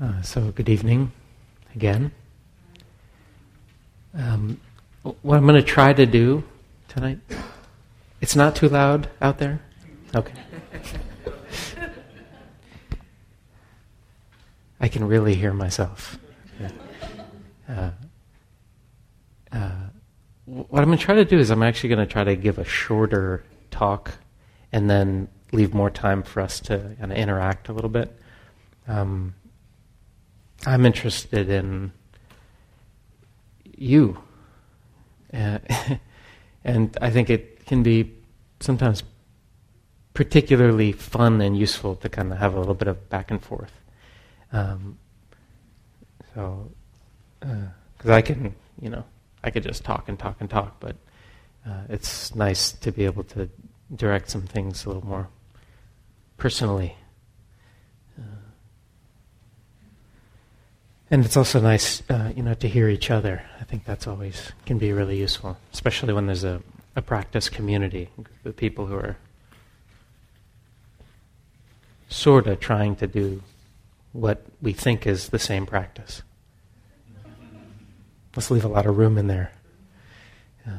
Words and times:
Uh, 0.00 0.22
so, 0.22 0.52
good 0.52 0.68
evening 0.68 1.10
again. 1.74 2.12
Um, 4.14 4.60
what 5.02 5.36
I'm 5.36 5.42
going 5.44 5.56
to 5.56 5.62
try 5.62 5.92
to 5.92 6.06
do 6.06 6.44
tonight, 6.86 7.18
it's 8.20 8.36
not 8.36 8.54
too 8.54 8.68
loud 8.68 9.08
out 9.20 9.38
there? 9.38 9.60
Okay. 10.14 10.34
I 14.80 14.86
can 14.86 15.04
really 15.04 15.34
hear 15.34 15.52
myself. 15.52 16.16
Uh, 17.68 17.90
uh, 19.50 19.70
what 20.44 20.78
I'm 20.80 20.86
going 20.86 20.96
to 20.96 21.04
try 21.04 21.16
to 21.16 21.24
do 21.24 21.40
is 21.40 21.50
I'm 21.50 21.64
actually 21.64 21.88
going 21.88 22.06
to 22.06 22.12
try 22.12 22.22
to 22.22 22.36
give 22.36 22.58
a 22.58 22.64
shorter 22.64 23.42
talk 23.72 24.12
and 24.70 24.88
then 24.88 25.26
leave 25.50 25.74
more 25.74 25.90
time 25.90 26.22
for 26.22 26.40
us 26.40 26.60
to 26.60 26.94
kind 27.00 27.10
of 27.10 27.18
interact 27.18 27.68
a 27.68 27.72
little 27.72 27.90
bit. 27.90 28.16
Um, 28.86 29.34
I'm 30.66 30.84
interested 30.84 31.48
in 31.48 31.92
you. 33.76 34.18
Uh, 35.32 35.58
and 36.64 36.96
I 37.00 37.10
think 37.10 37.30
it 37.30 37.66
can 37.66 37.82
be 37.82 38.14
sometimes 38.60 39.02
particularly 40.14 40.92
fun 40.92 41.40
and 41.40 41.56
useful 41.56 41.94
to 41.96 42.08
kind 42.08 42.32
of 42.32 42.38
have 42.38 42.54
a 42.54 42.58
little 42.58 42.74
bit 42.74 42.88
of 42.88 43.08
back 43.08 43.30
and 43.30 43.42
forth. 43.42 43.72
Um, 44.52 44.98
so, 46.34 46.70
because 47.40 48.10
uh, 48.10 48.14
I 48.14 48.22
can, 48.22 48.54
you 48.80 48.90
know, 48.90 49.04
I 49.44 49.50
could 49.50 49.62
just 49.62 49.84
talk 49.84 50.08
and 50.08 50.18
talk 50.18 50.36
and 50.40 50.50
talk, 50.50 50.80
but 50.80 50.96
uh, 51.66 51.82
it's 51.88 52.34
nice 52.34 52.72
to 52.72 52.90
be 52.90 53.04
able 53.04 53.22
to 53.24 53.48
direct 53.94 54.30
some 54.30 54.42
things 54.42 54.84
a 54.84 54.88
little 54.88 55.06
more 55.06 55.28
personally. 56.36 56.96
And 61.10 61.24
it's 61.24 61.36
also 61.36 61.60
nice, 61.60 62.02
uh, 62.10 62.32
you 62.36 62.42
know, 62.42 62.54
to 62.54 62.68
hear 62.68 62.88
each 62.88 63.10
other. 63.10 63.42
I 63.60 63.64
think 63.64 63.84
that's 63.84 64.06
always 64.06 64.52
can 64.66 64.78
be 64.78 64.92
really 64.92 65.18
useful, 65.18 65.56
especially 65.72 66.12
when 66.12 66.26
there's 66.26 66.44
a, 66.44 66.60
a 66.94 67.00
practice 67.00 67.48
community, 67.48 68.10
the 68.42 68.52
people 68.52 68.86
who 68.86 68.96
are 68.96 69.16
sort 72.10 72.46
of 72.46 72.60
trying 72.60 72.96
to 72.96 73.06
do 73.06 73.42
what 74.12 74.44
we 74.60 74.72
think 74.72 75.06
is 75.06 75.28
the 75.28 75.38
same 75.38 75.64
practice. 75.64 76.22
Let's 78.36 78.50
leave 78.50 78.64
a 78.64 78.68
lot 78.68 78.86
of 78.86 78.98
room 78.98 79.16
in 79.16 79.26
there. 79.26 79.52
Uh, 80.66 80.70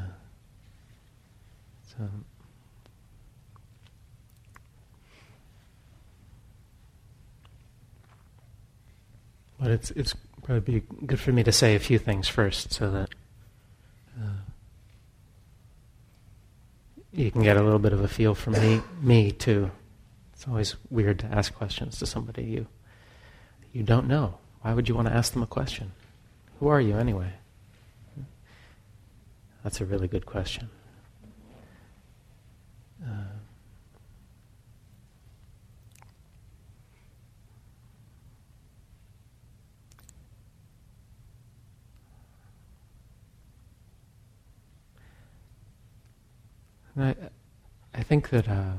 so. 1.98 2.10
But 9.60 9.72
it's 9.72 9.92
it's 9.92 10.16
probably 10.44 10.84
good 11.06 11.20
for 11.20 11.32
me 11.32 11.44
to 11.44 11.52
say 11.52 11.76
a 11.76 11.80
few 11.80 12.00
things 12.00 12.28
first, 12.28 12.74
so 12.74 12.90
that 12.92 13.10
uh, 14.20 14.42
you 17.12 17.30
can 17.32 17.44
get 17.44 17.58
a 17.58 17.64
little 17.64 17.80
bit 17.80 17.94
of 17.94 18.02
a 18.02 18.08
feel 18.08 18.36
for 18.36 18.52
me 18.52 18.82
me 19.02 19.32
too. 19.32 19.72
It's 20.34 20.48
always 20.48 20.76
weird 20.90 21.20
to 21.20 21.26
ask 21.26 21.54
questions 21.54 22.00
to 22.00 22.06
somebody 22.06 22.44
you 22.44 22.68
you 23.74 23.84
don't 23.84 24.08
know. 24.08 24.36
Why 24.62 24.74
would 24.74 24.88
you 24.90 24.96
want 24.96 25.08
to 25.08 25.14
ask 25.14 25.34
them 25.34 25.44
a 25.44 25.48
question? 25.48 25.92
Who 26.60 26.68
are 26.68 26.82
you 26.82 26.98
anyway? 26.98 27.34
That's 29.64 29.82
a 29.82 29.86
really 29.86 30.08
good 30.08 30.26
question. 30.26 30.70
Uh, 33.04 33.39
I, 47.02 47.16
I 47.94 48.04
think 48.04 48.30
that 48.30 48.48
uh, 48.48 48.74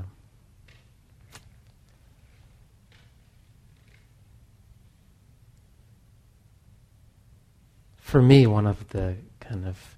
for 7.97 8.21
me, 8.21 8.45
one 8.45 8.67
of 8.67 8.89
the 8.89 9.15
kind 9.39 9.65
of 9.65 9.97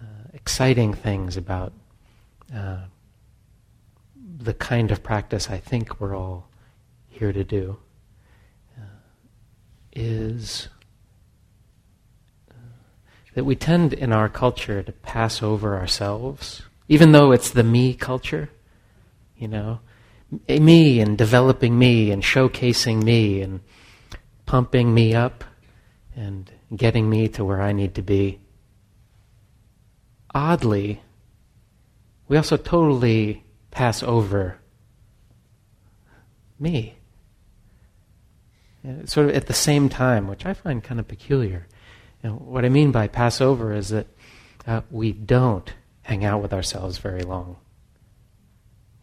uh, 0.00 0.04
exciting 0.32 0.94
things 0.94 1.36
about 1.36 1.72
uh, 2.54 2.78
the 4.38 4.54
kind 4.54 4.90
of 4.90 5.02
practice 5.02 5.50
I 5.50 5.58
think 5.58 6.00
we're 6.00 6.16
all 6.16 6.48
here 7.08 7.32
to 7.32 7.44
do 7.44 7.78
uh, 8.76 8.84
is 9.92 10.68
uh, 12.50 12.54
that 13.34 13.44
we 13.44 13.54
tend 13.54 13.92
in 13.92 14.12
our 14.12 14.28
culture 14.28 14.82
to 14.82 14.92
pass 14.92 15.42
over 15.42 15.78
ourselves 15.78 16.62
even 16.92 17.12
though 17.12 17.32
it's 17.32 17.48
the 17.48 17.62
me 17.62 17.94
culture, 17.94 18.50
you 19.34 19.48
know, 19.48 19.80
me 20.46 21.00
and 21.00 21.16
developing 21.16 21.78
me 21.78 22.10
and 22.10 22.22
showcasing 22.22 23.02
me 23.02 23.40
and 23.40 23.60
pumping 24.44 24.92
me 24.92 25.14
up 25.14 25.42
and 26.14 26.50
getting 26.76 27.08
me 27.08 27.28
to 27.28 27.46
where 27.46 27.62
I 27.62 27.72
need 27.72 27.94
to 27.94 28.02
be. 28.02 28.40
Oddly, 30.34 31.00
we 32.28 32.36
also 32.36 32.58
totally 32.58 33.42
pass 33.70 34.02
over 34.02 34.58
me. 36.60 36.96
Sort 39.06 39.30
of 39.30 39.34
at 39.34 39.46
the 39.46 39.54
same 39.54 39.88
time, 39.88 40.28
which 40.28 40.44
I 40.44 40.52
find 40.52 40.84
kind 40.84 41.00
of 41.00 41.08
peculiar. 41.08 41.66
What 42.20 42.66
I 42.66 42.68
mean 42.68 42.92
by 42.92 43.08
pass 43.08 43.40
over 43.40 43.72
is 43.72 43.88
that 43.88 44.08
uh, 44.66 44.82
we 44.90 45.12
don't 45.12 45.72
hang 46.02 46.24
out 46.24 46.42
with 46.42 46.52
ourselves 46.52 46.98
very 46.98 47.22
long. 47.22 47.56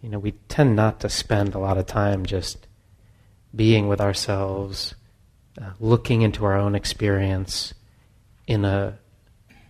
You 0.02 0.10
know, 0.10 0.20
we 0.20 0.32
tend 0.48 0.76
not 0.76 1.00
to 1.02 1.10
spend 1.10 1.56
a 1.56 1.60
lot 1.60 1.78
of 1.78 1.86
time 1.86 2.26
just 2.26 2.68
being 3.56 3.88
with 3.88 4.00
ourselves, 4.00 4.96
uh, 5.62 5.72
looking 5.80 6.22
into 6.22 6.46
our 6.46 6.56
own 6.56 6.76
experience 6.76 7.74
in 8.48 8.64
a 8.64 8.98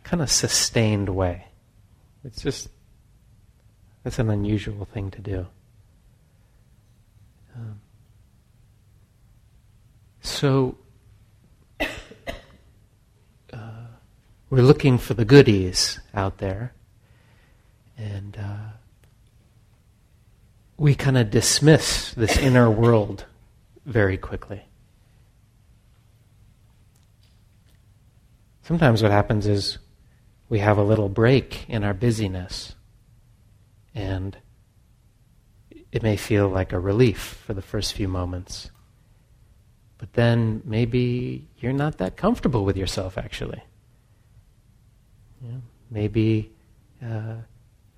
kind 0.04 0.22
of 0.22 0.30
sustained 0.30 1.10
way. 1.10 1.46
It's 2.24 2.42
just, 2.42 2.70
that's 4.04 4.20
an 4.20 4.30
unusual 4.30 4.86
thing 4.86 5.12
to 5.12 5.22
do. 5.22 5.48
Um, 7.56 7.82
so, 10.22 10.78
uh, 11.80 11.86
we're 14.50 14.62
looking 14.62 14.98
for 14.98 15.14
the 15.14 15.26
goodies 15.26 16.00
out 16.14 16.38
there. 16.38 16.74
And 18.00 18.38
uh, 18.38 18.72
we 20.78 20.96
kind 20.96 21.18
of 21.18 21.30
dismiss 21.30 22.14
this 22.14 22.38
inner 22.38 22.72
world 22.72 23.26
very 23.86 24.18
quickly. 24.18 24.64
Sometimes 28.64 29.04
what 29.04 29.12
happens 29.12 29.48
is 29.48 29.80
we 30.48 30.60
have 30.60 30.78
a 30.78 30.84
little 30.84 31.10
break 31.10 31.66
in 31.68 31.84
our 31.84 31.94
busyness, 31.94 32.76
and 33.94 34.38
it 35.92 36.02
may 36.02 36.16
feel 36.16 36.48
like 36.48 36.72
a 36.72 36.80
relief 36.80 37.42
for 37.46 37.54
the 37.54 37.62
first 37.62 37.94
few 37.94 38.08
moments. 38.08 38.72
But 39.98 40.14
then 40.14 40.62
maybe 40.64 41.50
you're 41.58 41.74
not 41.74 41.98
that 41.98 42.16
comfortable 42.16 42.64
with 42.64 42.78
yourself, 42.78 43.18
actually. 43.18 43.62
Yeah, 45.42 45.58
maybe 45.92 46.52
uh, 47.04 47.36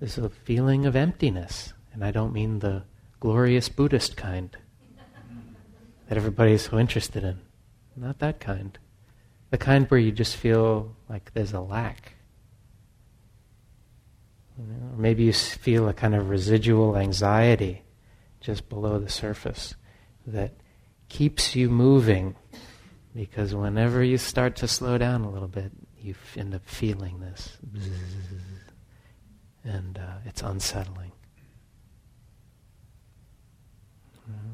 there's 0.02 0.18
a 0.18 0.28
feeling 0.28 0.84
of 0.84 0.96
emptiness. 0.96 1.74
And 1.92 2.04
I 2.04 2.10
don't 2.10 2.32
mean 2.32 2.58
the 2.58 2.82
glorious 3.20 3.68
Buddhist 3.68 4.16
kind 4.16 4.50
that 6.08 6.18
everybody's 6.18 6.68
so 6.68 6.76
interested 6.76 7.22
in. 7.22 7.38
Not 7.94 8.18
that 8.18 8.40
kind. 8.40 8.76
The 9.50 9.58
kind 9.58 9.88
where 9.88 10.00
you 10.00 10.10
just 10.10 10.34
feel 10.34 10.96
like 11.08 11.32
there's 11.34 11.52
a 11.52 11.60
lack. 11.60 12.14
You 14.58 14.64
know, 14.64 14.92
or 14.92 14.98
maybe 14.98 15.22
you 15.22 15.32
feel 15.32 15.88
a 15.88 15.94
kind 15.94 16.16
of 16.16 16.30
residual 16.30 16.96
anxiety 16.96 17.82
just 18.40 18.68
below 18.68 18.98
the 18.98 19.08
surface 19.08 19.76
that 20.26 20.50
keeps 21.08 21.54
you 21.54 21.70
moving 21.70 22.34
because 23.14 23.54
whenever 23.54 24.02
you 24.02 24.18
start 24.18 24.56
to 24.56 24.66
slow 24.66 24.98
down 24.98 25.22
a 25.22 25.30
little 25.30 25.46
bit, 25.46 25.70
you 26.00 26.16
end 26.36 26.56
up 26.56 26.62
feeling 26.66 27.20
this. 27.20 27.56
And 29.64 29.98
uh, 29.98 30.18
it's 30.24 30.42
unsettling. 30.42 31.12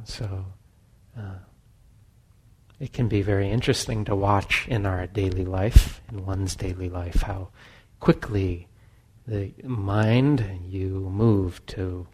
So 0.05 0.47
uh, 1.17 1.39
it 2.81 2.93
can 2.93 3.09
be 3.09 3.23
very 3.23 3.51
interesting 3.51 4.05
to 4.07 4.17
watch 4.17 4.67
in 4.69 4.87
our 4.87 5.07
daily 5.07 5.45
life, 5.45 6.01
in 6.11 6.25
one's 6.25 6.57
daily 6.57 6.89
life, 6.89 7.23
how 7.23 7.49
quickly 8.01 8.69
the 9.27 9.53
mind 9.65 10.45
you 10.67 11.11
move 11.11 11.65
to 11.67 12.07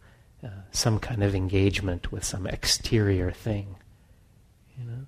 uh, 0.42 0.48
some 0.72 0.98
kind 0.98 1.22
of 1.22 1.34
engagement 1.34 2.10
with 2.10 2.24
some 2.24 2.46
exterior 2.46 3.30
thing. 3.30 3.76
You 4.76 4.84
know, 4.86 5.06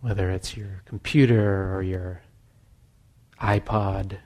whether 0.00 0.30
it's 0.30 0.56
your 0.56 0.82
computer 0.84 1.74
or 1.74 1.82
your 1.82 2.22
iPod 3.40 4.18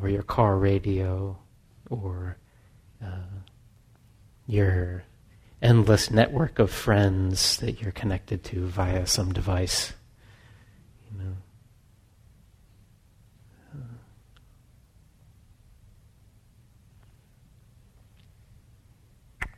or 0.00 0.08
your 0.08 0.22
car 0.22 0.56
radio 0.56 1.38
or 1.90 2.36
uh, 3.04 3.40
your 4.46 5.04
endless 5.60 6.10
network 6.10 6.58
of 6.58 6.70
friends 6.70 7.58
that 7.58 7.80
you're 7.80 7.92
connected 7.92 8.42
to 8.44 8.66
via 8.66 9.06
some 9.06 9.32
device. 9.32 9.92
You 11.12 11.24
know. 11.24 11.36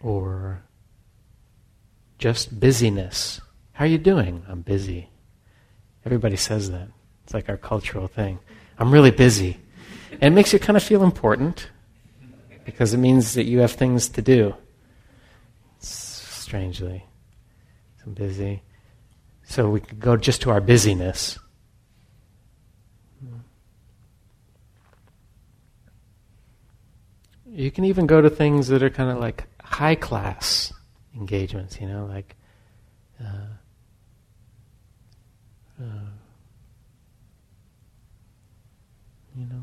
or 0.00 0.62
just 2.19 2.60
busyness. 2.60 3.40
How 3.72 3.87
are 3.87 3.88
you 3.88 3.98
doing? 3.98 4.44
I'm 4.46 4.60
busy. 4.60 5.08
Everybody 6.04 6.37
says 6.37 6.70
that. 6.70 6.88
It's 7.25 7.32
like 7.32 7.48
our 7.48 7.56
cultural 7.56 8.06
thing. 8.06 8.38
I'm 8.78 8.92
really 8.92 9.10
busy. 9.10 9.56
And 10.20 10.32
it 10.32 10.34
makes 10.34 10.52
you 10.52 10.58
kind 10.58 10.76
of 10.76 10.82
feel 10.82 11.02
important 11.02 11.70
because 12.64 12.94
it 12.94 12.99
means 12.99 13.34
that 13.34 13.44
you 13.44 13.61
have 13.61 13.72
things 13.72 14.08
to 14.11 14.22
do. 14.22 14.55
Strangely. 15.78 17.05
I'm 18.05 18.14
busy. 18.14 18.62
So 19.44 19.69
we 19.69 19.81
can 19.81 19.99
go 19.99 20.16
just 20.16 20.43
to 20.43 20.50
our 20.50 20.61
busyness. 20.61 21.38
You 27.46 27.70
can 27.70 27.84
even 27.84 28.06
go 28.06 28.20
to 28.20 28.28
things 28.28 28.69
that 28.69 28.82
are 28.82 28.90
kind 28.90 29.11
of 29.11 29.19
like 29.19 29.44
high 29.62 29.94
class 29.94 30.72
engagements, 31.14 31.81
you 31.81 31.87
know, 31.87 32.06
like 32.06 32.34
uh, 33.20 33.46
uh, 35.81 36.08
you 39.37 39.46
know, 39.46 39.62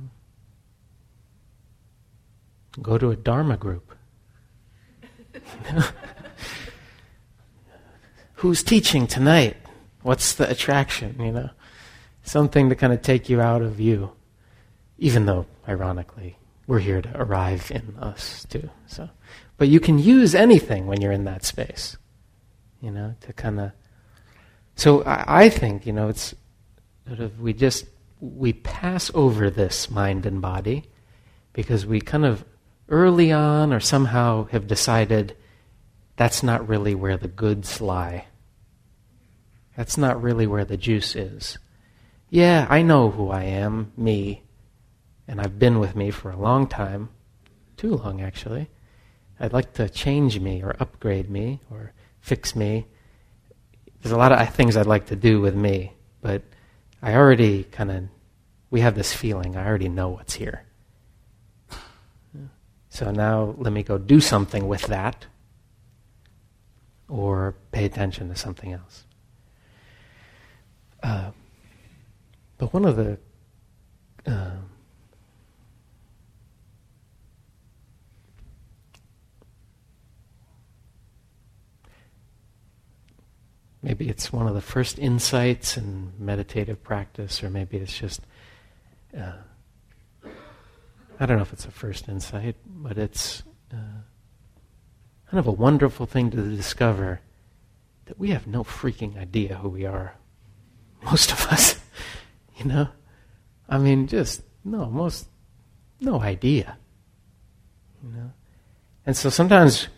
go 2.80 2.98
to 2.98 3.12
a 3.12 3.16
Dharma 3.16 3.58
group. 3.58 3.94
Who's 8.36 8.64
teaching 8.64 9.08
tonight? 9.08 9.58
What's 10.02 10.34
the 10.34 10.50
attraction, 10.50 11.16
you 11.20 11.32
know? 11.32 11.50
Something 12.24 12.70
to 12.70 12.76
kind 12.76 12.94
of 12.94 13.02
take 13.02 13.30
you 13.30 13.42
out 13.42 13.62
of 13.62 13.80
you, 13.80 14.12
even 14.98 15.26
though, 15.26 15.46
ironically, 15.68 16.38
we're 16.68 16.80
here 16.80 17.02
to 17.02 17.22
arrive 17.22 17.72
in 17.72 17.98
us 18.00 18.46
too. 18.50 18.70
So, 18.88 19.10
but 19.58 19.68
you 19.68 19.80
can 19.80 20.00
use 20.00 20.34
anything 20.34 20.88
when 20.88 21.02
you're 21.02 21.12
in 21.12 21.26
that 21.26 21.44
space, 21.44 21.98
you 22.82 22.92
know, 22.92 23.16
to 23.22 23.34
kind 23.34 23.60
of. 23.60 23.72
So 24.76 25.04
I, 25.04 25.44
I 25.44 25.50
think 25.50 25.86
you 25.86 25.94
know 25.94 26.08
it's 26.08 26.34
sort 27.08 27.20
of 27.20 27.40
we 27.42 27.54
just 27.54 27.86
we 28.20 28.54
pass 28.54 29.12
over 29.14 29.50
this 29.50 29.90
mind 29.90 30.26
and 30.26 30.42
body 30.42 30.86
because 31.54 31.86
we 31.86 32.00
kind 32.00 32.26
of 32.26 32.46
early 32.92 33.32
on 33.32 33.74
or 33.74 33.80
somehow 33.80 34.46
have 34.48 34.68
decided 34.68 35.36
that's 36.18 36.44
not 36.44 36.68
really 36.68 36.94
where 36.94 37.18
the 37.18 37.28
goods 37.28 37.82
lie. 37.82 38.26
That's 39.76 39.98
not 39.98 40.22
really 40.22 40.46
where 40.46 40.66
the 40.66 40.78
juice 40.78 41.16
is. 41.16 41.58
Yeah, 42.30 42.68
I 42.70 42.82
know 42.82 43.10
who 43.10 43.30
I 43.30 43.44
am, 43.44 43.94
me, 43.98 44.44
and 45.28 45.42
I've 45.42 45.58
been 45.58 45.80
with 45.80 45.96
me 45.96 46.12
for 46.12 46.30
a 46.30 46.38
long 46.38 46.68
time, 46.68 47.10
too 47.78 47.96
long 47.96 48.22
actually. 48.22 48.70
I'd 49.40 49.54
like 49.54 49.74
to 49.74 49.90
change 49.90 50.40
me 50.40 50.62
or 50.62 50.76
upgrade 50.80 51.30
me 51.30 51.62
or 51.72 51.94
fix 52.20 52.56
me. 52.56 52.86
There's 54.02 54.12
a 54.12 54.18
lot 54.18 54.32
of 54.32 54.54
things 54.54 54.78
I'd 54.78 54.86
like 54.86 55.08
to 55.08 55.16
do 55.16 55.42
with 55.42 55.56
me, 55.56 55.94
but 56.22 56.44
I 57.02 57.16
already 57.16 57.64
kind 57.64 57.90
of, 57.90 58.04
we 58.70 58.82
have 58.82 58.96
this 58.96 59.14
feeling, 59.14 59.56
I 59.56 59.66
already 59.66 59.90
know 59.90 60.10
what's 60.10 60.36
here. 60.36 60.66
So 62.92 63.10
now 63.10 63.56
let 63.58 63.72
me 63.72 63.84
go 63.84 63.98
do 63.98 64.20
something 64.20 64.68
with 64.68 64.84
that 64.88 65.26
or 67.08 67.56
pay 67.72 67.86
attention 67.86 68.28
to 68.28 68.36
something 68.36 68.74
else. 68.74 69.06
Uh, 71.02 71.32
but 72.58 72.74
one 72.74 72.84
of 72.86 72.98
the 72.98 73.18
uh, 74.28 74.52
Maybe 83.84 84.10
it's 84.10 84.32
one 84.32 84.46
of 84.46 84.54
the 84.54 84.62
first 84.62 85.00
insights 85.00 85.76
in 85.76 86.14
meditative 86.20 86.84
practice, 86.84 87.44
or 87.44 87.50
maybe 87.50 87.78
it's 87.78 87.98
just, 87.98 88.22
uh, 89.18 89.32
I 91.22 91.28
don't 91.28 91.38
know 91.38 91.44
if 91.44 91.54
it's 91.54 91.66
a 91.66 91.72
first 91.72 92.10
insight, 92.10 92.56
but 92.66 92.98
it's 92.98 93.44
uh, 93.72 93.76
kind 95.30 95.40
of 95.40 95.46
a 95.46 95.52
wonderful 95.52 96.08
thing 96.08 96.32
to 96.32 96.56
discover 96.56 97.22
that 98.06 98.18
we 98.18 98.32
have 98.32 98.48
no 98.48 98.64
freaking 98.64 99.20
idea 99.20 99.58
who 99.58 99.70
we 99.70 99.86
are. 99.86 100.16
Most 101.04 101.32
of 101.32 101.46
us, 101.46 101.80
you 102.58 102.66
know? 102.66 102.88
I 103.70 103.78
mean, 103.78 104.08
just, 104.08 104.42
no, 104.66 104.88
most, 104.88 105.28
no 106.00 106.20
idea. 106.20 106.76
You 108.04 108.14
know? 108.18 108.32
And 109.06 109.16
so 109.16 109.30
sometimes 109.30 109.90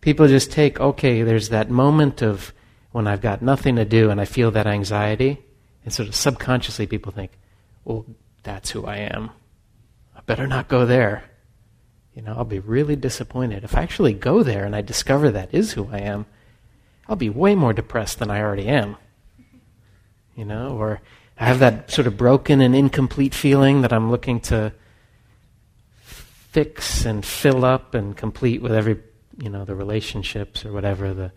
people 0.00 0.26
just 0.26 0.50
take, 0.50 0.80
okay, 0.80 1.22
there's 1.22 1.50
that 1.50 1.70
moment 1.70 2.22
of 2.22 2.52
when 2.90 3.06
I've 3.06 3.20
got 3.20 3.40
nothing 3.40 3.76
to 3.76 3.84
do 3.84 4.10
and 4.10 4.20
I 4.20 4.24
feel 4.24 4.50
that 4.50 4.66
anxiety, 4.66 5.38
and 5.84 5.94
sort 5.94 6.08
of 6.08 6.16
subconsciously 6.16 6.88
people 6.88 7.12
think, 7.12 7.30
well, 7.84 8.04
that's 8.42 8.70
who 8.70 8.84
I 8.84 8.96
am. 8.96 9.30
Better 10.26 10.46
not 10.46 10.68
go 10.68 10.84
there. 10.84 11.24
You 12.14 12.22
know, 12.22 12.34
I'll 12.36 12.44
be 12.44 12.58
really 12.58 12.96
disappointed. 12.96 13.64
If 13.64 13.76
I 13.76 13.82
actually 13.82 14.14
go 14.14 14.42
there 14.42 14.64
and 14.64 14.74
I 14.74 14.80
discover 14.80 15.30
that 15.30 15.52
is 15.52 15.72
who 15.72 15.88
I 15.90 15.98
am, 15.98 16.26
I'll 17.08 17.16
be 17.16 17.30
way 17.30 17.54
more 17.54 17.72
depressed 17.72 18.18
than 18.18 18.30
I 18.30 18.40
already 18.40 18.66
am. 18.66 18.96
You 20.34 20.44
know, 20.44 20.76
or 20.76 21.00
I 21.38 21.46
have 21.46 21.60
that 21.60 21.90
sort 21.90 22.06
of 22.06 22.16
broken 22.16 22.60
and 22.60 22.74
incomplete 22.74 23.34
feeling 23.34 23.82
that 23.82 23.92
I'm 23.92 24.10
looking 24.10 24.40
to 24.40 24.72
fix 25.96 27.04
and 27.04 27.24
fill 27.24 27.64
up 27.64 27.94
and 27.94 28.16
complete 28.16 28.62
with 28.62 28.72
every, 28.72 28.98
you 29.38 29.50
know, 29.50 29.64
the 29.64 29.74
relationships 29.74 30.64
or 30.64 30.72
whatever 30.72 31.14
the 31.14 31.32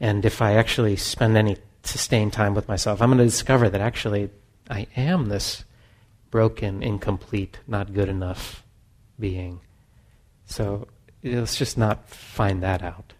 and 0.00 0.24
if 0.24 0.42
I 0.42 0.54
actually 0.54 0.96
spend 0.96 1.36
any 1.36 1.56
sustained 1.82 2.32
time 2.32 2.54
with 2.54 2.68
myself, 2.68 3.00
I'm 3.00 3.08
going 3.08 3.18
to 3.18 3.24
discover 3.24 3.70
that 3.70 3.80
actually 3.80 4.30
I 4.68 4.86
am 4.96 5.28
this 5.28 5.64
broken, 6.34 6.82
incomplete, 6.82 7.60
not 7.68 7.94
good 7.94 8.08
enough 8.08 8.64
being. 9.20 9.60
So 10.46 10.88
let's 11.22 11.56
just 11.56 11.78
not 11.78 12.08
find 12.08 12.60
that 12.60 12.82
out. 12.82 13.12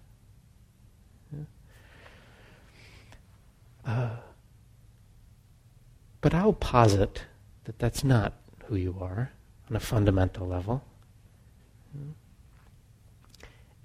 Uh, 3.86 4.16
but 6.22 6.34
I'll 6.34 6.54
posit 6.54 7.22
that 7.66 7.78
that's 7.78 8.02
not 8.02 8.32
who 8.64 8.74
you 8.74 8.96
are 9.00 9.30
on 9.70 9.76
a 9.76 9.80
fundamental 9.80 10.48
level. 10.48 10.82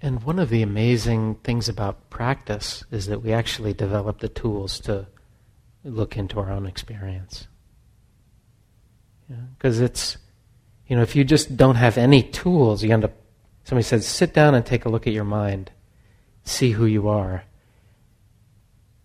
And 0.02 0.24
one 0.24 0.40
of 0.40 0.48
the 0.48 0.62
amazing 0.62 1.36
things 1.44 1.68
about 1.68 2.10
practice 2.10 2.82
is 2.90 3.06
that 3.06 3.22
we 3.22 3.32
actually 3.32 3.74
develop 3.74 4.18
the 4.18 4.28
tools 4.28 4.80
to 4.80 5.06
look 5.84 6.16
into 6.16 6.40
our 6.40 6.50
own 6.50 6.66
experience. 6.66 7.46
Because 9.56 9.80
it's, 9.80 10.18
you 10.86 10.96
know, 10.96 11.02
if 11.02 11.14
you 11.14 11.24
just 11.24 11.56
don't 11.56 11.76
have 11.76 11.96
any 11.96 12.22
tools, 12.22 12.82
you 12.82 12.92
end 12.92 13.04
up, 13.04 13.12
somebody 13.64 13.84
says, 13.84 14.06
sit 14.06 14.34
down 14.34 14.54
and 14.54 14.66
take 14.66 14.84
a 14.84 14.88
look 14.88 15.06
at 15.06 15.12
your 15.12 15.24
mind, 15.24 15.70
see 16.44 16.72
who 16.72 16.86
you 16.86 17.08
are. 17.08 17.44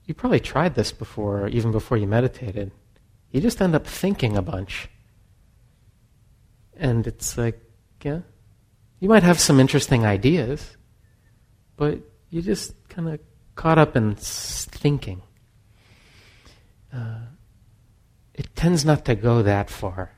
You 0.06 0.14
probably 0.14 0.40
tried 0.40 0.76
this 0.76 0.92
before, 0.92 1.48
even 1.48 1.72
before 1.72 1.98
you 1.98 2.08
meditated. 2.08 2.72
You 3.32 3.42
just 3.42 3.62
end 3.62 3.76
up 3.76 3.86
thinking 3.86 4.38
a 4.38 4.42
bunch. 4.42 4.88
And 6.78 7.06
it's 7.06 7.38
like, 7.38 7.60
yeah, 8.04 8.22
you 9.00 9.10
might 9.10 9.24
have 9.24 9.40
some 9.40 9.60
interesting 9.60 10.06
ideas 10.06 10.76
but 11.78 12.00
you 12.30 12.42
just 12.42 12.74
kind 12.90 13.10
of 13.10 13.20
caught 13.56 13.78
up 13.78 13.96
in 13.96 14.16
thinking. 14.16 15.22
Uh, 16.94 17.20
it 18.34 18.56
tends 18.56 18.86
not 18.86 19.06
to 19.06 19.16
go 19.16 19.42
that 19.42 19.70
far. 19.70 20.12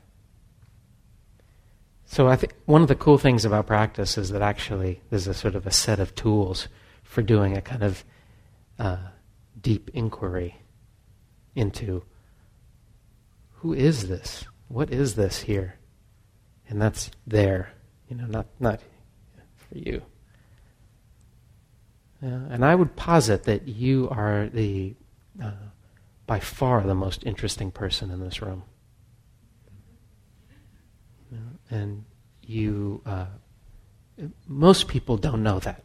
So 2.10 2.26
I 2.26 2.36
think 2.36 2.54
one 2.64 2.80
of 2.80 2.88
the 2.88 2.94
cool 2.94 3.18
things 3.18 3.44
about 3.44 3.66
practice 3.66 4.16
is 4.16 4.30
that 4.30 4.40
actually 4.40 5.02
there's 5.10 5.26
a 5.26 5.34
sort 5.34 5.54
of 5.54 5.66
a 5.66 5.70
set 5.70 6.00
of 6.00 6.14
tools 6.14 6.66
for 7.02 7.20
doing 7.20 7.54
a 7.54 7.60
kind 7.60 7.82
of 7.82 8.02
uh, 8.78 8.96
deep 9.60 9.90
inquiry 9.92 10.56
into 11.54 12.02
who 13.56 13.74
is 13.74 14.08
this? 14.08 14.46
What 14.68 14.90
is 14.90 15.16
this 15.16 15.42
here? 15.42 15.78
And 16.68 16.80
that's 16.80 17.10
there, 17.26 17.72
you 18.08 18.16
know, 18.16 18.26
not 18.26 18.46
not 18.58 18.80
for 19.56 19.76
you. 19.76 20.02
Yeah, 22.22 22.40
and 22.50 22.64
I 22.64 22.74
would 22.74 22.96
posit 22.96 23.44
that 23.44 23.68
you 23.68 24.08
are 24.10 24.48
the 24.48 24.94
uh, 25.42 25.52
by 26.26 26.40
far 26.40 26.82
the 26.82 26.94
most 26.94 27.24
interesting 27.24 27.70
person 27.70 28.10
in 28.10 28.20
this 28.20 28.40
room. 28.40 28.64
And 31.70 32.04
you, 32.42 33.02
uh, 33.04 33.26
most 34.46 34.88
people 34.88 35.16
don't 35.16 35.42
know 35.42 35.58
that. 35.60 35.84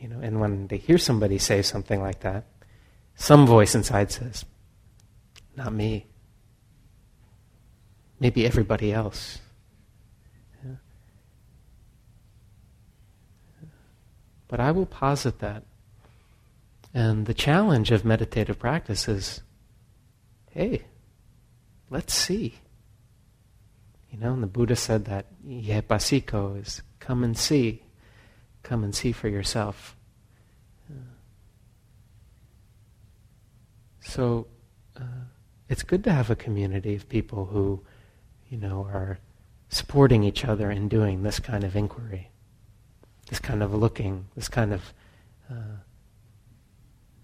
You 0.00 0.08
know, 0.08 0.20
and 0.20 0.40
when 0.40 0.68
they 0.68 0.76
hear 0.76 0.98
somebody 0.98 1.38
say 1.38 1.62
something 1.62 2.00
like 2.00 2.20
that, 2.20 2.46
some 3.16 3.46
voice 3.46 3.74
inside 3.74 4.12
says, 4.12 4.44
"Not 5.56 5.72
me." 5.72 6.06
Maybe 8.20 8.46
everybody 8.46 8.92
else. 8.92 9.40
But 14.48 14.60
I 14.60 14.72
will 14.72 14.86
posit 14.86 15.38
that. 15.40 15.62
And 16.94 17.26
the 17.26 17.34
challenge 17.34 17.90
of 17.90 18.04
meditative 18.04 18.58
practice 18.58 19.06
is 19.06 19.42
hey, 20.50 20.82
let's 21.90 22.14
see. 22.14 22.54
You 24.10 24.18
know, 24.18 24.32
and 24.32 24.42
the 24.42 24.46
Buddha 24.46 24.76
said 24.76 25.04
that 25.06 25.26
ehipassiko 25.46 26.60
is 26.60 26.82
come 26.98 27.22
and 27.22 27.36
see. 27.36 27.82
Come 28.62 28.84
and 28.84 28.94
see 28.94 29.12
for 29.12 29.28
yourself. 29.28 29.96
So 34.08 34.46
uh, 34.96 35.02
it's 35.68 35.82
good 35.82 36.02
to 36.04 36.12
have 36.12 36.30
a 36.30 36.36
community 36.36 36.94
of 36.94 37.08
people 37.10 37.44
who, 37.44 37.82
you 38.48 38.56
know, 38.56 38.84
are 38.90 39.18
supporting 39.68 40.24
each 40.24 40.46
other 40.46 40.70
in 40.70 40.88
doing 40.88 41.22
this 41.22 41.38
kind 41.38 41.62
of 41.62 41.76
inquiry, 41.76 42.30
this 43.28 43.38
kind 43.38 43.62
of 43.62 43.74
looking, 43.74 44.26
this 44.34 44.48
kind 44.48 44.72
of 44.72 44.94
uh, 45.50 45.76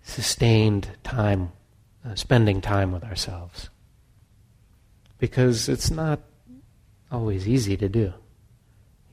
sustained 0.03 0.89
time, 1.03 1.53
uh, 2.07 2.15
spending 2.15 2.61
time 2.61 2.93
with 2.93 3.03
ourselves. 3.03 3.71
Because 5.19 5.71
it's 5.71 5.91
not 5.91 6.21
always 7.15 7.49
easy 7.49 7.77
to 7.77 7.89
do. 7.89 8.13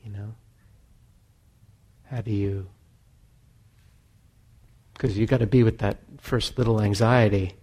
You 0.04 0.10
know? 0.10 0.34
How 2.04 2.20
do 2.20 2.30
you. 2.30 2.68
Because 4.92 5.16
you 5.16 5.26
got 5.26 5.38
to 5.38 5.46
be 5.46 5.62
with 5.62 5.78
that 5.78 5.98
first 6.18 6.58
little 6.58 6.80
anxiety 6.80 7.54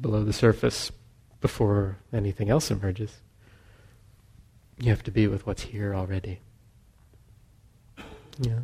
below 0.00 0.22
the 0.22 0.32
surface 0.32 0.92
before 1.40 1.98
anything 2.12 2.50
else 2.50 2.70
emerges. 2.70 3.20
You 4.78 4.90
have 4.90 5.02
to 5.04 5.10
be 5.10 5.26
with 5.26 5.46
what's 5.46 5.62
here 5.62 5.94
already. 5.94 6.40
Yeah. 8.40 8.60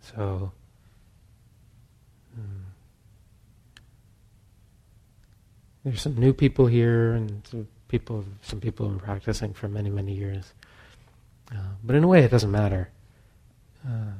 So. 0.00 0.52
There's 5.84 6.00
some 6.00 6.16
new 6.16 6.32
people 6.32 6.66
here, 6.66 7.12
and 7.12 7.46
some 7.46 7.68
people, 7.88 8.24
some 8.40 8.60
people 8.60 8.86
have 8.86 8.98
been 8.98 9.04
practicing 9.04 9.52
for 9.52 9.68
many, 9.68 9.90
many 9.90 10.12
years. 10.12 10.52
Uh, 11.50 11.74
but 11.82 11.96
in 11.96 12.04
a 12.04 12.08
way, 12.08 12.22
it 12.22 12.30
doesn't 12.30 12.50
matter. 12.50 12.90
Uh, 13.86 14.12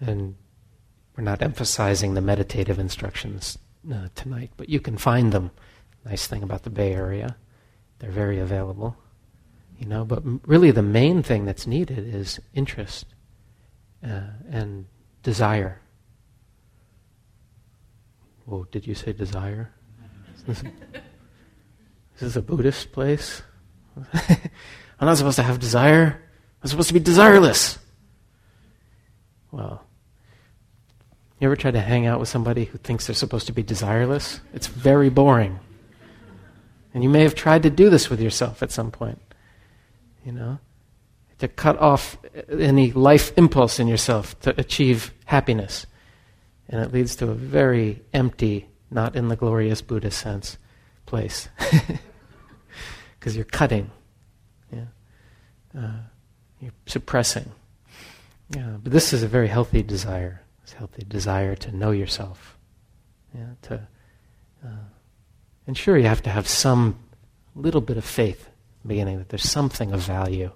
and 0.00 0.34
we're 1.16 1.24
not 1.24 1.42
emphasizing 1.42 2.14
the 2.14 2.20
meditative 2.20 2.78
instructions 2.78 3.58
uh, 3.92 4.08
tonight, 4.14 4.50
but 4.56 4.68
you 4.68 4.80
can 4.80 4.96
find 4.96 5.32
them. 5.32 5.50
Nice 6.04 6.26
thing 6.26 6.42
about 6.42 6.62
the 6.62 6.70
Bay 6.70 6.92
Area, 6.92 7.36
they're 7.98 8.10
very 8.10 8.40
available. 8.40 8.96
You 9.78 9.86
know, 9.86 10.04
but 10.04 10.22
really 10.46 10.70
the 10.70 10.82
main 10.82 11.22
thing 11.22 11.44
that's 11.44 11.66
needed 11.66 12.14
is 12.14 12.40
interest 12.54 13.06
uh, 14.04 14.30
and 14.50 14.86
desire. 15.22 15.80
Oh, 18.50 18.64
did 18.70 18.86
you 18.86 18.94
say 18.94 19.12
desire? 19.12 19.72
Is 20.48 20.62
this 22.20 22.36
a 22.36 22.42
Buddhist 22.42 22.92
place? 22.92 23.42
I'm 24.12 25.06
not 25.06 25.16
supposed 25.16 25.36
to 25.36 25.42
have 25.42 25.58
desire. 25.58 26.22
I'm 26.62 26.68
supposed 26.68 26.88
to 26.88 26.94
be 26.94 27.00
desireless. 27.00 27.78
Well, 29.50 29.84
you 31.40 31.46
ever 31.46 31.56
try 31.56 31.72
to 31.72 31.80
hang 31.80 32.06
out 32.06 32.20
with 32.20 32.28
somebody 32.28 32.66
who 32.66 32.78
thinks 32.78 33.06
they're 33.06 33.14
supposed 33.14 33.48
to 33.48 33.52
be 33.52 33.64
desireless? 33.64 34.40
It's 34.54 34.68
very 34.68 35.10
boring. 35.10 35.58
And 36.94 37.02
you 37.02 37.08
may 37.08 37.22
have 37.22 37.34
tried 37.34 37.64
to 37.64 37.70
do 37.70 37.90
this 37.90 38.08
with 38.08 38.20
yourself 38.20 38.62
at 38.62 38.70
some 38.70 38.90
point. 38.90 39.20
You 40.24 40.32
know? 40.32 40.58
To 41.38 41.48
cut 41.48 41.78
off 41.78 42.16
any 42.48 42.92
life 42.92 43.36
impulse 43.36 43.80
in 43.80 43.88
yourself 43.88 44.38
to 44.42 44.58
achieve 44.58 45.12
happiness. 45.24 45.86
And 46.68 46.80
it 46.80 46.92
leads 46.92 47.16
to 47.16 47.30
a 47.30 47.34
very 47.34 48.02
empty 48.12 48.68
not 48.92 49.16
in 49.16 49.28
the 49.28 49.36
glorious 49.36 49.82
Buddhist 49.82 50.18
sense, 50.18 50.58
place. 51.06 51.48
Because 53.18 53.36
you're 53.36 53.44
cutting. 53.44 53.88
Yeah. 54.72 54.86
Uh, 55.78 55.92
you're 56.60 56.72
suppressing. 56.86 57.52
Yeah, 58.50 58.78
but 58.82 58.90
this 58.90 59.12
is 59.12 59.22
a 59.22 59.28
very 59.28 59.46
healthy 59.46 59.84
desire. 59.84 60.42
It's 60.64 60.72
a 60.72 60.78
healthy 60.78 61.04
desire 61.06 61.54
to 61.54 61.70
know 61.70 61.92
yourself. 61.92 62.58
Yeah, 63.32 63.50
to, 63.62 63.88
uh, 64.64 64.88
and 65.68 65.78
sure, 65.78 65.96
you 65.96 66.08
have 66.08 66.22
to 66.24 66.30
have 66.30 66.48
some 66.48 66.98
little 67.54 67.80
bit 67.80 67.96
of 67.96 68.04
faith 68.04 68.50
beginning 68.84 69.18
that 69.18 69.28
there's 69.28 69.48
something 69.48 69.92
of 69.92 70.00
value 70.00 70.50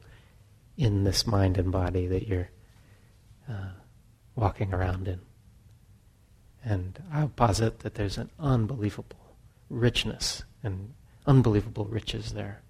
in 0.76 1.04
this 1.04 1.24
mind 1.24 1.58
and 1.58 1.70
body 1.70 2.08
that 2.08 2.26
you're 2.26 2.50
uh, 3.48 3.70
walking 4.34 4.74
around 4.74 5.06
in. 5.06 5.20
And 6.66 7.00
I'll 7.12 7.28
posit 7.28 7.78
that 7.80 7.94
there's 7.94 8.18
an 8.18 8.28
unbelievable 8.40 9.36
richness 9.70 10.42
and 10.64 10.94
unbelievable 11.24 11.84
riches 11.84 12.32
there. 12.32 12.60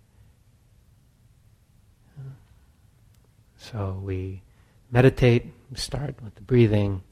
So 3.56 3.98
we 4.04 4.42
meditate, 4.90 5.46
we 5.70 5.78
start 5.78 6.22
with 6.22 6.34
the 6.34 6.42
breathing, 6.42 7.02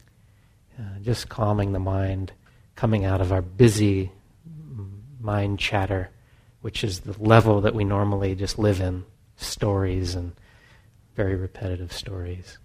uh, 0.79 0.99
just 1.01 1.27
calming 1.27 1.73
the 1.73 1.79
mind, 1.79 2.33
coming 2.75 3.03
out 3.03 3.19
of 3.19 3.31
our 3.31 3.41
busy 3.41 4.11
mind 5.19 5.57
chatter, 5.57 6.11
which 6.61 6.83
is 6.83 6.99
the 6.99 7.15
level 7.19 7.61
that 7.61 7.73
we 7.73 7.83
normally 7.83 8.35
just 8.35 8.59
live 8.59 8.79
in 8.79 9.05
stories 9.37 10.13
and 10.13 10.33
very 11.15 11.35
repetitive 11.35 11.91
stories, 11.91 12.59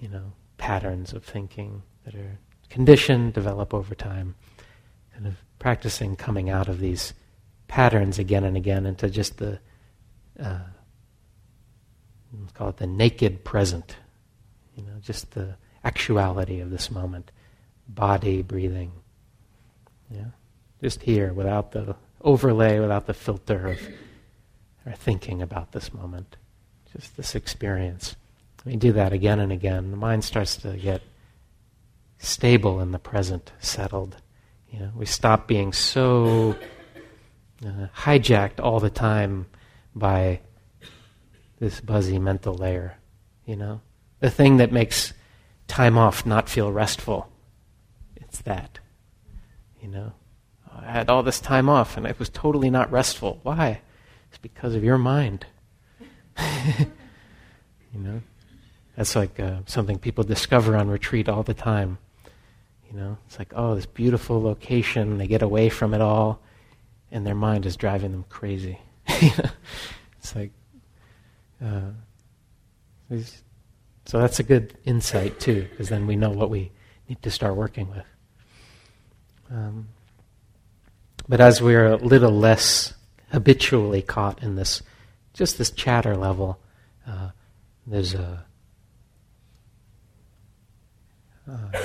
you 0.00 0.08
know, 0.08 0.32
patterns 0.58 1.14
of 1.14 1.24
thinking 1.24 1.82
that 2.04 2.14
are 2.14 2.38
condition, 2.74 3.30
develop 3.30 3.72
over 3.72 3.94
time. 3.94 4.34
Kind 5.12 5.28
of 5.28 5.36
practicing 5.60 6.16
coming 6.16 6.50
out 6.50 6.66
of 6.68 6.80
these 6.80 7.14
patterns 7.68 8.18
again 8.18 8.42
and 8.42 8.56
again 8.56 8.84
into 8.84 9.08
just 9.08 9.38
the, 9.38 9.60
uh, 10.42 10.58
let's 12.36 12.52
call 12.52 12.70
it 12.70 12.78
the 12.78 12.86
naked 12.88 13.44
present. 13.44 13.94
You 14.74 14.82
know, 14.82 14.98
just 15.00 15.30
the 15.30 15.54
actuality 15.84 16.58
of 16.58 16.70
this 16.70 16.90
moment. 16.90 17.30
Body, 17.86 18.42
breathing. 18.42 18.90
Yeah? 20.10 20.32
Just 20.82 21.00
here, 21.02 21.32
without 21.32 21.70
the 21.70 21.94
overlay, 22.22 22.80
without 22.80 23.06
the 23.06 23.14
filter 23.14 23.68
of 23.68 23.78
our 24.84 24.94
thinking 24.94 25.42
about 25.42 25.70
this 25.70 25.94
moment. 25.94 26.36
Just 26.92 27.16
this 27.16 27.36
experience. 27.36 28.16
We 28.64 28.74
do 28.74 28.90
that 28.94 29.12
again 29.12 29.38
and 29.38 29.52
again. 29.52 29.92
The 29.92 29.96
mind 29.96 30.24
starts 30.24 30.56
to 30.56 30.76
get 30.76 31.02
stable 32.18 32.80
in 32.80 32.92
the 32.92 32.98
present, 32.98 33.52
settled. 33.60 34.16
You 34.70 34.80
know, 34.80 34.90
we 34.96 35.06
stop 35.06 35.46
being 35.46 35.72
so 35.72 36.56
uh, 37.64 37.86
hijacked 37.96 38.60
all 38.60 38.80
the 38.80 38.90
time 38.90 39.46
by 39.94 40.40
this 41.60 41.80
buzzy 41.80 42.18
mental 42.18 42.54
layer. 42.54 42.96
You 43.46 43.56
know, 43.56 43.80
the 44.20 44.30
thing 44.30 44.56
that 44.56 44.72
makes 44.72 45.12
time 45.68 45.96
off 45.98 46.26
not 46.26 46.48
feel 46.48 46.72
restful. 46.72 47.28
It's 48.16 48.40
that. 48.42 48.78
You 49.80 49.88
know, 49.88 50.12
I 50.74 50.90
had 50.90 51.10
all 51.10 51.22
this 51.22 51.40
time 51.40 51.68
off 51.68 51.96
and 51.96 52.06
it 52.06 52.18
was 52.18 52.28
totally 52.30 52.70
not 52.70 52.90
restful. 52.90 53.40
Why? 53.42 53.80
It's 54.28 54.38
because 54.38 54.74
of 54.74 54.82
your 54.82 54.98
mind. 54.98 55.46
you 56.78 56.86
know, 57.94 58.22
that's 58.96 59.14
like 59.14 59.38
uh, 59.38 59.58
something 59.66 59.98
people 59.98 60.24
discover 60.24 60.76
on 60.76 60.88
retreat 60.88 61.28
all 61.28 61.42
the 61.42 61.54
time. 61.54 61.98
You 62.94 63.00
know, 63.00 63.18
it's 63.26 63.40
like, 63.40 63.52
oh, 63.56 63.74
this 63.74 63.86
beautiful 63.86 64.40
location. 64.40 65.18
They 65.18 65.26
get 65.26 65.42
away 65.42 65.68
from 65.68 65.94
it 65.94 66.00
all, 66.00 66.40
and 67.10 67.26
their 67.26 67.34
mind 67.34 67.66
is 67.66 67.76
driving 67.76 68.12
them 68.12 68.24
crazy. 68.28 68.78
it's 69.08 70.36
like, 70.36 70.52
uh, 71.60 71.90
so 74.04 74.20
that's 74.20 74.38
a 74.38 74.44
good 74.44 74.78
insight 74.84 75.40
too, 75.40 75.66
because 75.70 75.88
then 75.88 76.06
we 76.06 76.14
know 76.14 76.30
what 76.30 76.50
we 76.50 76.70
need 77.08 77.20
to 77.22 77.32
start 77.32 77.56
working 77.56 77.90
with. 77.90 78.06
Um, 79.50 79.88
but 81.28 81.40
as 81.40 81.60
we're 81.60 81.86
a 81.86 81.96
little 81.96 82.30
less 82.30 82.94
habitually 83.32 84.02
caught 84.02 84.40
in 84.40 84.54
this, 84.54 84.82
just 85.32 85.58
this 85.58 85.72
chatter 85.72 86.16
level, 86.16 86.60
uh, 87.08 87.30
there's 87.88 88.14
a 88.14 88.44
uh, 91.50 91.78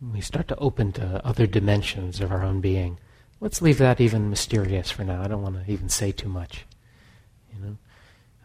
we 0.00 0.20
start 0.20 0.48
to 0.48 0.56
open 0.56 0.92
to 0.92 1.24
other 1.24 1.46
dimensions 1.46 2.20
of 2.20 2.30
our 2.30 2.42
own 2.42 2.60
being. 2.60 2.98
Let's 3.40 3.62
leave 3.62 3.78
that 3.78 4.00
even 4.00 4.30
mysterious 4.30 4.90
for 4.90 5.04
now. 5.04 5.22
I 5.22 5.28
don't 5.28 5.42
want 5.42 5.64
to 5.64 5.72
even 5.72 5.88
say 5.88 6.12
too 6.12 6.28
much. 6.28 6.64
You 7.54 7.64
know. 7.64 7.76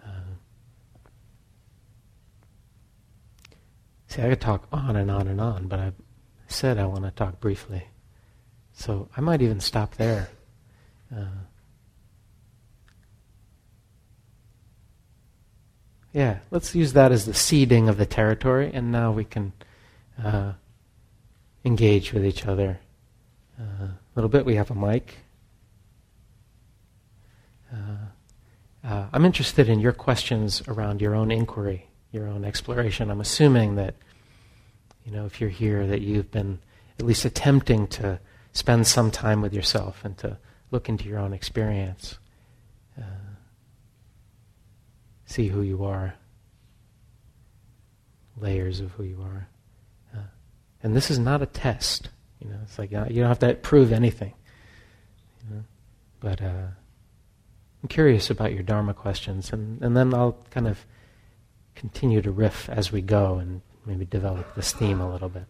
Uh, 0.05 0.35
see, 4.07 4.21
I 4.21 4.29
could 4.29 4.41
talk 4.41 4.67
on 4.71 4.95
and 4.95 5.11
on 5.11 5.27
and 5.27 5.41
on, 5.41 5.67
but 5.67 5.79
I 5.79 5.91
said 6.47 6.77
I 6.77 6.85
want 6.85 7.03
to 7.03 7.11
talk 7.11 7.39
briefly, 7.39 7.87
so 8.73 9.09
I 9.15 9.21
might 9.21 9.41
even 9.41 9.59
stop 9.59 9.95
there. 9.95 10.29
Uh, 11.13 11.25
yeah, 16.13 16.39
let's 16.49 16.75
use 16.75 16.93
that 16.93 17.11
as 17.11 17.25
the 17.25 17.33
seeding 17.33 17.89
of 17.89 17.97
the 17.97 18.05
territory, 18.05 18.71
and 18.73 18.91
now 18.91 19.11
we 19.11 19.23
can 19.23 19.53
uh, 20.21 20.53
engage 21.63 22.13
with 22.13 22.25
each 22.25 22.45
other 22.45 22.79
uh, 23.59 23.85
a 23.85 23.97
little 24.15 24.29
bit. 24.29 24.45
We 24.45 24.55
have 24.55 24.71
a 24.71 24.75
mic. 24.75 25.17
Uh, 27.71 27.77
uh, 28.83 29.05
I'm 29.13 29.25
interested 29.25 29.69
in 29.69 29.79
your 29.79 29.93
questions 29.93 30.63
around 30.67 31.01
your 31.01 31.15
own 31.15 31.31
inquiry, 31.31 31.87
your 32.11 32.27
own 32.27 32.43
exploration. 32.43 33.11
I'm 33.11 33.21
assuming 33.21 33.75
that, 33.75 33.95
you 35.05 35.11
know, 35.11 35.25
if 35.25 35.39
you're 35.39 35.49
here, 35.49 35.85
that 35.87 36.01
you've 36.01 36.31
been 36.31 36.59
at 36.99 37.05
least 37.05 37.25
attempting 37.25 37.87
to 37.87 38.19
spend 38.53 38.87
some 38.87 39.11
time 39.11 39.41
with 39.41 39.53
yourself 39.53 40.03
and 40.03 40.17
to 40.17 40.37
look 40.71 40.89
into 40.89 41.07
your 41.07 41.19
own 41.19 41.33
experience. 41.33 42.17
Uh, 42.97 43.03
see 45.25 45.47
who 45.47 45.61
you 45.61 45.83
are, 45.85 46.15
layers 48.37 48.79
of 48.79 48.91
who 48.91 49.03
you 49.03 49.21
are. 49.21 49.47
And 50.83 50.95
this 50.95 51.11
is 51.11 51.19
not 51.19 51.41
a 51.41 51.45
test. 51.45 52.09
You 52.39 52.49
know, 52.49 52.57
it's 52.63 52.79
like 52.79 52.93
uh, 52.93 53.05
you 53.09 53.21
don't 53.21 53.29
have 53.29 53.39
to 53.39 53.53
prove 53.55 53.91
anything. 53.91 54.33
You 55.47 55.55
know? 55.55 55.63
But 56.19 56.41
uh, 56.41 56.67
I'm 57.83 57.89
curious 57.89 58.29
about 58.29 58.53
your 58.53 58.63
Dharma 58.63 58.93
questions, 58.93 59.51
and, 59.53 59.81
and 59.81 59.95
then 59.95 60.13
I'll 60.13 60.37
kind 60.49 60.67
of 60.67 60.85
continue 61.75 62.21
to 62.21 62.31
riff 62.31 62.69
as 62.69 62.91
we 62.91 63.01
go 63.01 63.35
and 63.35 63.61
maybe 63.85 64.05
develop 64.05 64.55
this 64.55 64.71
theme 64.71 65.01
a 65.01 65.11
little 65.11 65.29
bit. 65.29 65.45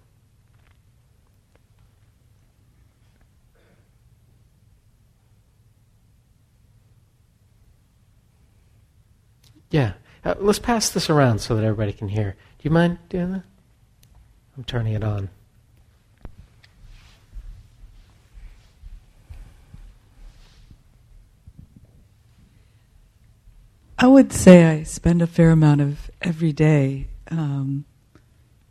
Yeah. 9.72 9.94
Uh, 10.24 10.36
let's 10.38 10.60
pass 10.60 10.90
this 10.90 11.10
around 11.10 11.40
so 11.40 11.56
that 11.56 11.64
everybody 11.64 11.94
can 11.94 12.10
hear. 12.10 12.36
Do 12.60 12.64
you 12.64 12.72
mind 12.72 13.00
doing 13.10 13.32
that? 13.32 13.44
I'm 14.58 14.64
turning 14.66 14.94
it 14.94 15.04
on. 15.04 15.30
I 23.98 24.08
would 24.08 24.34
say 24.34 24.66
I 24.66 24.84
spend 24.84 25.22
a 25.22 25.28
fair 25.28 25.52
amount 25.52 25.82
of 25.82 26.10
every 26.24 26.52
day 26.52 27.08
um, 27.30 27.86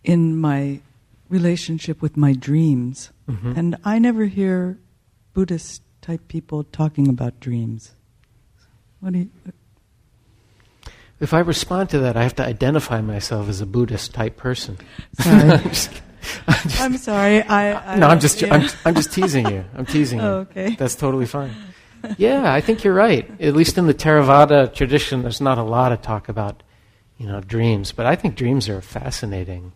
in 0.03 0.37
my 0.37 0.81
relationship 1.29 2.03
with 2.03 2.17
my 2.17 2.33
dreams. 2.33 3.11
Mm-hmm. 3.29 3.53
And 3.57 3.77
I 3.85 4.01
never 4.01 4.25
hear 4.25 4.79
Buddhist 5.33 5.83
type 6.03 6.27
people 6.27 6.65
talking 6.65 7.07
about 7.07 7.39
dreams. 7.39 7.95
What 8.99 9.13
do 9.13 9.21
you, 9.21 9.31
if 11.21 11.35
I 11.35 11.41
respond 11.41 11.91
to 11.91 11.99
that, 12.01 12.17
I 12.17 12.23
have 12.23 12.35
to 12.37 12.45
identify 12.45 13.01
myself 13.03 13.49
as 13.49 13.61
a 13.61 13.67
Buddhist 13.67 14.15
type 14.15 14.37
person. 14.37 14.79
Sorry. 15.21 15.51
I'm, 15.51 15.63
just, 15.69 16.03
I'm, 16.47 16.55
just, 16.63 16.81
I'm, 16.81 16.97
sorry. 16.97 17.43
I, 17.43 17.95
I 17.95 17.97
no, 17.99 18.09
I'm 18.09 18.21
just 18.21 18.41
yeah. 18.41 18.55
I'm, 18.55 18.69
I'm, 18.87 18.95
just 18.95 19.13
teasing 19.13 19.49
you. 19.49 19.65
I'm 19.75 19.87
teasing 19.87 20.19
you. 20.19 20.25
Oh, 20.25 20.39
okay. 20.51 20.75
That's 20.77 20.95
totally 20.95 21.27
fine. 21.27 21.53
Yeah, 22.17 22.51
I 22.51 22.63
think 22.63 22.83
you're 22.83 22.95
right. 22.95 23.31
At 23.41 23.55
least 23.55 23.77
in 23.77 23.87
the 23.87 23.93
Theravada 23.93 24.75
tradition, 24.75 25.21
there's 25.21 25.43
not 25.43 25.59
a 25.59 25.63
lot 25.63 25.93
of 25.93 26.01
talk 26.01 26.31
about, 26.31 26.63
you 27.19 27.27
know, 27.27 27.43
dreams. 27.43 27.93
But 27.93 28.07
I 28.07 28.17
think 28.17 28.37
dreams 28.37 28.71
are 28.71 28.79
a 28.79 28.83
fascinating 28.83 29.73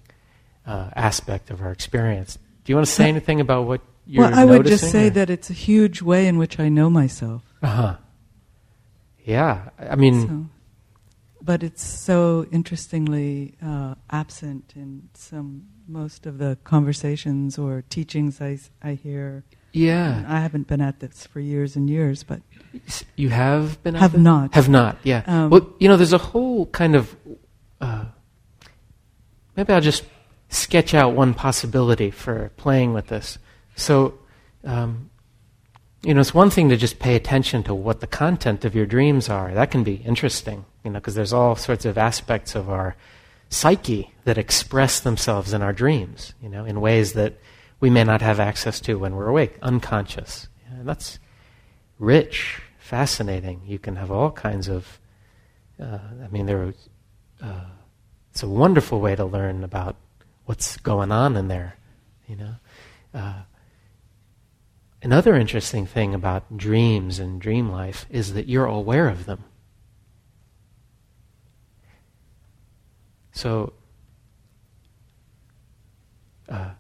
uh, 0.67 0.89
aspect 0.97 1.51
of 1.51 1.61
our 1.61 1.71
experience. 1.71 2.39
Do 2.65 2.73
you 2.73 2.77
want 2.77 2.87
to 2.87 2.93
say 2.93 3.11
anything 3.11 3.41
about 3.41 3.67
what 3.67 3.83
you're 4.07 4.25
Well, 4.25 4.35
I 4.35 4.47
would 4.47 4.65
just 4.65 4.91
say 4.91 5.09
or? 5.09 5.11
that 5.11 5.29
it's 5.29 5.51
a 5.51 5.53
huge 5.53 6.01
way 6.01 6.27
in 6.27 6.39
which 6.39 6.59
I 6.59 6.71
know 6.71 6.89
myself. 6.89 7.43
Uh 7.63 7.67
huh. 7.67 7.97
Yeah, 9.27 9.69
I 9.79 9.97
mean. 9.97 10.27
So 10.27 10.54
but 11.45 11.63
it's 11.63 11.85
so 11.85 12.47
interestingly 12.51 13.55
uh, 13.63 13.95
absent 14.11 14.73
in 14.75 15.11
some 15.13 15.67
most 15.87 16.25
of 16.25 16.39
the 16.39 16.57
conversations 16.65 17.59
or 17.59 17.85
teachings 17.91 18.41
I, 18.41 18.59
I 18.83 18.95
hear. 18.95 19.45
Yeah, 19.73 20.19
and 20.19 20.27
I 20.27 20.41
haven't 20.41 20.69
been 20.69 20.81
at 20.81 21.01
this 21.01 21.27
for 21.27 21.41
years 21.41 21.77
and 21.77 21.91
years, 21.91 22.23
but 22.23 22.41
you 23.17 23.29
have 23.31 23.83
been. 23.83 23.95
have 23.95 24.17
not. 24.17 24.55
Have 24.55 24.69
not. 24.69 24.97
Yeah. 25.03 25.23
Um, 25.27 25.51
well, 25.51 25.69
you 25.81 25.89
know, 25.89 25.97
there's 25.97 26.13
a 26.13 26.19
whole 26.19 26.67
kind 26.67 26.95
of. 26.95 27.15
Uh, 27.81 28.05
maybe 29.57 29.73
I'll 29.73 29.81
just 29.81 30.05
sketch 30.49 30.95
out 30.95 31.15
one 31.15 31.35
possibility 31.35 32.11
for 32.11 32.51
playing 32.57 32.95
with 32.95 33.09
this. 33.09 33.39
So, 33.75 34.19
um, 34.63 35.11
you 36.05 36.13
know, 36.13 36.21
it's 36.21 36.35
one 36.35 36.51
thing 36.51 36.69
to 36.69 36.77
just 36.77 36.99
pay 36.99 37.17
attention 37.17 37.63
to 37.63 37.75
what 37.75 38.01
the 38.01 38.07
content 38.07 38.65
of 38.65 38.75
your 38.75 38.85
dreams 38.85 39.29
are. 39.29 39.55
That 39.55 39.71
can 39.71 39.85
be 39.85 39.95
interesting, 39.95 40.67
you 40.85 40.91
know, 40.91 40.99
because 40.99 41.15
there's 41.15 41.33
all 41.33 41.57
sorts 41.57 41.87
of 41.87 41.97
aspects 41.97 42.55
of 42.55 42.69
our 42.69 42.95
psyche 43.49 44.13
that 44.25 44.37
express 44.37 45.01
themselves 45.01 45.55
in 45.55 45.63
our 45.63 45.73
dreams, 45.73 46.35
you 46.43 46.49
know, 46.49 46.65
in 46.65 46.81
ways 46.81 47.15
that 47.15 47.39
we 47.81 47.89
may 47.89 48.05
not 48.05 48.21
have 48.21 48.39
access 48.39 48.81
to 48.81 48.99
when 48.99 49.17
we're 49.17 49.29
awake, 49.29 49.57
unconscious. 49.63 50.49
And 50.71 50.87
that's 50.87 51.19
rich, 51.99 52.61
fascinating. 52.79 53.63
You 53.67 53.79
can 53.79 53.97
have 53.97 54.11
all 54.11 54.31
kinds 54.31 54.69
of, 54.69 55.01
uh, 55.81 55.99
I 56.23 56.29
mean, 56.29 56.47
there. 56.47 56.75
Uh, 57.43 57.65
it's 58.31 58.43
a 58.43 58.49
wonderful 58.49 59.01
way 59.01 59.15
to 59.15 59.25
learn 59.25 59.65
about 59.65 59.97
what's 60.45 60.77
going 60.79 61.13
on 61.13 61.37
in 61.37 61.49
there, 61.49 61.77
you 62.27 62.37
know. 62.37 62.55
Uh, 63.15 63.43
Another 65.05 65.35
interesting 65.35 65.85
thing 65.85 66.15
about 66.15 66.57
dreams 66.57 67.19
and 67.19 67.39
dream 67.39 67.69
life 67.69 68.07
is 68.09 68.33
that 68.33 68.49
you're 68.49 68.65
aware 68.65 69.07
of 69.11 69.27
them. 69.27 69.45
So, 73.33 73.75
uh, 76.49 76.71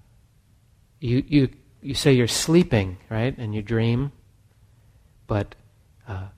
you, 1.00 1.22
you, 1.26 1.50
you 1.82 1.92
say 1.92 2.14
you're 2.14 2.26
sleeping, 2.26 2.96
right? 3.10 3.36
And 3.36 3.54
you 3.54 3.60
dream, 3.60 4.10
but 5.26 5.54
uh, 6.08 6.28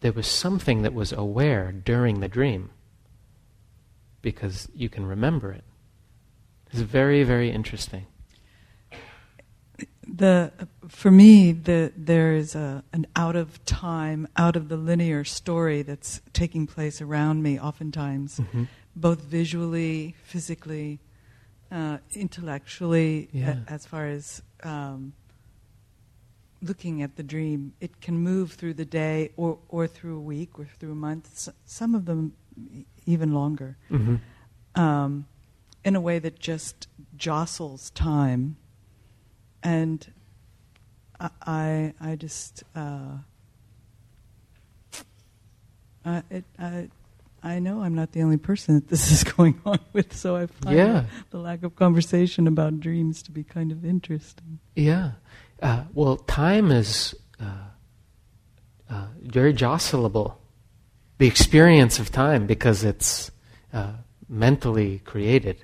there 0.00 0.12
was 0.12 0.26
something 0.26 0.82
that 0.82 0.92
was 0.92 1.10
aware 1.10 1.72
during 1.72 2.20
the 2.20 2.28
dream 2.28 2.68
because 4.20 4.68
you 4.74 4.90
can 4.90 5.06
remember 5.06 5.52
it. 5.52 5.64
It's 6.70 6.82
very, 6.82 7.22
very 7.22 7.50
interesting 7.50 8.06
the 10.16 10.52
for 10.88 11.10
me 11.10 11.52
the 11.52 11.92
there 11.96 12.32
is 12.32 12.54
a 12.54 12.82
an 12.92 13.06
out 13.14 13.36
of 13.36 13.64
time 13.64 14.26
out 14.36 14.56
of 14.56 14.68
the 14.68 14.76
linear 14.76 15.24
story 15.24 15.82
that's 15.82 16.20
taking 16.32 16.66
place 16.66 17.00
around 17.00 17.42
me 17.42 17.60
oftentimes 17.60 18.40
mm-hmm. 18.40 18.64
both 18.96 19.20
visually 19.20 20.16
physically 20.22 20.98
uh, 21.70 21.98
intellectually 22.12 23.28
yeah. 23.32 23.58
a, 23.68 23.72
as 23.72 23.86
far 23.86 24.06
as 24.06 24.42
um, 24.64 25.12
looking 26.60 27.02
at 27.02 27.16
the 27.16 27.22
dream 27.22 27.72
it 27.80 28.00
can 28.00 28.18
move 28.18 28.52
through 28.52 28.74
the 28.74 28.84
day 28.84 29.30
or 29.36 29.58
or 29.68 29.86
through 29.86 30.16
a 30.16 30.20
week 30.20 30.58
or 30.58 30.64
through 30.64 30.92
a 30.92 30.96
month 30.96 31.48
some 31.64 31.94
of 31.94 32.06
them 32.06 32.32
even 33.06 33.32
longer 33.32 33.76
mm-hmm. 33.90 34.16
um, 34.80 35.26
in 35.84 35.94
a 35.94 36.00
way 36.00 36.18
that 36.18 36.38
just 36.38 36.88
jostles 37.16 37.90
time 37.90 38.56
and 39.62 40.06
I, 41.20 41.94
I 42.00 42.16
just, 42.16 42.64
uh, 42.74 43.18
I, 46.04 46.22
it, 46.30 46.44
I, 46.58 46.88
I 47.42 47.58
know 47.58 47.82
I'm 47.82 47.94
not 47.94 48.12
the 48.12 48.22
only 48.22 48.36
person 48.36 48.74
that 48.74 48.88
this 48.88 49.10
is 49.12 49.24
going 49.24 49.60
on 49.64 49.78
with, 49.92 50.14
so 50.14 50.36
I 50.36 50.46
find 50.46 50.76
yeah. 50.76 51.04
the 51.30 51.38
lack 51.38 51.62
of 51.62 51.76
conversation 51.76 52.46
about 52.46 52.80
dreams 52.80 53.22
to 53.24 53.30
be 53.30 53.44
kind 53.44 53.72
of 53.72 53.84
interesting. 53.84 54.60
Yeah. 54.76 55.12
Uh, 55.62 55.84
well, 55.92 56.16
time 56.16 56.70
is 56.70 57.14
uh, 57.38 57.44
uh, 58.88 59.06
very 59.22 59.52
jostleable. 59.52 60.36
The 61.18 61.26
experience 61.26 61.98
of 61.98 62.10
time, 62.10 62.46
because 62.46 62.82
it's 62.82 63.30
uh, 63.74 63.92
mentally 64.26 65.00
created, 65.00 65.62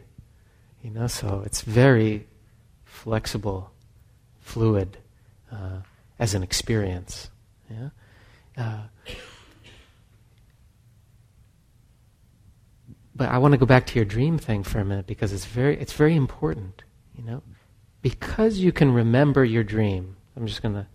you 0.83 0.91
know, 0.91 1.07
so 1.07 1.43
it's 1.47 1.63
very 1.63 2.27
flexible 2.85 3.73
fluid 4.47 4.97
uh, 5.53 5.81
as 6.19 6.35
an 6.35 6.43
experience. 6.43 7.31
Yeah? 7.69 7.89
Uh, 8.57 8.83
but 13.15 13.29
I 13.29 13.39
want 13.39 13.53
to 13.53 13.59
go 13.59 13.67
back 13.67 13.87
to 13.89 13.97
your 13.97 14.05
dream 14.05 14.39
thing 14.39 14.63
for 14.63 14.79
a 14.79 14.85
minute 14.85 15.07
because 15.07 15.33
it's 15.33 15.45
very, 15.45 15.79
it's 15.79 15.93
very 15.93 16.15
important, 16.15 16.85
you 17.17 17.25
know, 17.25 17.43
because 18.03 18.59
you 18.59 18.73
can 18.73 18.93
remember 18.95 19.45
your 19.45 19.65
dream, 19.65 20.17
I'm 20.37 20.47
just 20.47 20.63
to, 20.63 20.87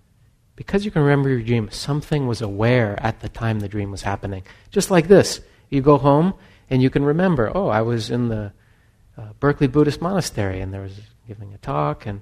because 0.55 0.85
you 0.85 0.91
can 0.91 1.01
remember 1.01 1.29
your 1.29 1.41
dream, 1.41 1.69
something 1.71 2.27
was 2.27 2.41
aware 2.41 2.97
at 3.01 3.19
the 3.19 3.29
time 3.29 3.59
the 3.59 3.67
dream 3.67 3.91
was 3.91 4.03
happening. 4.03 4.43
Just 4.69 4.91
like 4.91 5.07
this. 5.07 5.41
You 5.69 5.81
go 5.81 5.97
home 5.97 6.33
and 6.69 6.81
you 6.81 6.89
can 6.89 7.03
remember, 7.03 7.51
oh, 7.53 7.67
I 7.67 7.81
was 7.81 8.09
in 8.09 8.29
the 8.29 8.53
uh, 9.17 9.33
Berkeley 9.39 9.67
Buddhist 9.67 10.01
Monastery 10.01 10.61
and 10.61 10.73
there 10.73 10.81
was 10.81 10.99
giving 11.27 11.53
a 11.53 11.57
talk 11.57 12.05
and 12.05 12.21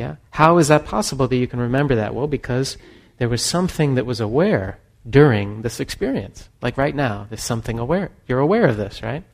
yeah. 0.00 0.16
How 0.30 0.56
is 0.56 0.68
that 0.68 0.86
possible 0.86 1.28
that 1.28 1.36
you 1.36 1.46
can 1.46 1.60
remember 1.60 1.94
that? 1.96 2.14
Well, 2.14 2.26
because 2.26 2.78
there 3.18 3.28
was 3.28 3.44
something 3.44 3.96
that 3.96 4.06
was 4.06 4.18
aware 4.18 4.78
during 5.08 5.60
this 5.60 5.78
experience. 5.78 6.48
Like 6.62 6.78
right 6.78 6.94
now, 6.94 7.26
there's 7.28 7.42
something 7.42 7.78
aware. 7.78 8.10
You're 8.26 8.38
aware 8.38 8.66
of 8.66 8.78
this, 8.78 9.02
right? 9.02 9.24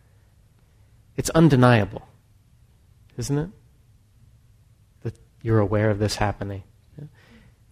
It's 1.17 1.31
undeniable, 1.31 2.03
isn't 3.17 3.39
it? 3.39 3.51
That 5.05 5.15
you're 5.41 5.61
aware 5.61 5.89
of 5.89 6.01
this 6.01 6.17
happening. 6.17 6.65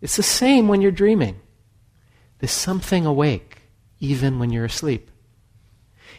It's 0.00 0.14
the 0.14 0.22
same 0.22 0.68
when 0.68 0.80
you're 0.80 0.92
dreaming. 0.92 1.40
There's 2.38 2.52
something 2.52 3.06
awake, 3.06 3.62
even 3.98 4.38
when 4.38 4.50
you're 4.50 4.66
asleep. 4.66 5.10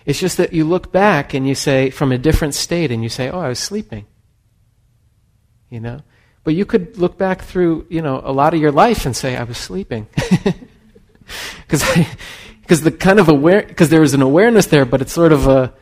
It's 0.06 0.20
just 0.20 0.36
that 0.38 0.52
you 0.52 0.66
look 0.66 0.92
back 0.92 1.34
and 1.34 1.48
you 1.48 1.56
say, 1.56 1.90
from 1.90 2.12
a 2.12 2.18
different 2.18 2.54
state, 2.54 2.92
and 2.92 3.02
you 3.02 3.08
say, 3.08 3.30
oh, 3.30 3.40
I 3.40 3.48
was 3.48 3.60
sleeping. 3.60 4.08
You 5.70 5.80
know? 5.80 6.02
But 6.46 6.54
you 6.54 6.66
could 6.66 6.98
look 6.98 7.18
back 7.18 7.42
through, 7.42 7.88
you 7.90 8.02
know, 8.02 8.22
a 8.24 8.32
lot 8.32 8.54
of 8.54 8.62
your 8.62 8.72
life 8.72 9.06
and 9.06 9.14
say, 9.16 9.36
I 9.36 9.44
was 9.44 9.58
sleeping. 9.58 10.08
Because 11.68 12.82
the 12.82 12.92
kind 12.92 13.20
of 13.20 13.30
aware, 13.30 13.64
because 13.64 13.90
there 13.90 14.04
is 14.04 14.14
an 14.14 14.22
awareness 14.22 14.68
there, 14.68 14.86
but 14.86 15.02
it's 15.02 15.12
sort 15.12 15.32
of 15.32 15.48
a, 15.48 15.74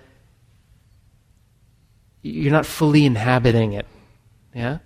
you're 2.21 2.51
not 2.51 2.65
fully 2.65 3.05
inhabiting 3.05 3.73
it. 3.73 3.85
Yeah? 4.53 4.79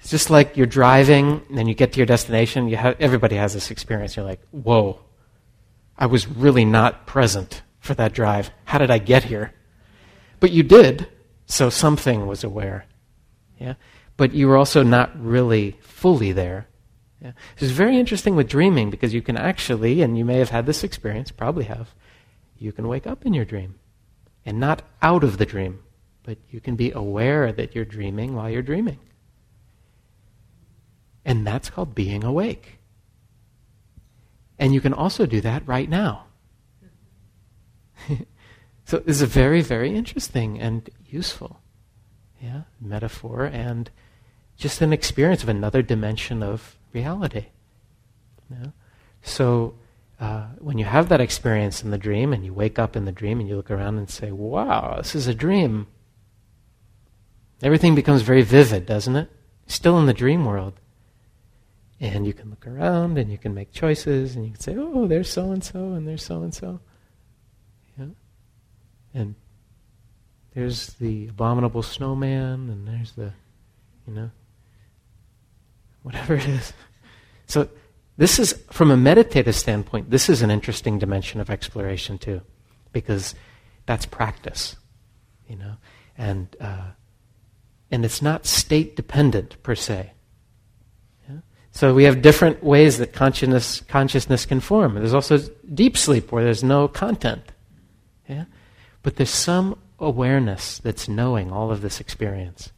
It's 0.00 0.10
just 0.10 0.30
like 0.30 0.56
you're 0.56 0.66
driving 0.66 1.42
and 1.48 1.58
then 1.58 1.66
you 1.66 1.74
get 1.74 1.92
to 1.92 1.98
your 1.98 2.06
destination. 2.06 2.68
You 2.68 2.76
have, 2.76 2.96
everybody 3.00 3.36
has 3.36 3.54
this 3.54 3.70
experience. 3.70 4.16
You're 4.16 4.24
like, 4.24 4.40
whoa, 4.50 5.00
I 5.98 6.06
was 6.06 6.28
really 6.28 6.64
not 6.64 7.06
present 7.06 7.62
for 7.80 7.94
that 7.94 8.12
drive. 8.12 8.50
How 8.64 8.78
did 8.78 8.90
I 8.90 8.98
get 8.98 9.24
here? 9.24 9.52
But 10.40 10.52
you 10.52 10.62
did, 10.62 11.08
so 11.46 11.70
something 11.70 12.26
was 12.26 12.44
aware. 12.44 12.86
Yeah? 13.58 13.74
But 14.16 14.32
you 14.32 14.48
were 14.48 14.56
also 14.56 14.82
not 14.82 15.10
really 15.20 15.72
fully 15.80 16.32
there. 16.32 16.68
Yeah? 17.20 17.32
It's 17.58 17.70
very 17.70 17.98
interesting 17.98 18.36
with 18.36 18.48
dreaming 18.48 18.90
because 18.90 19.14
you 19.14 19.22
can 19.22 19.36
actually, 19.36 20.02
and 20.02 20.16
you 20.16 20.24
may 20.24 20.38
have 20.38 20.50
had 20.50 20.66
this 20.66 20.84
experience, 20.84 21.30
probably 21.30 21.64
have, 21.64 21.94
you 22.58 22.72
can 22.72 22.86
wake 22.86 23.06
up 23.06 23.26
in 23.26 23.34
your 23.34 23.44
dream 23.44 23.74
and 24.46 24.60
not 24.60 24.82
out 25.02 25.24
of 25.24 25.38
the 25.38 25.46
dream, 25.46 25.80
but 26.22 26.38
you 26.50 26.60
can 26.60 26.76
be 26.76 26.92
aware 26.92 27.52
that 27.52 27.74
you're 27.74 27.84
dreaming 27.84 28.34
while 28.34 28.50
you're 28.50 28.62
dreaming. 28.62 28.98
And 31.24 31.46
that's 31.46 31.70
called 31.70 31.94
being 31.94 32.22
awake. 32.22 32.78
And 34.58 34.72
you 34.72 34.80
can 34.80 34.92
also 34.92 35.26
do 35.26 35.40
that 35.40 35.66
right 35.66 35.88
now. 35.88 36.26
so 38.84 38.98
this 38.98 39.20
is 39.20 39.28
very, 39.28 39.62
very 39.62 39.94
interesting 39.94 40.60
and 40.60 40.88
useful. 41.06 41.60
Yeah, 42.40 42.62
metaphor 42.80 43.46
and 43.46 43.90
just 44.56 44.80
an 44.80 44.92
experience 44.92 45.42
of 45.42 45.48
another 45.48 45.82
dimension 45.82 46.42
of 46.42 46.76
reality. 46.92 47.46
Yeah? 48.50 48.68
So 49.22 49.74
uh, 50.20 50.46
when 50.58 50.78
you 50.78 50.84
have 50.84 51.08
that 51.08 51.20
experience 51.20 51.82
in 51.82 51.90
the 51.90 51.98
dream 51.98 52.32
and 52.32 52.44
you 52.44 52.52
wake 52.52 52.78
up 52.78 52.96
in 52.96 53.04
the 53.04 53.12
dream 53.12 53.40
and 53.40 53.48
you 53.48 53.56
look 53.56 53.70
around 53.70 53.98
and 53.98 54.08
say, 54.08 54.30
wow, 54.30 54.96
this 54.98 55.14
is 55.14 55.26
a 55.26 55.34
dream, 55.34 55.86
everything 57.62 57.94
becomes 57.94 58.22
very 58.22 58.42
vivid, 58.42 58.86
doesn't 58.86 59.16
it? 59.16 59.30
Still 59.66 59.98
in 59.98 60.06
the 60.06 60.14
dream 60.14 60.44
world. 60.44 60.74
And 62.00 62.26
you 62.26 62.32
can 62.32 62.50
look 62.50 62.66
around 62.66 63.18
and 63.18 63.30
you 63.30 63.38
can 63.38 63.54
make 63.54 63.72
choices 63.72 64.36
and 64.36 64.44
you 64.44 64.52
can 64.52 64.60
say, 64.60 64.76
oh, 64.76 65.06
there's 65.06 65.30
so 65.30 65.52
and 65.52 65.64
so 65.64 65.92
and 65.92 66.06
there's 66.06 66.22
so 66.22 66.42
and 66.42 66.54
so. 66.54 66.80
And 69.14 69.36
there's 70.54 70.88
the 70.94 71.28
abominable 71.28 71.82
snowman, 71.82 72.68
and 72.68 72.86
there's 72.86 73.12
the, 73.12 73.32
you 74.06 74.12
know, 74.12 74.30
whatever 76.04 76.34
it 76.34 76.46
is. 76.46 76.72
So, 77.46 77.68
this 78.16 78.38
is, 78.38 78.52
from 78.70 78.92
a 78.92 78.96
meditative 78.96 79.56
standpoint, 79.56 80.10
this 80.10 80.28
is 80.28 80.40
an 80.40 80.50
interesting 80.50 81.00
dimension 81.00 81.40
of 81.40 81.50
exploration 81.50 82.16
too, 82.16 82.42
because 82.92 83.34
that's 83.86 84.06
practice, 84.06 84.76
you 85.48 85.56
know, 85.56 85.74
and 86.16 86.54
uh, 86.60 86.90
and 87.90 88.04
it's 88.04 88.22
not 88.22 88.46
state 88.46 88.96
dependent 88.96 89.60
per 89.62 89.74
se. 89.74 90.12
Yeah? 91.28 91.38
So 91.72 91.92
we 91.92 92.04
have 92.04 92.22
different 92.22 92.62
ways 92.62 92.98
that 92.98 93.12
consciousness 93.12 93.80
consciousness 93.88 94.46
can 94.46 94.60
form. 94.60 94.94
There's 94.94 95.14
also 95.14 95.38
deep 95.72 95.96
sleep 95.96 96.30
where 96.30 96.44
there's 96.44 96.64
no 96.64 96.86
content. 96.86 97.52
Yeah? 98.28 98.44
But 99.02 99.16
there's 99.16 99.30
some 99.30 99.78
awareness 99.98 100.78
that's 100.78 101.08
knowing 101.08 101.50
all 101.50 101.70
of 101.70 101.82
this 101.82 102.00
experience. 102.00 102.72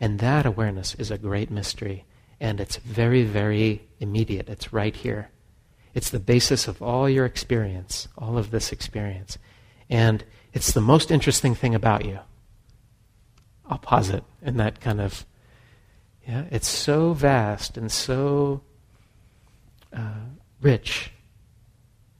And 0.00 0.18
that 0.20 0.44
awareness 0.44 0.94
is 0.96 1.10
a 1.10 1.18
great 1.18 1.50
mystery. 1.50 2.04
And 2.44 2.60
it's 2.60 2.76
very, 2.76 3.22
very 3.22 3.88
immediate. 4.00 4.50
It's 4.50 4.70
right 4.70 4.94
here. 4.94 5.30
It's 5.94 6.10
the 6.10 6.20
basis 6.20 6.68
of 6.68 6.82
all 6.82 7.08
your 7.08 7.24
experience, 7.24 8.06
all 8.18 8.36
of 8.36 8.50
this 8.50 8.70
experience. 8.70 9.38
And 9.88 10.22
it's 10.52 10.72
the 10.72 10.82
most 10.82 11.10
interesting 11.10 11.54
thing 11.54 11.74
about 11.74 12.04
you. 12.04 12.18
I'll 13.64 13.78
pause 13.78 14.10
it 14.10 14.24
in 14.42 14.58
that 14.58 14.78
kind 14.82 15.00
of, 15.00 15.24
yeah, 16.28 16.44
it's 16.50 16.68
so 16.68 17.14
vast 17.14 17.78
and 17.78 17.90
so 17.90 18.60
uh, 19.90 20.26
rich 20.60 21.12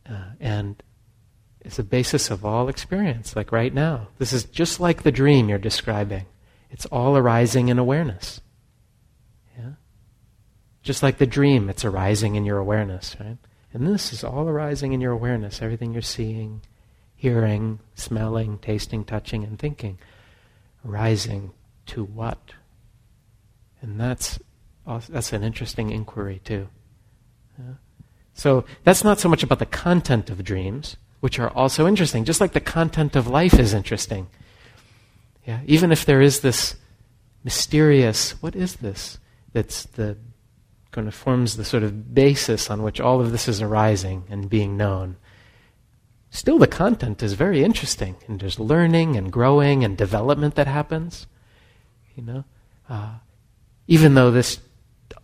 uh, 0.09 0.31
and 0.41 0.83
it's 1.61 1.77
the 1.77 1.83
basis 1.83 2.31
of 2.31 2.47
all 2.47 2.71
experience, 2.71 3.37
like 3.37 3.53
right 3.53 3.75
now. 3.75 4.09
This 4.17 4.33
is 4.33 4.45
just 4.45 4.81
like 4.81 5.03
the 5.03 5.13
dream 5.13 5.51
you're 5.51 5.59
describing. 5.59 6.25
It's 6.71 6.87
all 6.87 7.15
arising 7.15 7.69
in 7.69 7.79
awareness. 7.79 8.41
Just 10.85 11.03
like 11.03 11.19
the 11.19 11.27
dream, 11.27 11.69
it's 11.69 11.85
arising 11.85 12.37
in 12.37 12.45
your 12.45 12.59
awareness, 12.59 13.17
right? 13.19 13.39
And 13.73 13.87
this 13.87 14.13
is 14.13 14.23
all 14.23 14.49
arising 14.49 14.93
in 14.93 15.01
your 15.01 15.11
awareness, 15.11 15.61
everything 15.61 15.93
you're 15.93 16.03
seeing, 16.03 16.61
hearing, 17.17 17.81
smelling, 17.97 18.59
tasting, 18.59 19.05
touching, 19.05 19.43
and 19.43 19.59
thinking. 19.59 19.99
Arising 20.87 21.51
to 21.87 22.05
what? 22.05 22.53
And 23.81 23.99
that's, 23.99 24.39
that's 24.87 25.33
an 25.33 25.43
interesting 25.43 25.91
inquiry, 25.91 26.41
too. 26.45 26.69
Yeah? 27.59 27.75
So 28.35 28.65
that's 28.85 29.03
not 29.03 29.19
so 29.19 29.29
much 29.29 29.43
about 29.43 29.59
the 29.59 29.67
content 29.67 30.31
of 30.31 30.45
dreams 30.45 30.97
which 31.25 31.39
are 31.39 31.49
also 31.49 31.87
interesting, 31.87 32.27
just 32.27 32.39
like 32.39 32.53
the 32.53 32.61
content 32.61 33.17
of 33.17 33.27
life 33.27 33.59
is 33.59 33.73
interesting. 33.73 34.27
Yeah, 35.47 35.61
even 35.65 35.91
if 35.91 36.05
there 36.05 36.21
is 36.21 36.41
this 36.41 36.75
mysterious, 37.43 38.33
what 38.43 38.55
is 38.55 38.77
this? 38.77 39.19
That's 39.55 39.85
the 39.85 40.19
kind 40.95 41.09
of 41.09 41.15
forms 41.15 41.57
the 41.57 41.65
sort 41.65 41.83
of 41.83 42.15
basis 42.15 42.71
on 42.71 42.83
which 42.83 43.01
all 43.01 43.21
of 43.21 43.33
this 43.33 43.49
is 43.49 43.61
arising 43.61 44.25
and 44.31 44.49
being 44.49 44.77
known. 44.77 45.17
Still, 46.31 46.59
the 46.59 46.67
content 46.67 47.23
is 47.23 47.35
very 47.35 47.63
interesting, 47.63 48.17
and 48.27 48.41
there's 48.41 48.59
learning 48.59 49.17
and 49.17 49.33
growing 49.33 49.85
and 49.85 49.97
development 49.97 50.55
that 50.55 50.67
happens. 50.67 51.27
You 52.17 52.23
know, 52.23 52.45
uh, 52.89 53.15
even 53.87 54.15
though 54.15 54.31
this 54.31 54.61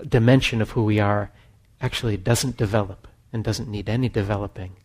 dimension 0.07 0.61
of 0.61 0.71
who 0.71 0.85
we 0.85 1.01
are 1.01 1.31
actually 1.81 2.17
doesn't 2.17 2.57
develop 2.57 3.09
and 3.33 3.43
doesn't 3.43 3.69
need 3.69 3.89
any 3.89 4.09
developing 4.09 4.77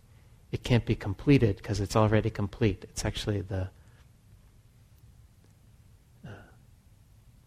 it 0.55 0.63
can't 0.63 0.85
be 0.85 0.95
completed 0.95 1.57
because 1.57 1.81
it's 1.81 1.97
already 1.97 2.29
complete. 2.29 2.85
It's 2.89 3.03
actually 3.03 3.41
the 3.41 3.69
uh, 6.25 6.29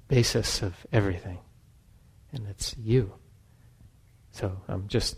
basis 0.08 0.60
of 0.60 0.86
everything. 0.92 1.38
And 2.34 2.46
it's 2.48 2.76
you. 2.76 3.14
So 4.32 4.60
I'm 4.68 4.88
just, 4.88 5.16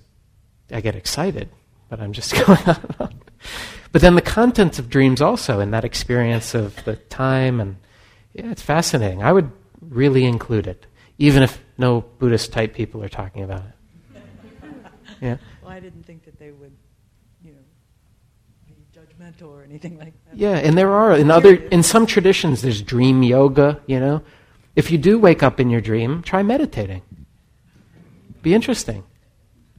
I 0.70 0.81
get 0.81 0.94
excited, 0.94 1.49
but 1.88 2.01
I'm 2.01 2.12
just 2.12 2.33
going 2.46 2.59
on 2.66 2.94
on. 2.99 3.20
But 3.92 4.03
then 4.03 4.14
the 4.14 4.23
contents 4.23 4.79
of 4.79 4.88
dreams 4.88 5.20
also, 5.20 5.61
and 5.61 5.75
that 5.75 5.85
experience 5.85 6.55
of 6.55 6.85
the 6.85 6.96
time, 6.96 7.61
and 7.61 7.77
yeah, 8.33 8.51
it's 8.51 8.62
fascinating. 8.62 9.23
I 9.23 9.33
would 9.33 9.51
really 9.81 10.25
include 10.25 10.66
it, 10.66 10.87
even 11.18 11.42
if 11.42 11.61
no 11.77 12.03
Buddhist 12.03 12.53
type 12.53 12.75
people 12.75 13.03
are 13.03 13.09
talking 13.09 13.42
about 13.42 13.61
it. 13.61 14.23
Yeah. 15.20 15.37
Well, 15.62 15.70
I 15.70 15.81
didn't 15.81 16.05
think 16.05 16.25
that 16.25 16.38
they 16.38 16.51
would 16.51 16.73
you 17.44 17.53
know, 17.53 17.59
be 18.66 18.75
judgmental 18.90 19.51
or 19.51 19.62
anything 19.62 19.99
like 19.99 20.14
that. 20.25 20.35
Yeah, 20.35 20.57
and 20.57 20.79
there 20.79 20.92
are 20.92 21.12
in 21.12 21.31
other 21.31 21.57
in 21.57 21.83
some 21.83 22.07
traditions 22.07 22.62
there's 22.62 22.81
dream 22.81 23.23
yoga, 23.23 23.83
you 23.87 24.01
know. 24.01 24.23
If 24.77 24.90
you 24.90 24.96
do 24.96 25.18
wake 25.18 25.42
up 25.42 25.61
in 25.61 25.68
your 25.68 25.83
dream, 25.83 26.23
try 26.23 26.42
meditating. 26.42 27.03
Be 28.42 28.55
interesting. 28.55 29.05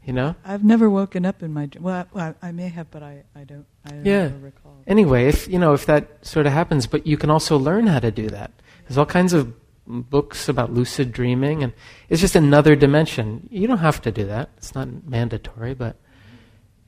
You 0.04 0.14
know? 0.14 0.36
I've 0.44 0.64
never 0.64 0.90
woken 0.90 1.26
up 1.26 1.44
in 1.44 1.54
my 1.54 1.68
dream. 1.68 1.84
Well, 1.84 2.08
I, 2.16 2.34
I, 2.42 2.52
may 2.52 2.70
have, 2.70 2.90
but 2.90 3.04
I, 3.04 3.24
I 3.36 3.44
don't 3.44 3.68
I 3.86 3.90
don't 3.92 4.06
yeah. 4.06 4.32
recall. 4.42 4.82
Anyway, 4.88 5.28
if 5.28 5.48
you 5.48 5.60
know 5.60 5.74
if 5.74 5.86
that 5.86 6.26
sort 6.26 6.48
of 6.48 6.54
happens, 6.54 6.88
but 6.88 7.06
you 7.06 7.18
can 7.18 7.30
also 7.30 7.58
learn 7.58 7.86
how 7.86 8.00
to 8.00 8.10
do 8.10 8.28
that. 8.30 8.52
There's 8.88 8.98
all 8.98 9.06
kinds 9.06 9.34
of 9.34 9.54
books 9.86 10.50
about 10.50 10.74
lucid 10.74 11.12
dreaming, 11.12 11.62
and 11.62 11.74
it's 12.10 12.20
just 12.20 12.36
another 12.36 12.76
dimension. 12.76 13.48
You 13.52 13.68
don't 13.68 13.78
have 13.78 14.02
to 14.02 14.12
do 14.12 14.26
that, 14.26 14.50
it's 14.58 14.74
not 14.74 14.88
mandatory, 15.06 15.76
but 15.76 15.98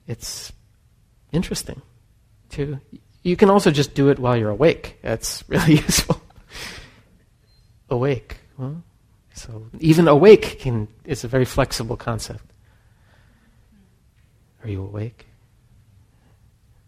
it's 0.08 0.52
interesting 1.32 1.84
to. 2.52 2.80
You 3.22 3.38
can 3.38 3.50
also 3.50 3.72
just 3.72 3.94
do 3.94 4.10
it 4.10 4.20
while 4.20 4.36
you're 4.36 4.50
awake. 4.50 4.98
That's 5.02 5.44
really 5.48 5.76
useful. 5.76 6.20
awake. 7.90 8.38
Well, 8.58 8.84
so 9.34 9.68
even 9.80 10.08
awake 10.08 10.60
can 10.60 10.88
is 11.06 11.24
a 11.24 11.28
very 11.28 11.46
flexible 11.46 11.98
concept. 11.98 12.46
Are 14.64 14.70
you 14.70 14.82
awake? 14.84 15.26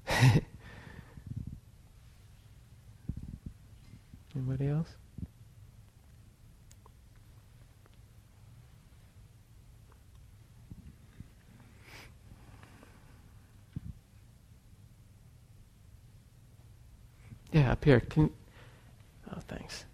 Anybody 4.36 4.68
else? 4.68 4.96
Yeah, 17.56 17.72
up 17.72 17.86
here. 17.86 18.02
Can 18.02 18.30
oh, 19.32 19.40
thanks. 19.48 19.86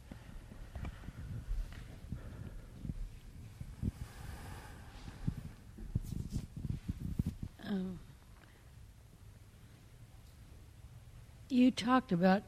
Um, 7.67 7.99
you 11.51 11.71
talked 11.71 12.11
about. 12.11 12.43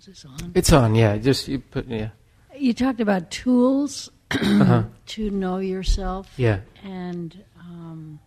Is 0.00 0.06
this 0.06 0.24
on? 0.24 0.52
It's 0.54 0.72
on. 0.72 0.94
Yeah, 0.94 1.16
just 1.18 1.48
you 1.48 1.58
put 1.58 1.86
yeah. 1.88 2.10
You 2.56 2.72
talked 2.74 3.00
about 3.00 3.30
tools 3.30 4.10
Uh-huh. 4.30 4.82
to 5.06 5.30
know 5.30 5.58
yourself. 5.58 6.28
Yeah, 6.36 6.60
And 6.84 7.44
um, 7.58 8.20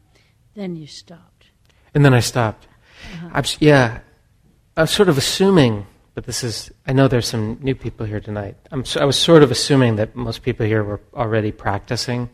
then 0.55 0.75
you 0.75 0.87
stopped. 0.87 1.45
and 1.93 2.03
then 2.03 2.13
I 2.13 2.19
stopped. 2.21 2.67
Uh-huh. 3.13 3.29
I'm, 3.33 3.43
yeah, 3.59 3.99
I 4.77 4.81
was 4.81 4.91
sort 4.91 5.09
of 5.09 5.17
assuming, 5.17 5.85
but 6.15 6.25
this 6.25 6.43
is. 6.43 6.71
I 6.87 6.93
know 6.93 7.07
there's 7.07 7.27
some 7.27 7.57
new 7.61 7.75
people 7.75 8.05
here 8.05 8.19
tonight. 8.19 8.55
I'm. 8.71 8.83
I 8.99 9.05
was 9.05 9.15
sort 9.17 9.43
of 9.43 9.51
assuming 9.51 9.95
that 9.97 10.15
most 10.15 10.41
people 10.43 10.65
here 10.65 10.83
were 10.83 11.01
already 11.13 11.51
practicing, 11.51 12.29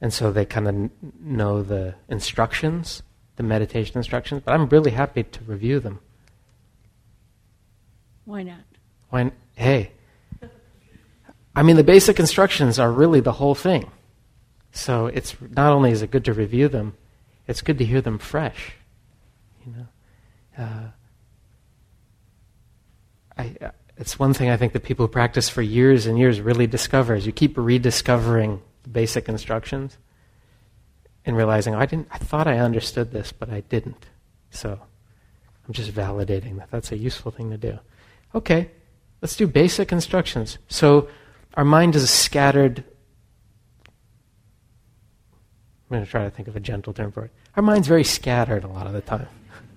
and 0.00 0.12
so 0.12 0.32
they 0.32 0.44
kind 0.46 0.66
of 0.68 0.90
know 1.20 1.62
the 1.62 1.94
instructions, 2.08 3.02
the 3.36 3.42
meditation 3.42 3.96
instructions. 3.98 4.42
But 4.44 4.54
I'm 4.54 4.68
really 4.68 4.90
happy 4.92 5.22
to 5.24 5.40
review 5.44 5.80
them. 5.80 6.00
Why 8.28 8.42
not? 8.42 8.60
Why? 9.08 9.32
Hey, 9.54 9.92
I 11.56 11.62
mean, 11.62 11.76
the 11.76 11.82
basic 11.82 12.20
instructions 12.20 12.78
are 12.78 12.92
really 12.92 13.20
the 13.20 13.32
whole 13.32 13.54
thing. 13.54 13.90
So 14.70 15.06
it's 15.06 15.34
not 15.40 15.72
only 15.72 15.92
is 15.92 16.02
it 16.02 16.10
good 16.10 16.26
to 16.26 16.34
review 16.34 16.68
them, 16.68 16.94
it's 17.46 17.62
good 17.62 17.78
to 17.78 17.86
hear 17.86 18.02
them 18.02 18.18
fresh. 18.18 18.74
You 19.64 19.72
know, 19.72 20.62
uh, 20.62 20.88
I, 23.38 23.56
uh, 23.62 23.70
it's 23.96 24.18
one 24.18 24.34
thing 24.34 24.50
I 24.50 24.58
think 24.58 24.74
that 24.74 24.82
people 24.82 25.06
who 25.06 25.10
practice 25.10 25.48
for 25.48 25.62
years 25.62 26.04
and 26.04 26.18
years 26.18 26.38
really 26.38 26.66
discover 26.66 27.14
is 27.14 27.24
you 27.24 27.32
keep 27.32 27.56
rediscovering 27.56 28.60
the 28.82 28.90
basic 28.90 29.26
instructions 29.26 29.96
and 31.24 31.34
realizing 31.34 31.74
I 31.74 31.86
didn't. 31.86 32.08
I 32.10 32.18
thought 32.18 32.46
I 32.46 32.58
understood 32.58 33.10
this, 33.10 33.32
but 33.32 33.48
I 33.48 33.60
didn't. 33.60 34.04
So 34.50 34.78
I'm 35.66 35.72
just 35.72 35.94
validating 35.94 36.58
that 36.58 36.70
that's 36.70 36.92
a 36.92 36.98
useful 36.98 37.32
thing 37.32 37.50
to 37.52 37.56
do. 37.56 37.78
Okay, 38.34 38.70
let's 39.22 39.36
do 39.36 39.46
basic 39.46 39.92
instructions. 39.92 40.58
So 40.68 41.08
our 41.54 41.64
mind 41.64 41.96
is 41.96 42.02
a 42.02 42.06
scattered. 42.06 42.84
I'm 45.90 45.94
going 45.94 46.04
to 46.04 46.10
try 46.10 46.24
to 46.24 46.30
think 46.30 46.48
of 46.48 46.56
a 46.56 46.60
gentle 46.60 46.92
term 46.92 47.12
for 47.12 47.24
it. 47.24 47.32
Our 47.56 47.62
mind's 47.62 47.88
very 47.88 48.04
scattered 48.04 48.64
a 48.64 48.68
lot 48.68 48.86
of 48.86 48.92
the 48.92 49.00
time. 49.00 49.28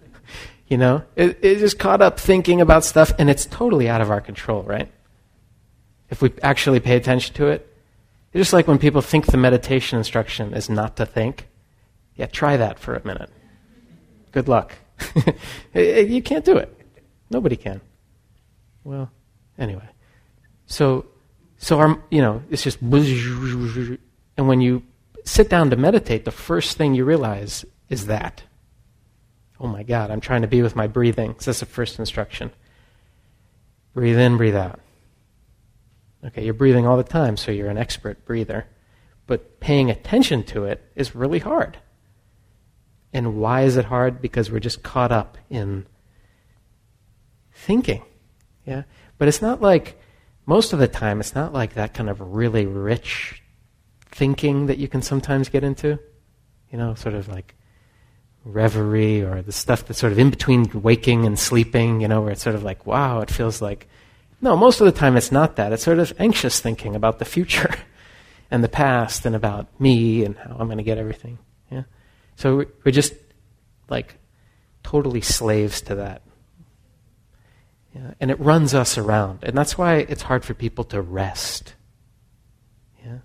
you 0.67 0.77
know, 0.77 1.03
it, 1.15 1.39
it's 1.41 1.61
just 1.61 1.79
caught 1.79 2.01
up 2.01 2.19
thinking 2.19 2.59
about 2.61 2.83
stuff, 2.83 3.13
and 3.17 3.29
it's 3.29 3.45
totally 3.45 3.87
out 3.89 4.01
of 4.01 4.11
our 4.11 4.21
control, 4.21 4.63
right? 4.63 4.91
If 6.09 6.21
we 6.21 6.33
actually 6.43 6.81
pay 6.81 6.97
attention 6.97 7.33
to 7.35 7.47
it, 7.47 7.67
it's 8.33 8.41
just 8.41 8.53
like 8.53 8.67
when 8.67 8.77
people 8.77 9.01
think 9.01 9.27
the 9.27 9.37
meditation 9.37 9.97
instruction 9.97 10.53
is 10.53 10.69
not 10.69 10.97
to 10.97 11.05
think. 11.05 11.47
Yeah, 12.15 12.27
try 12.27 12.57
that 12.57 12.79
for 12.79 12.95
a 12.95 13.05
minute. 13.07 13.29
Good 14.31 14.47
luck. 14.47 14.73
you 15.73 16.21
can't 16.21 16.45
do 16.45 16.57
it. 16.57 16.77
Nobody 17.29 17.55
can. 17.55 17.81
Well, 18.83 19.11
anyway. 19.57 19.87
So, 20.65 21.05
so 21.57 21.79
our, 21.79 22.01
you 22.09 22.21
know, 22.21 22.43
it's 22.49 22.63
just, 22.63 22.81
and 22.81 23.97
when 24.37 24.61
you 24.61 24.83
sit 25.25 25.49
down 25.49 25.69
to 25.69 25.75
meditate, 25.75 26.25
the 26.25 26.31
first 26.31 26.77
thing 26.77 26.93
you 26.93 27.05
realize 27.05 27.65
is 27.89 28.07
that. 28.07 28.43
Oh 29.59 29.67
my 29.67 29.83
God, 29.83 30.09
I'm 30.09 30.21
trying 30.21 30.41
to 30.41 30.47
be 30.47 30.61
with 30.61 30.75
my 30.75 30.87
breathing. 30.87 31.35
So 31.39 31.51
that's 31.51 31.59
the 31.59 31.65
first 31.67 31.99
instruction. 31.99 32.51
Breathe 33.93 34.17
in, 34.17 34.37
breathe 34.37 34.55
out. 34.55 34.79
Okay, 36.23 36.43
you're 36.43 36.53
breathing 36.53 36.87
all 36.87 36.97
the 36.97 37.03
time, 37.03 37.37
so 37.37 37.51
you're 37.51 37.69
an 37.69 37.77
expert 37.77 38.25
breather. 38.25 38.65
But 39.27 39.59
paying 39.59 39.89
attention 39.89 40.43
to 40.45 40.65
it 40.65 40.81
is 40.95 41.15
really 41.15 41.39
hard. 41.39 41.77
And 43.13 43.37
why 43.37 43.63
is 43.63 43.77
it 43.77 43.85
hard? 43.85 44.21
Because 44.21 44.49
we're 44.49 44.59
just 44.59 44.83
caught 44.83 45.11
up 45.11 45.37
in 45.49 45.85
thinking. 47.53 48.03
Yeah? 48.65 48.83
But 49.17 49.27
it's 49.27 49.41
not 49.41 49.61
like, 49.61 49.99
most 50.45 50.73
of 50.73 50.79
the 50.79 50.87
time, 50.87 51.19
it's 51.19 51.35
not 51.35 51.53
like 51.53 51.73
that 51.75 51.93
kind 51.93 52.09
of 52.09 52.19
really 52.19 52.65
rich 52.65 53.41
thinking 54.11 54.67
that 54.67 54.77
you 54.77 54.87
can 54.87 55.01
sometimes 55.01 55.49
get 55.49 55.63
into. 55.63 55.99
You 56.71 56.77
know, 56.77 56.95
sort 56.95 57.15
of 57.15 57.27
like 57.27 57.55
reverie 58.43 59.21
or 59.21 59.41
the 59.41 59.51
stuff 59.51 59.85
that's 59.85 59.99
sort 59.99 60.11
of 60.11 60.19
in 60.19 60.29
between 60.29 60.69
waking 60.81 61.25
and 61.25 61.37
sleeping, 61.37 62.01
you 62.01 62.07
know, 62.07 62.21
where 62.21 62.31
it's 62.31 62.41
sort 62.41 62.55
of 62.55 62.63
like, 62.63 62.85
wow, 62.85 63.21
it 63.21 63.29
feels 63.29 63.61
like. 63.61 63.87
No, 64.41 64.57
most 64.57 64.81
of 64.81 64.85
the 64.85 64.91
time 64.91 65.15
it's 65.17 65.31
not 65.31 65.57
that. 65.57 65.71
It's 65.71 65.83
sort 65.83 65.99
of 65.99 66.13
anxious 66.17 66.59
thinking 66.59 66.95
about 66.95 67.19
the 67.19 67.25
future 67.25 67.75
and 68.51 68.63
the 68.63 68.69
past 68.69 69.25
and 69.25 69.35
about 69.35 69.67
me 69.79 70.25
and 70.25 70.35
how 70.35 70.55
I'm 70.59 70.67
going 70.67 70.79
to 70.79 70.83
get 70.83 70.97
everything. 70.97 71.37
Yeah? 71.69 71.83
So 72.37 72.57
we- 72.57 72.65
we're 72.83 72.91
just 72.91 73.13
like 73.89 74.15
totally 74.83 75.21
slaves 75.21 75.81
to 75.81 75.95
that. 75.95 76.23
Yeah? 77.93 78.13
And 78.19 78.31
it 78.31 78.39
runs 78.39 78.73
us 78.73 78.97
around. 78.97 79.39
And 79.43 79.57
that's 79.57 79.77
why 79.77 79.97
it's 79.97 80.21
hard 80.23 80.45
for 80.45 80.53
people 80.53 80.83
to 80.85 81.01
rest. 81.01 81.75
Yeah? 83.03 83.19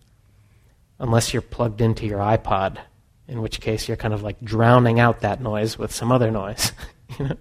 Unless 0.98 1.33
you're 1.33 1.42
plugged 1.42 1.81
into 1.81 2.07
your 2.07 2.18
iPod, 2.18 2.79
in 3.29 3.42
which 3.42 3.61
case 3.61 3.88
you're 3.88 3.96
kind 3.96 4.14
of 4.14 4.22
like 4.22 4.40
drowning 4.42 5.00
out 5.00 5.20
that 5.20 5.40
noise 5.40 5.79
with 5.79 5.92
some 5.92 6.11
other 6.11 6.31
noise. 6.31 6.72
you 7.18 7.26
know? 7.26 7.37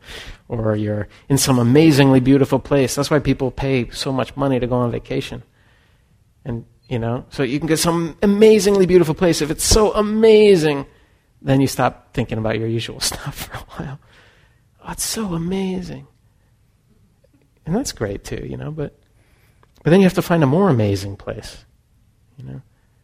Or 0.48 0.76
you're 0.76 1.08
in 1.30 1.38
some 1.38 1.58
amazingly 1.58 2.20
beautiful 2.20 2.60
place. 2.60 2.96
That's 2.96 3.10
why 3.10 3.20
people 3.20 3.50
pay 3.52 3.90
so 3.90 4.12
much 4.12 4.36
money 4.36 4.60
to 4.60 4.68
go 4.68 4.76
on 4.76 4.92
vacation. 4.92 5.44
And, 6.44 6.66
you 6.88 7.00
know, 7.00 7.26
so 7.30 7.42
you 7.42 7.58
can 7.58 7.68
get 7.68 7.80
some 7.80 8.18
amazingly 8.22 8.86
beautiful 8.86 9.16
place. 9.16 9.42
If 9.42 9.50
it's 9.50 9.64
so 9.64 9.94
amazing, 9.94 10.86
then 11.42 11.62
you 11.62 11.68
stop 11.68 12.14
thinking 12.14 12.38
about 12.38 12.60
your 12.60 12.68
usual 12.68 13.00
stuff 13.12 13.36
for 13.36 13.58
a 13.58 13.84
while. 13.84 14.00
Oh, 14.84 14.92
it's 14.92 15.04
so 15.04 15.34
amazing. 15.34 16.06
And 17.65 17.75
that's 17.75 17.91
great 17.91 18.23
too, 18.23 18.45
you 18.47 18.58
know, 18.58 18.71
but 18.71 18.97
but 19.84 19.91
then 19.91 19.99
you 19.99 20.06
have 20.06 20.15
to 20.15 20.21
find 20.21 20.43
a 20.43 20.47
more 20.47 20.69
amazing 20.69 21.15
place, 21.15 21.65
you 22.38 22.45
know. 22.45 22.62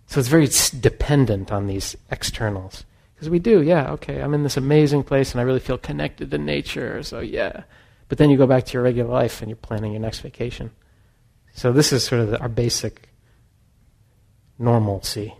So 0.07 0.19
it's 0.19 0.29
very 0.29 0.49
dependent 0.79 1.51
on 1.51 1.67
these 1.67 1.95
externals. 2.09 2.85
Because 3.13 3.29
we 3.29 3.39
do, 3.39 3.61
yeah, 3.61 3.91
okay, 3.91 4.19
I'm 4.21 4.33
in 4.33 4.43
this 4.43 4.57
amazing 4.57 5.03
place 5.03 5.31
and 5.31 5.39
I 5.39 5.43
really 5.43 5.59
feel 5.59 5.77
connected 5.77 6.31
to 6.31 6.37
nature, 6.37 7.03
so 7.03 7.19
yeah. 7.19 7.63
But 8.09 8.17
then 8.17 8.29
you 8.29 8.37
go 8.37 8.47
back 8.47 8.65
to 8.65 8.73
your 8.73 8.83
regular 8.83 9.11
life 9.11 9.41
and 9.41 9.49
you're 9.49 9.55
planning 9.55 9.93
your 9.93 10.01
next 10.01 10.19
vacation. 10.19 10.71
So 11.53 11.71
this 11.71 11.93
is 11.93 12.03
sort 12.03 12.21
of 12.21 12.31
the, 12.31 12.39
our 12.39 12.49
basic 12.49 13.09
normalcy. 14.57 15.35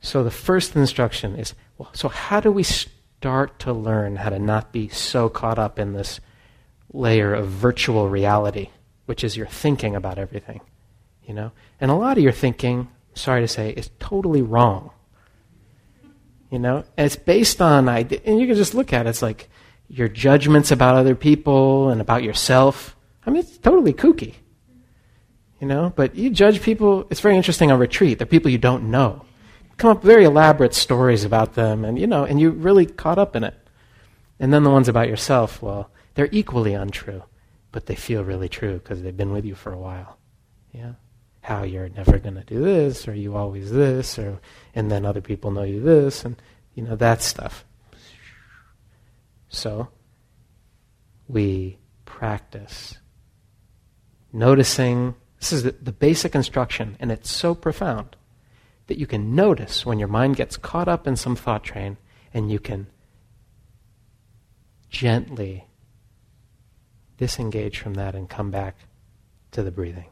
So 0.00 0.22
the 0.22 0.30
first 0.30 0.76
instruction 0.76 1.34
is 1.34 1.54
well, 1.76 1.90
so 1.92 2.08
how 2.08 2.40
do 2.40 2.50
we 2.52 2.62
start 2.62 3.58
to 3.60 3.72
learn 3.72 4.16
how 4.16 4.30
to 4.30 4.38
not 4.38 4.72
be 4.72 4.88
so 4.88 5.28
caught 5.28 5.58
up 5.58 5.78
in 5.78 5.92
this 5.92 6.20
layer 6.92 7.34
of 7.34 7.48
virtual 7.48 8.08
reality, 8.08 8.70
which 9.06 9.24
is 9.24 9.36
your 9.36 9.46
thinking 9.46 9.94
about 9.94 10.18
everything, 10.18 10.60
you 11.26 11.34
know? 11.34 11.52
And 11.80 11.90
a 11.90 11.94
lot 11.94 12.16
of 12.16 12.22
your 12.22 12.32
thinking, 12.32 12.88
sorry 13.14 13.42
to 13.42 13.48
say, 13.48 13.70
is 13.70 13.90
totally 13.98 14.42
wrong. 14.42 14.90
You 16.50 16.58
know, 16.58 16.84
and 16.96 17.04
it's 17.04 17.16
based 17.16 17.60
on 17.60 17.90
ide- 17.90 18.22
and 18.24 18.40
you 18.40 18.46
can 18.46 18.56
just 18.56 18.74
look 18.74 18.92
at 18.94 19.06
it. 19.06 19.10
It's 19.10 19.20
like 19.20 19.50
your 19.88 20.08
judgments 20.08 20.70
about 20.70 20.96
other 20.96 21.14
people 21.14 21.90
and 21.90 22.00
about 22.00 22.22
yourself. 22.22 22.96
I 23.26 23.30
mean, 23.30 23.40
it's 23.40 23.58
totally 23.58 23.92
kooky. 23.92 24.34
You 25.60 25.66
know, 25.66 25.92
but 25.94 26.14
you 26.14 26.30
judge 26.30 26.62
people. 26.62 27.06
It's 27.10 27.20
very 27.20 27.36
interesting 27.36 27.70
on 27.70 27.78
retreat. 27.78 28.18
They're 28.18 28.26
people 28.26 28.50
you 28.50 28.58
don't 28.58 28.90
know. 28.90 29.24
Come 29.76 29.90
up 29.90 29.98
with 29.98 30.10
very 30.10 30.24
elaborate 30.24 30.72
stories 30.72 31.24
about 31.24 31.54
them, 31.54 31.84
and 31.84 31.98
you 31.98 32.06
know, 32.06 32.24
and 32.24 32.40
you're 32.40 32.50
really 32.50 32.86
caught 32.86 33.18
up 33.18 33.34
in 33.34 33.44
it. 33.44 33.54
And 34.38 34.52
then 34.52 34.62
the 34.62 34.70
ones 34.70 34.88
about 34.88 35.08
yourself, 35.08 35.60
well, 35.60 35.90
they're 36.18 36.28
equally 36.32 36.74
untrue. 36.74 37.22
but 37.70 37.86
they 37.86 37.94
feel 37.94 38.24
really 38.24 38.48
true 38.48 38.74
because 38.78 39.02
they've 39.02 39.16
been 39.16 39.30
with 39.30 39.44
you 39.44 39.54
for 39.54 39.72
a 39.72 39.78
while. 39.78 40.18
Yeah? 40.72 40.94
How 41.42 41.62
you're 41.62 41.88
never 41.90 42.18
going 42.18 42.34
to 42.34 42.42
do 42.42 42.60
this, 42.60 43.06
or 43.06 43.14
you 43.14 43.36
always 43.36 43.70
this, 43.70 44.18
or 44.18 44.40
and 44.74 44.90
then 44.90 45.06
other 45.06 45.20
people 45.20 45.52
know 45.52 45.62
you 45.62 45.80
this, 45.80 46.24
and 46.24 46.34
you 46.74 46.82
know 46.82 46.96
that 46.96 47.22
stuff. 47.22 47.64
So 49.48 49.88
we 51.28 51.78
practice 52.04 52.98
noticing. 54.32 55.14
This 55.38 55.52
is 55.52 55.62
the, 55.62 55.72
the 55.72 55.92
basic 55.92 56.34
instruction, 56.34 56.96
and 56.98 57.12
it's 57.12 57.30
so 57.30 57.54
profound 57.54 58.16
that 58.88 58.98
you 58.98 59.06
can 59.06 59.36
notice 59.36 59.86
when 59.86 60.00
your 60.00 60.08
mind 60.08 60.34
gets 60.34 60.56
caught 60.56 60.88
up 60.88 61.06
in 61.06 61.14
some 61.14 61.36
thought 61.36 61.62
train, 61.62 61.96
and 62.34 62.50
you 62.50 62.58
can 62.58 62.88
gently 64.90 65.67
disengage 67.18 67.78
from 67.78 67.94
that 67.94 68.14
and 68.14 68.28
come 68.28 68.50
back 68.50 68.76
to 69.50 69.62
the 69.62 69.70
breathing. 69.70 70.06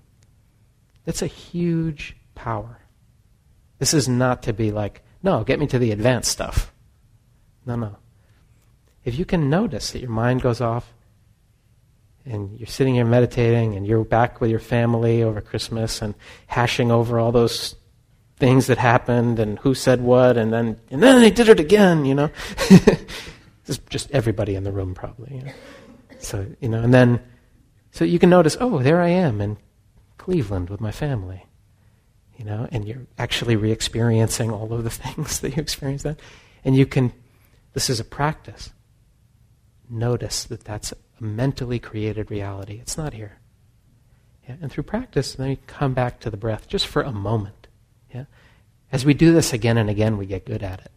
That's 1.04 1.22
a 1.22 1.26
huge 1.26 2.16
power. 2.34 2.80
This 3.78 3.94
is 3.94 4.08
not 4.08 4.42
to 4.44 4.52
be 4.52 4.72
like, 4.72 5.02
no, 5.22 5.44
get 5.44 5.58
me 5.58 5.66
to 5.68 5.78
the 5.78 5.92
advanced 5.92 6.30
stuff. 6.30 6.72
No, 7.64 7.76
no. 7.76 7.96
If 9.04 9.18
you 9.18 9.24
can 9.24 9.48
notice 9.48 9.92
that 9.92 10.00
your 10.00 10.10
mind 10.10 10.42
goes 10.42 10.60
off 10.60 10.92
and 12.24 12.58
you're 12.58 12.66
sitting 12.66 12.94
here 12.94 13.04
meditating 13.04 13.76
and 13.76 13.86
you're 13.86 14.04
back 14.04 14.40
with 14.40 14.50
your 14.50 14.58
family 14.60 15.22
over 15.22 15.40
Christmas 15.40 16.02
and 16.02 16.14
hashing 16.48 16.90
over 16.90 17.18
all 17.18 17.30
those 17.30 17.76
things 18.36 18.66
that 18.66 18.78
happened 18.78 19.38
and 19.38 19.58
who 19.60 19.74
said 19.74 20.00
what 20.02 20.36
and 20.36 20.52
then 20.52 20.78
and 20.90 21.02
then 21.02 21.20
they 21.20 21.30
did 21.30 21.48
it 21.48 21.60
again, 21.60 22.04
you 22.04 22.14
know. 22.14 22.30
just 23.88 24.10
everybody 24.10 24.54
in 24.54 24.64
the 24.64 24.72
room 24.72 24.94
probably. 24.94 25.36
You 25.36 25.42
know? 25.44 25.52
So, 26.26 26.44
you 26.60 26.68
know, 26.68 26.82
and 26.82 26.92
then, 26.92 27.20
so 27.92 28.04
you 28.04 28.18
can 28.18 28.30
notice, 28.30 28.56
oh, 28.58 28.80
there 28.80 29.00
I 29.00 29.10
am 29.10 29.40
in 29.40 29.58
Cleveland 30.18 30.70
with 30.70 30.80
my 30.80 30.90
family, 30.90 31.46
you 32.36 32.44
know, 32.44 32.66
and 32.72 32.84
you're 32.84 33.06
actually 33.16 33.54
re 33.54 33.70
experiencing 33.70 34.50
all 34.50 34.72
of 34.72 34.82
the 34.82 34.90
things 35.04 35.38
that 35.38 35.56
you 35.56 35.62
experienced 35.62 36.02
then. 36.02 36.16
And 36.64 36.76
you 36.76 36.84
can, 36.84 37.12
this 37.74 37.88
is 37.88 38.00
a 38.00 38.04
practice. 38.04 38.70
Notice 39.88 40.42
that 40.46 40.64
that's 40.64 40.90
a 40.90 40.96
mentally 41.22 41.78
created 41.78 42.28
reality. 42.28 42.80
It's 42.80 42.98
not 42.98 43.12
here. 43.12 43.38
Yeah? 44.48 44.56
And 44.60 44.72
through 44.72 44.82
practice, 44.82 45.34
then 45.34 45.50
you 45.50 45.58
come 45.68 45.94
back 45.94 46.18
to 46.20 46.30
the 46.30 46.36
breath 46.36 46.66
just 46.66 46.88
for 46.88 47.02
a 47.02 47.12
moment. 47.12 47.68
Yeah? 48.12 48.24
As 48.90 49.04
we 49.04 49.14
do 49.14 49.32
this 49.32 49.52
again 49.52 49.78
and 49.78 49.88
again, 49.88 50.16
we 50.16 50.26
get 50.26 50.44
good 50.44 50.64
at 50.64 50.80
it. 50.80 50.92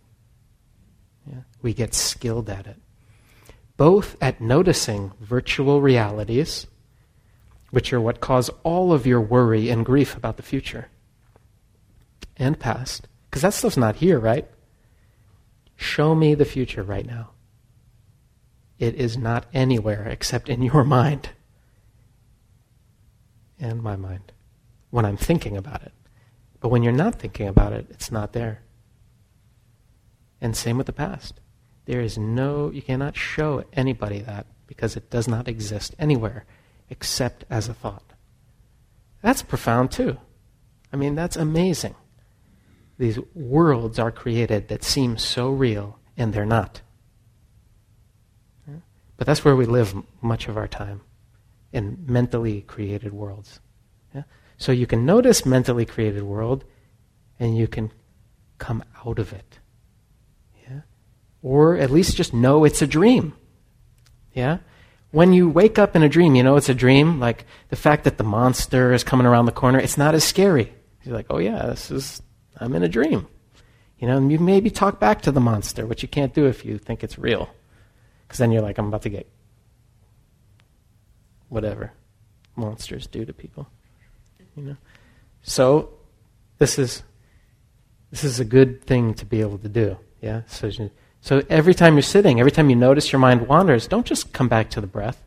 Yeah? 1.27 1.41
We 1.61 1.75
get 1.75 1.93
skilled 1.93 2.49
at 2.49 2.65
it 2.65 2.77
both 3.79 4.17
at 4.19 4.41
noticing 4.41 5.13
virtual 5.21 5.79
realities, 5.79 6.67
which 7.71 7.93
are 7.93 8.01
what 8.01 8.19
cause 8.19 8.49
all 8.63 8.91
of 8.91 9.07
your 9.07 9.21
worry 9.21 9.69
and 9.69 9.85
grief 9.85 10.17
about 10.17 10.35
the 10.35 10.43
future 10.43 10.89
and 12.35 12.59
past, 12.59 13.07
because 13.29 13.41
that 13.41 13.53
stuff's 13.53 13.77
not 13.77 13.95
here, 13.95 14.19
right? 14.19 14.45
Show 15.77 16.13
me 16.13 16.35
the 16.35 16.43
future 16.43 16.83
right 16.83 17.05
now. 17.05 17.29
It 18.79 18.95
is 18.95 19.17
not 19.17 19.45
anywhere 19.53 20.09
except 20.09 20.49
in 20.49 20.61
your 20.61 20.83
mind 20.83 21.29
and 23.61 23.81
my 23.81 23.95
mind 23.95 24.33
when 24.89 25.05
I'm 25.05 25.15
thinking 25.15 25.55
about 25.55 25.83
it. 25.83 25.93
But 26.59 26.67
when 26.67 26.83
you're 26.83 26.91
not 26.91 27.15
thinking 27.15 27.47
about 27.47 27.71
it, 27.71 27.87
it's 27.91 28.11
not 28.11 28.33
there. 28.33 28.61
And 30.41 30.53
same 30.53 30.77
with 30.77 30.87
the 30.87 30.91
past. 30.91 31.39
There 31.89 32.01
is 32.01 32.19
no, 32.19 32.69
you 32.69 32.83
cannot 32.83 33.17
show 33.17 33.63
anybody 33.73 34.19
that 34.19 34.45
because 34.67 34.95
it 34.95 35.09
does 35.09 35.27
not 35.27 35.47
exist 35.47 35.95
anywhere 35.97 36.45
except 36.87 37.45
as 37.49 37.67
a 37.67 37.73
thought. 37.73 38.13
That's 39.23 39.41
profound 39.41 39.89
too. 39.91 40.19
I 40.93 40.97
mean, 40.97 41.15
that's 41.15 41.35
amazing. 41.35 41.95
These 42.99 43.17
worlds 43.33 43.97
are 43.97 44.11
created 44.11 44.67
that 44.67 44.83
seem 44.83 45.17
so 45.17 45.49
real, 45.49 45.97
and 46.15 46.31
they're 46.31 46.45
not. 46.45 46.81
But 49.17 49.25
that's 49.25 49.43
where 49.43 49.55
we 49.55 49.65
live 49.65 49.95
much 50.21 50.47
of 50.47 50.57
our 50.57 50.67
time, 50.67 51.01
in 51.73 52.05
mentally 52.05 52.61
created 52.61 53.13
worlds. 53.13 53.61
Yeah? 54.13 54.25
So 54.57 54.71
you 54.71 54.85
can 54.85 55.07
notice 55.07 55.43
mentally 55.43 55.87
created 55.87 56.21
world, 56.21 56.65
and 57.39 57.57
you 57.57 57.67
can 57.67 57.91
come 58.59 58.83
out 59.07 59.17
of 59.17 59.33
it. 59.33 59.58
Or 61.41 61.77
at 61.77 61.89
least 61.89 62.17
just 62.17 62.33
know 62.33 62.65
it's 62.65 62.81
a 62.81 62.87
dream. 62.87 63.33
Yeah? 64.33 64.59
When 65.11 65.33
you 65.33 65.49
wake 65.49 65.79
up 65.79 65.95
in 65.95 66.03
a 66.03 66.09
dream, 66.09 66.35
you 66.35 66.43
know 66.43 66.55
it's 66.55 66.69
a 66.69 66.73
dream. 66.73 67.19
Like 67.19 67.45
the 67.69 67.75
fact 67.75 68.03
that 68.03 68.17
the 68.17 68.23
monster 68.23 68.93
is 68.93 69.03
coming 69.03 69.25
around 69.25 69.45
the 69.45 69.51
corner, 69.51 69.79
it's 69.79 69.97
not 69.97 70.15
as 70.15 70.23
scary. 70.23 70.73
You're 71.03 71.15
like, 71.15 71.27
oh 71.29 71.39
yeah, 71.39 71.65
this 71.67 71.89
is, 71.89 72.21
I'm 72.57 72.75
in 72.75 72.83
a 72.83 72.89
dream. 72.89 73.27
You 73.97 74.07
know, 74.07 74.17
and 74.17 74.31
you 74.31 74.39
maybe 74.39 74.69
talk 74.69 74.99
back 74.99 75.21
to 75.23 75.31
the 75.31 75.41
monster, 75.41 75.85
which 75.85 76.01
you 76.01 76.07
can't 76.07 76.33
do 76.33 76.45
if 76.45 76.63
you 76.63 76.77
think 76.77 77.03
it's 77.03 77.17
real. 77.17 77.49
Because 78.27 78.37
then 78.37 78.51
you're 78.51 78.61
like, 78.61 78.77
I'm 78.77 78.87
about 78.87 79.01
to 79.03 79.09
get 79.09 79.27
whatever 81.49 81.91
monsters 82.55 83.07
do 83.07 83.25
to 83.25 83.33
people. 83.33 83.67
You 84.55 84.63
know? 84.63 84.77
So 85.41 85.89
this 86.59 86.77
is 86.77 87.03
this 88.11 88.23
is 88.23 88.39
a 88.39 88.45
good 88.45 88.83
thing 88.85 89.13
to 89.15 89.25
be 89.25 89.41
able 89.41 89.57
to 89.59 89.69
do. 89.69 89.97
Yeah? 90.21 90.41
So 90.47 90.69
so 91.21 91.43
every 91.49 91.73
time 91.73 91.95
you're 91.95 92.01
sitting, 92.01 92.39
every 92.39 92.51
time 92.51 92.69
you 92.69 92.75
notice 92.75 93.11
your 93.11 93.19
mind 93.19 93.47
wanders, 93.47 93.87
don't 93.87 94.05
just 94.05 94.33
come 94.33 94.47
back 94.47 94.69
to 94.71 94.81
the 94.81 94.87
breath. 94.87 95.23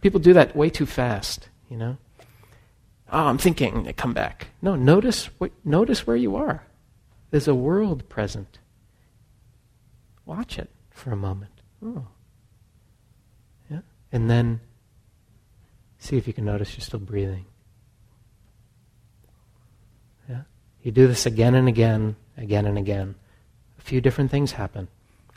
People 0.00 0.20
do 0.20 0.32
that 0.32 0.54
way 0.54 0.70
too 0.70 0.86
fast, 0.86 1.48
you 1.68 1.76
know. 1.76 1.96
Oh, 3.12 3.26
I'm 3.26 3.38
thinking, 3.38 3.84
they 3.84 3.92
come 3.92 4.12
back. 4.12 4.48
No, 4.62 4.76
notice 4.76 5.26
what, 5.38 5.50
notice 5.64 6.06
where 6.06 6.16
you 6.16 6.36
are. 6.36 6.64
There's 7.30 7.48
a 7.48 7.54
world 7.54 8.08
present. 8.08 8.58
Watch 10.24 10.58
it 10.58 10.70
for 10.90 11.10
a 11.10 11.16
moment. 11.16 11.52
Oh. 11.84 12.06
Yeah. 13.70 13.80
And 14.12 14.30
then 14.30 14.60
see 15.98 16.16
if 16.16 16.26
you 16.26 16.32
can 16.32 16.44
notice 16.44 16.74
you're 16.74 16.84
still 16.84 17.00
breathing. 17.00 17.46
Yeah. 20.28 20.42
You 20.82 20.92
do 20.92 21.08
this 21.08 21.26
again 21.26 21.54
and 21.54 21.66
again, 21.66 22.16
again 22.36 22.66
and 22.66 22.78
again. 22.78 23.16
A 23.78 23.82
few 23.82 24.00
different 24.00 24.30
things 24.30 24.52
happen. 24.52 24.88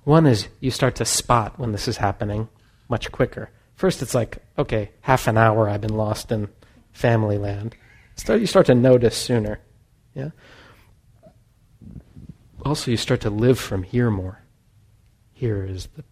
One 0.04 0.26
is 0.26 0.50
you 0.60 0.72
start 0.72 0.96
to 0.96 1.06
spot 1.06 1.58
when 1.58 1.72
this 1.72 1.88
is 1.88 1.98
happening 1.98 2.50
much 2.90 3.12
quicker. 3.12 3.50
First, 3.76 4.02
it's 4.02 4.14
like, 4.14 4.38
okay, 4.58 4.92
half 5.02 5.28
an 5.28 5.38
hour 5.38 5.70
I've 5.70 5.82
been 5.82 5.96
lost 5.96 6.32
in 6.32 6.50
family 6.92 7.38
land. 7.38 7.76
So 8.16 8.36
you 8.36 8.46
start 8.46 8.68
to 8.68 8.76
notice 8.76 9.18
sooner. 9.18 9.60
Yeah? 10.14 10.30
Also, 12.64 12.92
you 12.92 12.98
start 12.98 13.22
to 13.22 13.30
live 13.30 13.60
from 13.60 13.84
here 13.84 14.12
more. 14.12 14.44
Here 15.34 15.66
is 15.66 15.88
the 15.96 16.04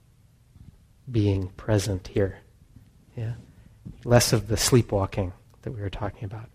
being 1.09 1.49
present 1.49 2.07
here. 2.07 2.39
Yeah? 3.15 3.33
Less 4.03 4.33
of 4.33 4.47
the 4.47 4.57
sleepwalking 4.57 5.33
that 5.61 5.71
we 5.71 5.81
were 5.81 5.89
talking 5.89 6.25
about. 6.25 6.49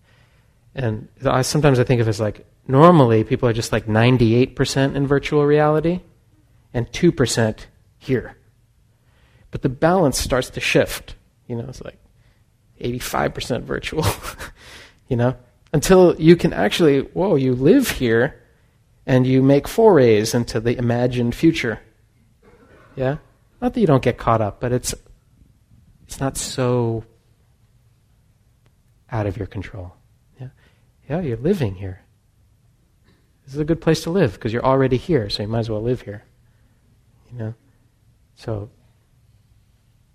And 0.75 1.09
I 1.25 1.42
sometimes 1.42 1.79
I 1.79 1.85
think 1.85 2.01
of 2.01 2.09
it 2.09 2.11
as 2.11 2.20
like 2.20 2.46
normally 2.66 3.25
people 3.25 3.49
are 3.49 3.55
just 3.55 3.72
like 3.72 3.87
98% 3.87 4.94
in 4.94 5.07
virtual 5.07 5.46
reality 5.46 6.01
and 6.77 6.93
2% 6.93 7.59
here. 7.97 8.37
But 9.51 9.62
the 9.62 9.71
balance 9.71 10.19
starts 10.19 10.51
to 10.51 10.61
shift. 10.61 11.15
You 11.47 11.57
know, 11.57 11.65
it's 11.69 11.83
like 11.83 11.99
85% 12.83 13.62
virtual, 13.62 14.05
you 15.09 15.17
know, 15.17 15.37
until 15.73 16.15
you 16.21 16.37
can 16.37 16.53
actually, 16.53 17.01
whoa, 17.01 17.37
you 17.37 17.55
live 17.55 17.93
here 17.93 18.43
and 19.07 19.27
you 19.27 19.43
make 19.43 19.67
forays 19.67 20.35
into 20.35 20.61
the 20.61 20.77
imagined 20.77 21.35
future. 21.35 21.81
Yeah? 22.94 23.17
Not 23.63 23.73
that 23.73 23.81
you 23.81 23.87
don't 23.87 24.03
get 24.03 24.19
caught 24.19 24.42
up, 24.42 24.61
but 24.61 24.71
it's 24.73 24.94
it's 26.07 26.21
not 26.21 26.37
so 26.37 27.05
out 29.11 29.27
of 29.27 29.38
your 29.38 29.46
control. 29.46 29.94
Yeah? 30.38 30.48
Yeah, 31.09 31.21
you're 31.23 31.38
living 31.38 31.77
here. 31.77 32.03
This 33.46 33.55
is 33.55 33.61
a 33.61 33.65
good 33.65 33.81
place 33.81 34.03
to 34.03 34.11
live 34.11 34.35
because 34.35 34.53
you're 34.53 34.65
already 34.65 34.98
here, 34.98 35.31
so 35.31 35.42
you 35.42 35.48
might 35.48 35.61
as 35.61 35.71
well 35.71 35.81
live 35.81 36.03
here. 36.03 36.25
You 37.33 37.38
know? 37.38 37.54
So 38.37 38.70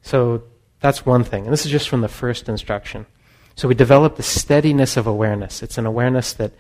so 0.01 0.43
that's 0.79 1.05
one 1.05 1.23
thing. 1.23 1.45
And 1.45 1.53
this 1.53 1.65
is 1.65 1.71
just 1.71 1.89
from 1.89 2.01
the 2.01 2.07
first 2.07 2.49
instruction. 2.49 3.05
So 3.55 3.67
we 3.67 3.75
develop 3.75 4.15
the 4.15 4.23
steadiness 4.23 4.97
of 4.97 5.07
awareness. 5.07 5.61
It's 5.61 5.77
an 5.77 5.85
awareness 5.85 6.33
that 6.33 6.53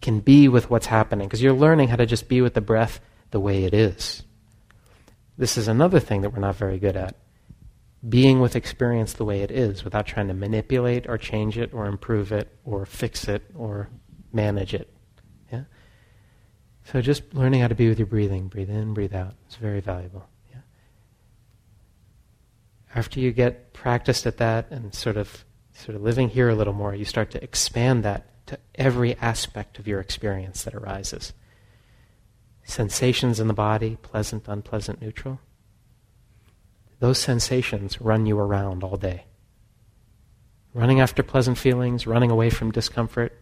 can 0.00 0.20
be 0.20 0.48
with 0.48 0.70
what's 0.70 0.86
happening 0.86 1.28
because 1.28 1.42
you're 1.42 1.52
learning 1.52 1.88
how 1.88 1.96
to 1.96 2.06
just 2.06 2.28
be 2.28 2.40
with 2.40 2.54
the 2.54 2.60
breath 2.60 3.00
the 3.30 3.40
way 3.40 3.64
it 3.64 3.74
is. 3.74 4.24
This 5.36 5.56
is 5.56 5.68
another 5.68 6.00
thing 6.00 6.22
that 6.22 6.30
we're 6.30 6.40
not 6.40 6.56
very 6.56 6.78
good 6.78 6.96
at. 6.96 7.14
Being 8.08 8.40
with 8.40 8.56
experience 8.56 9.12
the 9.12 9.24
way 9.24 9.42
it 9.42 9.50
is 9.50 9.84
without 9.84 10.06
trying 10.06 10.28
to 10.28 10.34
manipulate 10.34 11.08
or 11.08 11.18
change 11.18 11.58
it 11.58 11.72
or 11.72 11.86
improve 11.86 12.32
it 12.32 12.48
or 12.64 12.86
fix 12.86 13.28
it 13.28 13.42
or 13.54 13.88
manage 14.32 14.74
it. 14.74 14.92
So 16.90 17.02
just 17.02 17.34
learning 17.34 17.60
how 17.60 17.68
to 17.68 17.74
be 17.74 17.88
with 17.88 17.98
your 17.98 18.06
breathing, 18.06 18.48
breathe 18.48 18.70
in, 18.70 18.94
breathe 18.94 19.14
out, 19.14 19.34
is 19.50 19.56
very 19.56 19.80
valuable. 19.80 20.26
Yeah. 20.50 20.60
After 22.94 23.20
you 23.20 23.30
get 23.30 23.74
practiced 23.74 24.26
at 24.26 24.38
that 24.38 24.70
and 24.70 24.94
sort 24.94 25.18
of 25.18 25.44
sort 25.74 25.96
of 25.96 26.02
living 26.02 26.30
here 26.30 26.48
a 26.48 26.54
little 26.54 26.72
more, 26.72 26.94
you 26.94 27.04
start 27.04 27.30
to 27.32 27.44
expand 27.44 28.04
that 28.04 28.46
to 28.46 28.58
every 28.74 29.16
aspect 29.16 29.78
of 29.78 29.86
your 29.86 30.00
experience 30.00 30.64
that 30.64 30.74
arises. 30.74 31.34
Sensations 32.64 33.38
in 33.38 33.48
the 33.48 33.54
body, 33.54 33.98
pleasant, 34.00 34.48
unpleasant, 34.48 35.02
neutral. 35.02 35.40
Those 37.00 37.18
sensations 37.18 38.00
run 38.00 38.24
you 38.24 38.38
around 38.38 38.82
all 38.82 38.96
day. 38.96 39.26
Running 40.72 41.00
after 41.00 41.22
pleasant 41.22 41.58
feelings, 41.58 42.06
running 42.06 42.30
away 42.30 42.48
from 42.48 42.70
discomfort, 42.70 43.38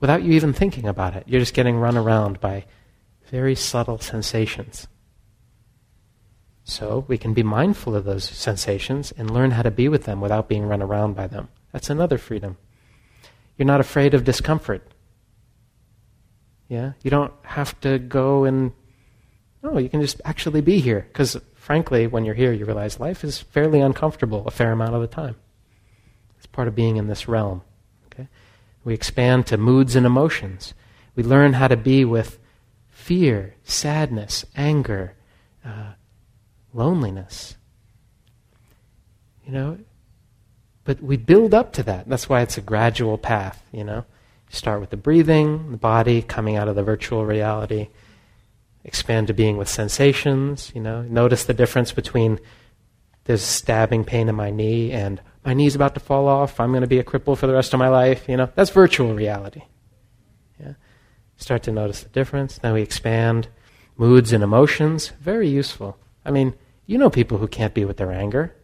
without 0.00 0.22
you 0.22 0.32
even 0.32 0.52
thinking 0.52 0.86
about 0.86 1.14
it. 1.14 1.24
You're 1.26 1.40
just 1.40 1.54
getting 1.54 1.76
run 1.76 1.96
around 1.96 2.40
by 2.40 2.64
very 3.30 3.54
subtle 3.54 3.98
sensations. 3.98 4.86
So 6.64 7.04
we 7.08 7.18
can 7.18 7.34
be 7.34 7.42
mindful 7.42 7.94
of 7.94 8.04
those 8.04 8.24
sensations 8.24 9.12
and 9.16 9.30
learn 9.30 9.52
how 9.52 9.62
to 9.62 9.70
be 9.70 9.88
with 9.88 10.04
them 10.04 10.20
without 10.20 10.48
being 10.48 10.66
run 10.66 10.82
around 10.82 11.14
by 11.14 11.26
them. 11.26 11.48
That's 11.72 11.90
another 11.90 12.18
freedom. 12.18 12.56
You're 13.56 13.66
not 13.66 13.80
afraid 13.80 14.14
of 14.14 14.24
discomfort. 14.24 14.82
Yeah? 16.68 16.92
You 17.02 17.10
don't 17.10 17.32
have 17.42 17.78
to 17.80 17.98
go 17.98 18.44
and, 18.44 18.72
no, 19.62 19.78
you 19.78 19.88
can 19.88 20.00
just 20.00 20.20
actually 20.24 20.62
be 20.62 20.80
here. 20.80 21.06
Because 21.08 21.38
frankly, 21.54 22.06
when 22.06 22.24
you're 22.24 22.34
here, 22.34 22.52
you 22.52 22.64
realize 22.64 22.98
life 22.98 23.24
is 23.24 23.40
fairly 23.40 23.80
uncomfortable 23.80 24.46
a 24.46 24.50
fair 24.50 24.72
amount 24.72 24.94
of 24.94 25.02
the 25.02 25.06
time. 25.06 25.36
It's 26.38 26.46
part 26.46 26.68
of 26.68 26.74
being 26.74 26.96
in 26.96 27.08
this 27.08 27.28
realm. 27.28 27.62
We 28.84 28.94
expand 28.94 29.46
to 29.46 29.56
moods 29.56 29.96
and 29.96 30.04
emotions. 30.04 30.74
We 31.16 31.22
learn 31.22 31.54
how 31.54 31.68
to 31.68 31.76
be 31.76 32.04
with 32.04 32.38
fear, 32.88 33.54
sadness, 33.64 34.44
anger, 34.54 35.14
uh, 35.64 35.92
loneliness. 36.72 37.56
You 39.46 39.52
know? 39.52 39.78
But 40.84 41.02
we 41.02 41.16
build 41.16 41.54
up 41.54 41.72
to 41.74 41.82
that. 41.84 42.08
That's 42.08 42.28
why 42.28 42.42
it's 42.42 42.58
a 42.58 42.62
gradual 42.62 43.16
path, 43.16 43.62
you 43.72 43.84
know? 43.84 44.04
Start 44.50 44.80
with 44.80 44.90
the 44.90 44.96
breathing, 44.96 45.70
the 45.70 45.76
body 45.78 46.20
coming 46.22 46.56
out 46.56 46.68
of 46.68 46.76
the 46.76 46.82
virtual 46.82 47.24
reality, 47.24 47.88
expand 48.84 49.26
to 49.28 49.34
being 49.34 49.56
with 49.56 49.68
sensations, 49.68 50.70
you 50.74 50.80
know? 50.80 51.02
Notice 51.02 51.44
the 51.44 51.54
difference 51.54 51.92
between 51.92 52.38
there's 53.24 53.42
stabbing 53.42 54.04
pain 54.04 54.28
in 54.28 54.34
my 54.34 54.50
knee 54.50 54.92
and 54.92 55.20
my 55.44 55.54
knee's 55.54 55.74
about 55.74 55.94
to 55.94 56.00
fall 56.00 56.28
off, 56.28 56.58
I'm 56.60 56.70
going 56.70 56.82
to 56.82 56.86
be 56.86 56.98
a 56.98 57.04
cripple 57.04 57.36
for 57.36 57.46
the 57.46 57.52
rest 57.52 57.74
of 57.74 57.78
my 57.78 57.88
life, 57.88 58.28
you 58.28 58.36
know? 58.36 58.50
That's 58.54 58.70
virtual 58.70 59.14
reality. 59.14 59.62
Yeah? 60.58 60.74
Start 61.36 61.62
to 61.64 61.72
notice 61.72 62.02
the 62.02 62.08
difference. 62.08 62.58
Then 62.58 62.72
we 62.72 62.82
expand 62.82 63.48
moods 63.96 64.32
and 64.32 64.42
emotions, 64.42 65.12
very 65.20 65.48
useful. 65.48 65.98
I 66.24 66.30
mean, 66.30 66.54
you 66.86 66.98
know 66.98 67.10
people 67.10 67.38
who 67.38 67.48
can't 67.48 67.74
be 67.74 67.84
with 67.84 67.98
their 67.98 68.12
anger. 68.12 68.54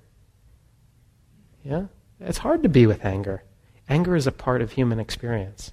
Yeah? 1.63 1.87
It's 2.21 2.39
hard 2.39 2.63
to 2.63 2.69
be 2.69 2.87
with 2.87 3.05
anger. 3.05 3.45
Anger 3.89 4.17
is 4.17 4.27
a 4.27 4.33
part 4.33 4.63
of 4.63 4.73
human 4.73 5.01
experience. 5.01 5.73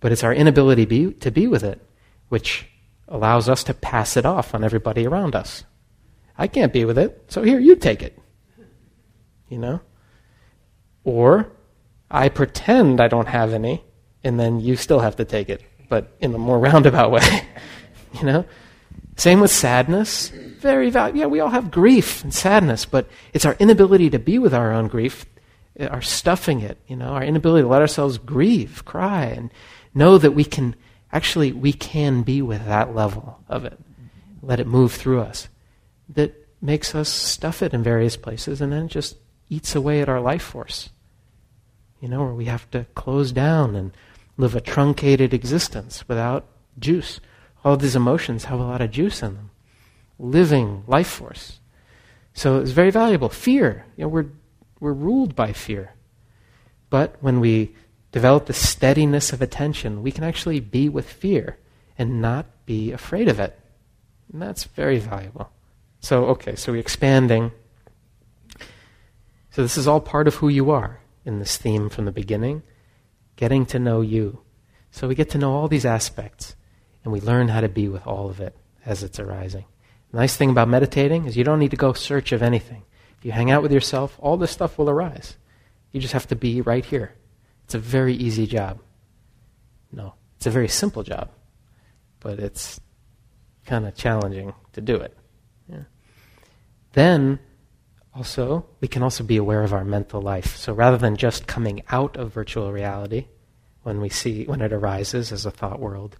But 0.00 0.12
it's 0.12 0.24
our 0.24 0.34
inability 0.34 0.84
be, 0.84 1.12
to 1.14 1.30
be 1.30 1.46
with 1.46 1.64
it 1.64 1.80
which 2.28 2.66
allows 3.08 3.48
us 3.48 3.64
to 3.64 3.74
pass 3.74 4.16
it 4.16 4.26
off 4.26 4.54
on 4.54 4.64
everybody 4.64 5.06
around 5.06 5.34
us. 5.34 5.64
I 6.36 6.46
can't 6.46 6.72
be 6.72 6.84
with 6.84 6.98
it, 6.98 7.24
so 7.28 7.42
here, 7.42 7.58
you 7.58 7.74
take 7.74 8.02
it. 8.02 8.18
You 9.48 9.58
know? 9.58 9.80
Or 11.04 11.50
I 12.10 12.28
pretend 12.28 13.00
I 13.00 13.08
don't 13.08 13.28
have 13.28 13.52
any, 13.52 13.84
and 14.24 14.38
then 14.38 14.60
you 14.60 14.76
still 14.76 15.00
have 15.00 15.16
to 15.16 15.24
take 15.24 15.48
it, 15.48 15.62
but 15.88 16.16
in 16.20 16.34
a 16.34 16.38
more 16.38 16.58
roundabout 16.68 17.10
way. 17.10 17.46
you 18.14 18.24
know? 18.24 18.44
Same 19.16 19.40
with 19.40 19.50
sadness. 19.50 20.28
Very 20.28 20.90
valuable. 20.90 21.18
Yeah, 21.18 21.26
we 21.26 21.40
all 21.40 21.48
have 21.50 21.72
grief 21.72 22.22
and 22.22 22.32
sadness, 22.32 22.84
but 22.84 23.08
it's 23.32 23.44
our 23.44 23.56
inability 23.58 24.10
to 24.10 24.18
be 24.18 24.38
with 24.38 24.54
our 24.54 24.72
own 24.72 24.86
grief, 24.86 25.26
uh, 25.78 25.86
our 25.86 26.02
stuffing 26.02 26.60
it, 26.60 26.78
you 26.86 26.94
know, 26.94 27.08
our 27.08 27.24
inability 27.24 27.62
to 27.62 27.68
let 27.68 27.80
ourselves 27.80 28.18
grieve, 28.18 28.84
cry, 28.84 29.24
and 29.24 29.50
know 29.92 30.18
that 30.18 30.32
we 30.32 30.44
can 30.44 30.76
actually 31.12 31.50
we 31.50 31.72
can 31.72 32.22
be 32.22 32.42
with 32.42 32.64
that 32.66 32.94
level 32.94 33.40
of 33.48 33.64
it. 33.64 33.78
Let 34.40 34.60
it 34.60 34.68
move 34.68 34.92
through 34.92 35.20
us. 35.22 35.48
That 36.10 36.34
makes 36.62 36.94
us 36.94 37.08
stuff 37.08 37.60
it 37.60 37.74
in 37.74 37.82
various 37.82 38.16
places 38.16 38.60
and 38.60 38.72
then 38.72 38.86
just 38.86 39.16
eats 39.50 39.74
away 39.74 40.00
at 40.00 40.08
our 40.08 40.20
life 40.20 40.42
force. 40.42 40.90
You 42.00 42.08
know, 42.08 42.20
where 42.20 42.34
we 42.34 42.44
have 42.46 42.70
to 42.70 42.86
close 42.94 43.32
down 43.32 43.74
and 43.74 43.92
live 44.36 44.54
a 44.54 44.60
truncated 44.60 45.34
existence 45.34 46.06
without 46.08 46.46
juice 46.78 47.20
all 47.64 47.76
these 47.76 47.96
emotions 47.96 48.44
have 48.44 48.60
a 48.60 48.64
lot 48.64 48.80
of 48.80 48.90
juice 48.90 49.22
in 49.22 49.34
them, 49.34 49.50
living 50.18 50.84
life 50.86 51.08
force. 51.08 51.60
So 52.32 52.58
it's 52.58 52.70
very 52.70 52.90
valuable. 52.90 53.28
Fear, 53.28 53.84
you 53.96 54.04
know, 54.04 54.08
we're, 54.08 54.26
we're 54.80 54.92
ruled 54.92 55.34
by 55.34 55.52
fear. 55.52 55.94
But 56.88 57.16
when 57.20 57.40
we 57.40 57.74
develop 58.12 58.46
the 58.46 58.52
steadiness 58.52 59.32
of 59.32 59.42
attention, 59.42 60.02
we 60.02 60.12
can 60.12 60.24
actually 60.24 60.60
be 60.60 60.88
with 60.88 61.08
fear 61.08 61.58
and 61.98 62.22
not 62.22 62.46
be 62.64 62.92
afraid 62.92 63.28
of 63.28 63.40
it. 63.40 63.58
And 64.32 64.40
that's 64.40 64.64
very 64.64 64.98
valuable. 64.98 65.50
So, 66.00 66.26
okay, 66.26 66.54
so 66.54 66.72
we're 66.72 66.78
expanding. 66.78 67.50
So, 69.50 69.62
this 69.62 69.78
is 69.78 69.88
all 69.88 70.00
part 70.00 70.28
of 70.28 70.36
who 70.36 70.48
you 70.48 70.70
are 70.70 71.00
in 71.24 71.38
this 71.38 71.56
theme 71.56 71.88
from 71.88 72.04
the 72.04 72.12
beginning 72.12 72.62
getting 73.36 73.66
to 73.66 73.78
know 73.78 74.00
you. 74.00 74.40
So, 74.90 75.08
we 75.08 75.14
get 75.14 75.30
to 75.30 75.38
know 75.38 75.52
all 75.52 75.68
these 75.68 75.86
aspects 75.86 76.56
and 77.04 77.12
we 77.12 77.20
learn 77.20 77.48
how 77.48 77.60
to 77.60 77.68
be 77.68 77.88
with 77.88 78.06
all 78.06 78.28
of 78.28 78.40
it 78.40 78.56
as 78.84 79.02
it's 79.02 79.18
arising. 79.18 79.64
The 80.10 80.18
nice 80.18 80.36
thing 80.36 80.50
about 80.50 80.68
meditating 80.68 81.26
is 81.26 81.36
you 81.36 81.44
don't 81.44 81.58
need 81.58 81.70
to 81.70 81.76
go 81.76 81.92
search 81.92 82.32
of 82.32 82.42
anything. 82.42 82.84
If 83.18 83.24
you 83.24 83.32
hang 83.32 83.50
out 83.50 83.62
with 83.62 83.72
yourself, 83.72 84.16
all 84.20 84.36
this 84.36 84.50
stuff 84.50 84.78
will 84.78 84.88
arise. 84.88 85.36
You 85.92 86.00
just 86.00 86.12
have 86.12 86.28
to 86.28 86.36
be 86.36 86.60
right 86.60 86.84
here. 86.84 87.14
It's 87.64 87.74
a 87.74 87.78
very 87.78 88.14
easy 88.14 88.46
job. 88.46 88.80
No, 89.92 90.14
it's 90.36 90.46
a 90.46 90.50
very 90.50 90.68
simple 90.68 91.02
job, 91.02 91.30
but 92.20 92.38
it's 92.38 92.80
kind 93.66 93.86
of 93.86 93.94
challenging 93.94 94.54
to 94.72 94.80
do 94.80 94.96
it. 94.96 95.16
Yeah. 95.70 95.82
Then, 96.92 97.38
also, 98.18 98.66
we 98.80 98.88
can 98.88 99.04
also 99.04 99.22
be 99.22 99.36
aware 99.36 99.62
of 99.62 99.72
our 99.72 99.84
mental 99.84 100.20
life. 100.20 100.56
So 100.56 100.72
rather 100.72 100.98
than 100.98 101.16
just 101.16 101.46
coming 101.46 101.84
out 101.88 102.16
of 102.16 102.32
virtual 102.32 102.72
reality 102.72 103.26
when 103.84 104.00
we 104.00 104.08
see 104.08 104.44
when 104.44 104.60
it 104.60 104.72
arises 104.72 105.30
as 105.30 105.46
a 105.46 105.52
thought 105.52 105.78
world, 105.78 106.16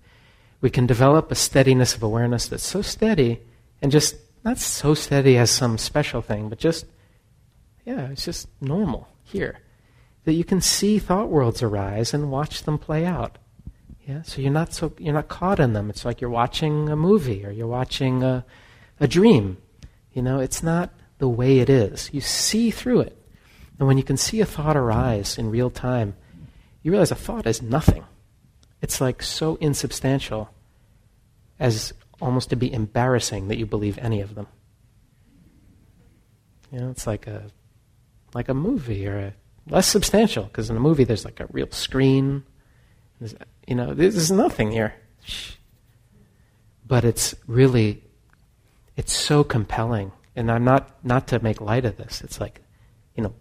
we 0.60 0.70
can 0.70 0.86
develop 0.86 1.32
a 1.32 1.34
steadiness 1.34 1.96
of 1.96 2.04
awareness 2.04 2.46
that's 2.46 2.64
so 2.64 2.82
steady 2.82 3.42
and 3.82 3.90
just 3.90 4.14
not 4.44 4.58
so 4.58 4.94
steady 4.94 5.36
as 5.36 5.50
some 5.50 5.76
special 5.76 6.22
thing, 6.22 6.48
but 6.48 6.58
just, 6.58 6.86
yeah, 7.84 8.10
it's 8.10 8.24
just 8.24 8.46
normal 8.60 9.08
here. 9.24 9.58
That 10.24 10.34
you 10.34 10.44
can 10.44 10.60
see 10.60 11.00
thought 11.00 11.30
worlds 11.30 11.64
arise 11.64 12.14
and 12.14 12.30
watch 12.30 12.62
them 12.62 12.78
play 12.78 13.04
out. 13.04 13.38
Yeah, 14.06 14.22
so 14.22 14.40
you're 14.40 14.52
not 14.52 14.72
so 14.72 14.92
you're 14.98 15.14
not 15.14 15.26
caught 15.26 15.58
in 15.58 15.72
them. 15.72 15.90
It's 15.90 16.04
like 16.04 16.20
you're 16.20 16.30
watching 16.30 16.88
a 16.90 16.96
movie 16.96 17.44
or 17.44 17.50
you're 17.50 17.66
watching 17.66 18.22
a, 18.22 18.44
a 19.00 19.08
dream. 19.08 19.56
You 20.12 20.22
know, 20.22 20.38
it's 20.38 20.62
not 20.62 20.90
the 21.18 21.28
way 21.28 21.58
it 21.58 21.68
is. 21.68 22.10
You 22.12 22.20
see 22.20 22.70
through 22.70 23.00
it. 23.00 23.16
And 23.78 23.86
when 23.86 23.98
you 23.98 24.04
can 24.04 24.16
see 24.16 24.40
a 24.40 24.46
thought 24.46 24.76
arise 24.76 25.38
in 25.38 25.50
real 25.50 25.70
time, 25.70 26.16
you 26.82 26.90
realize 26.90 27.10
a 27.10 27.16
thought 27.16 27.46
is 27.46 27.62
nothing. 27.62 28.04
It's 28.80 29.00
like 29.00 29.22
so 29.22 29.56
insubstantial 29.56 30.50
as 31.58 31.92
almost 32.20 32.50
to 32.50 32.56
be 32.56 32.72
embarrassing 32.72 33.48
that 33.48 33.58
you 33.58 33.66
believe 33.66 33.98
any 33.98 34.20
of 34.20 34.34
them. 34.34 34.46
You 36.72 36.80
know, 36.80 36.90
it's 36.90 37.06
like 37.06 37.26
a 37.26 37.50
like 38.34 38.48
a 38.48 38.54
movie 38.54 39.06
or 39.06 39.18
a 39.18 39.34
less 39.70 39.86
substantial 39.86 40.44
because 40.44 40.70
in 40.70 40.76
a 40.76 40.80
movie 40.80 41.04
there's 41.04 41.24
like 41.24 41.40
a 41.40 41.46
real 41.50 41.70
screen. 41.70 42.44
There's, 43.18 43.34
you 43.66 43.74
know, 43.74 43.94
there's 43.94 44.30
nothing 44.30 44.70
here. 44.70 44.94
But 46.86 47.04
it's 47.04 47.34
really, 47.46 48.02
it's 48.96 49.12
so 49.12 49.44
compelling. 49.44 50.12
And 50.38 50.50
I'm 50.52 50.64
not 50.64 51.04
not 51.04 51.26
to 51.28 51.42
make 51.42 51.60
light 51.60 51.84
of 51.84 51.96
this. 51.96 52.20
It's 52.22 52.40
like, 52.40 52.60
you 53.16 53.22
know, 53.24 53.34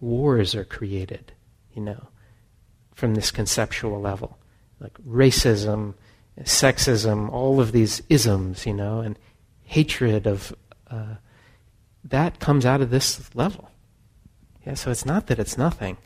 wars 0.00 0.54
are 0.54 0.64
created. 0.64 1.32
You 1.74 1.82
know, 1.82 2.08
from 2.94 3.14
this 3.14 3.30
conceptual 3.30 4.00
level. 4.00 4.36
Like 4.80 4.94
racism, 5.06 5.94
sexism, 6.40 7.30
all 7.30 7.60
of 7.60 7.72
these 7.72 8.02
isms, 8.08 8.66
you 8.66 8.74
know, 8.74 9.00
and 9.00 9.18
hatred 9.64 10.26
of 10.26 10.54
uh, 10.90 11.14
that 12.04 12.40
comes 12.40 12.66
out 12.66 12.80
of 12.80 12.90
this 12.90 13.34
level. 13.34 13.70
Yeah, 14.66 14.74
so 14.74 14.90
it's 14.90 15.06
not 15.06 15.28
that 15.28 15.38
it's 15.38 15.56
nothing. 15.56 15.96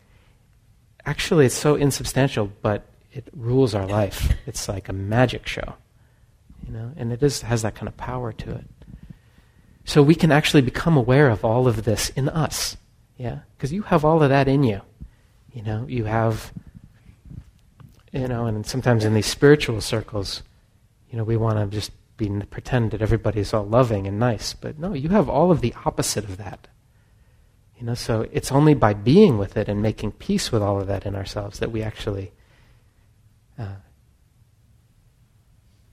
Actually, 1.06 1.46
it's 1.46 1.54
so 1.54 1.74
insubstantial, 1.74 2.50
but 2.62 2.86
it 3.12 3.28
rules 3.32 3.74
our 3.74 3.86
life. 3.86 4.32
It's 4.46 4.68
like 4.68 4.88
a 4.88 4.92
magic 4.92 5.46
show, 5.46 5.74
you 6.66 6.72
know, 6.72 6.92
and 6.96 7.12
it 7.12 7.22
is 7.22 7.42
has 7.42 7.62
that 7.62 7.74
kind 7.74 7.88
of 7.88 7.96
power 7.96 8.32
to 8.32 8.50
it. 8.50 8.66
So 9.84 10.02
we 10.02 10.14
can 10.14 10.32
actually 10.32 10.62
become 10.62 10.96
aware 10.96 11.28
of 11.28 11.44
all 11.44 11.68
of 11.68 11.84
this 11.84 12.08
in 12.10 12.28
us, 12.28 12.76
yeah, 13.16 13.40
because 13.56 13.72
you 13.72 13.82
have 13.82 14.04
all 14.04 14.22
of 14.22 14.30
that 14.30 14.48
in 14.48 14.62
you. 14.62 14.80
You 15.52 15.62
know, 15.62 15.86
you 15.88 16.04
have 16.04 16.52
you 18.14 18.28
know, 18.28 18.46
and 18.46 18.64
sometimes 18.64 19.04
in 19.04 19.12
these 19.12 19.26
spiritual 19.26 19.80
circles, 19.80 20.44
you 21.10 21.18
know, 21.18 21.24
we 21.24 21.36
want 21.36 21.58
to 21.58 21.76
just 21.76 21.90
be 22.16 22.28
pretend 22.48 22.92
that 22.92 23.02
everybody's 23.02 23.52
all 23.52 23.66
loving 23.66 24.06
and 24.06 24.20
nice, 24.20 24.54
but 24.54 24.78
no, 24.78 24.94
you 24.94 25.08
have 25.08 25.28
all 25.28 25.50
of 25.50 25.60
the 25.60 25.74
opposite 25.84 26.24
of 26.24 26.36
that. 26.36 26.68
You 27.76 27.86
know, 27.86 27.94
so 27.94 28.28
it's 28.30 28.52
only 28.52 28.74
by 28.74 28.94
being 28.94 29.36
with 29.36 29.56
it 29.56 29.68
and 29.68 29.82
making 29.82 30.12
peace 30.12 30.52
with 30.52 30.62
all 30.62 30.80
of 30.80 30.86
that 30.86 31.04
in 31.04 31.16
ourselves 31.16 31.58
that 31.58 31.72
we 31.72 31.82
actually 31.82 32.32
uh, 33.58 33.76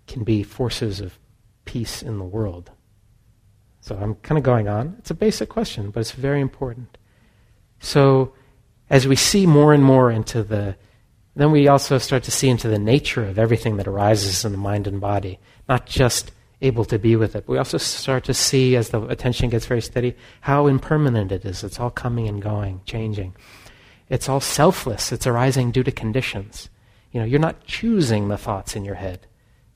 can 0.06 0.24
be 0.24 0.44
forces 0.44 1.00
of 1.00 1.18
peace 1.66 2.04
in 2.04 2.20
the 2.20 2.24
world. 2.24 2.70
So 3.82 3.98
I'm 3.98 4.16
kind 4.16 4.38
of 4.38 4.44
going 4.44 4.68
on. 4.68 4.96
It's 5.00 5.12
a 5.12 5.16
basic 5.16 5.50
question, 5.50 5.90
but 5.90 6.00
it's 6.00 6.12
very 6.12 6.40
important. 6.40 6.98
So 7.80 8.34
as 8.90 9.08
we 9.08 9.16
see 9.16 9.46
more 9.46 9.74
and 9.74 9.84
more 9.84 10.12
into 10.12 10.44
the, 10.44 10.76
then 11.36 11.52
we 11.52 11.68
also 11.68 11.98
start 11.98 12.24
to 12.24 12.32
see 12.32 12.48
into 12.48 12.68
the 12.68 12.80
nature 12.80 13.26
of 13.26 13.40
everything 13.40 13.78
that 13.78 13.88
arises 13.88 14.46
in 14.46 14.52
the 14.52 14.58
mind 14.58 14.86
and 14.86 15.02
body, 15.02 15.40
not 15.68 15.88
just 15.88 16.32
able 16.62 16.86
to 16.86 17.00
be 17.00 17.16
with 17.16 17.36
it. 17.36 17.46
But 17.48 17.54
we 17.54 17.58
also 17.58 17.78
start 17.78 18.24
to 18.26 18.34
see, 18.34 18.76
as 18.76 18.90
the 18.90 19.02
attention 19.08 19.50
gets 19.50 19.66
very 19.66 19.82
steady, 19.82 20.16
how 20.42 20.68
impermanent 20.68 21.32
it 21.32 21.44
is. 21.44 21.64
It's 21.64 21.80
all 21.80 21.90
coming 21.90 22.28
and 22.28 22.42
going, 22.42 22.82
changing. 22.86 23.36
It's 24.10 24.30
all 24.30 24.42
selfless. 24.42 25.12
It's 25.12 25.26
arising 25.26 25.72
due 25.72 25.84
to 25.84 25.92
conditions. 25.92 26.70
You 27.12 27.22
know, 27.22 27.26
you're 27.26 27.40
not 27.40 27.64
choosing 27.66 28.28
the 28.28 28.38
thoughts 28.38 28.76
in 28.76 28.86
your 28.86 28.96
head. 28.96 29.26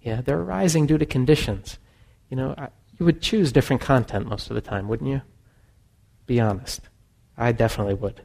Yeah, 0.01 0.21
they're 0.21 0.39
arising 0.39 0.85
due 0.85 0.99
to 0.99 1.05
conditions. 1.05 1.79
You 2.29 2.37
know, 2.37 2.53
I, 2.57 2.67
you 2.97 3.05
would 3.05 3.21
choose 3.21 3.51
different 3.51 3.81
content 3.81 4.27
most 4.27 4.49
of 4.49 4.55
the 4.55 4.61
time, 4.61 4.87
wouldn't 4.87 5.09
you? 5.09 5.21
Be 6.25 6.39
honest. 6.39 6.81
I 7.37 7.51
definitely 7.51 7.95
would. 7.95 8.21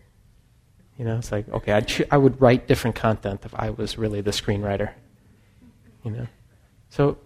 You 0.99 1.05
know, 1.05 1.17
it's 1.17 1.33
like, 1.33 1.49
okay, 1.49 1.73
I'd 1.73 1.89
cho- 1.89 2.05
I 2.11 2.19
would 2.19 2.41
write 2.41 2.69
different 2.69 2.95
content 2.95 3.41
if 3.45 3.55
I 3.55 3.71
was 3.71 3.99
really 3.99 4.21
the 4.21 4.31
screenwriter. 4.31 4.93
You 6.05 6.11
know? 6.11 6.27
So, 6.91 7.19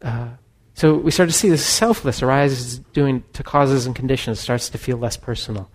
uh, 0.00 0.28
so 0.74 0.96
we 0.96 1.10
start 1.10 1.28
to 1.28 1.34
see 1.34 1.50
this 1.50 1.64
selfless 1.64 2.22
arises 2.22 2.78
doing 2.92 3.22
to 3.34 3.42
causes 3.42 3.86
and 3.86 3.94
conditions, 3.94 4.40
starts 4.40 4.70
to 4.70 4.78
feel 4.78 4.96
less 4.96 5.16
personal. 5.16 5.70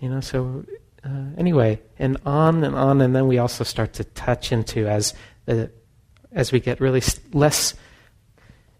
You 0.00 0.08
know, 0.08 0.20
so 0.20 0.64
uh, 1.04 1.24
anyway, 1.36 1.80
and 1.98 2.16
on 2.24 2.64
and 2.64 2.74
on, 2.76 3.00
and 3.00 3.14
then 3.14 3.26
we 3.26 3.38
also 3.38 3.64
start 3.64 3.92
to 3.94 4.04
touch 4.04 4.52
into 4.52 4.86
as 4.86 5.14
the 5.46 5.70
as 6.32 6.52
we 6.52 6.60
get 6.60 6.80
really 6.80 7.02
less 7.32 7.74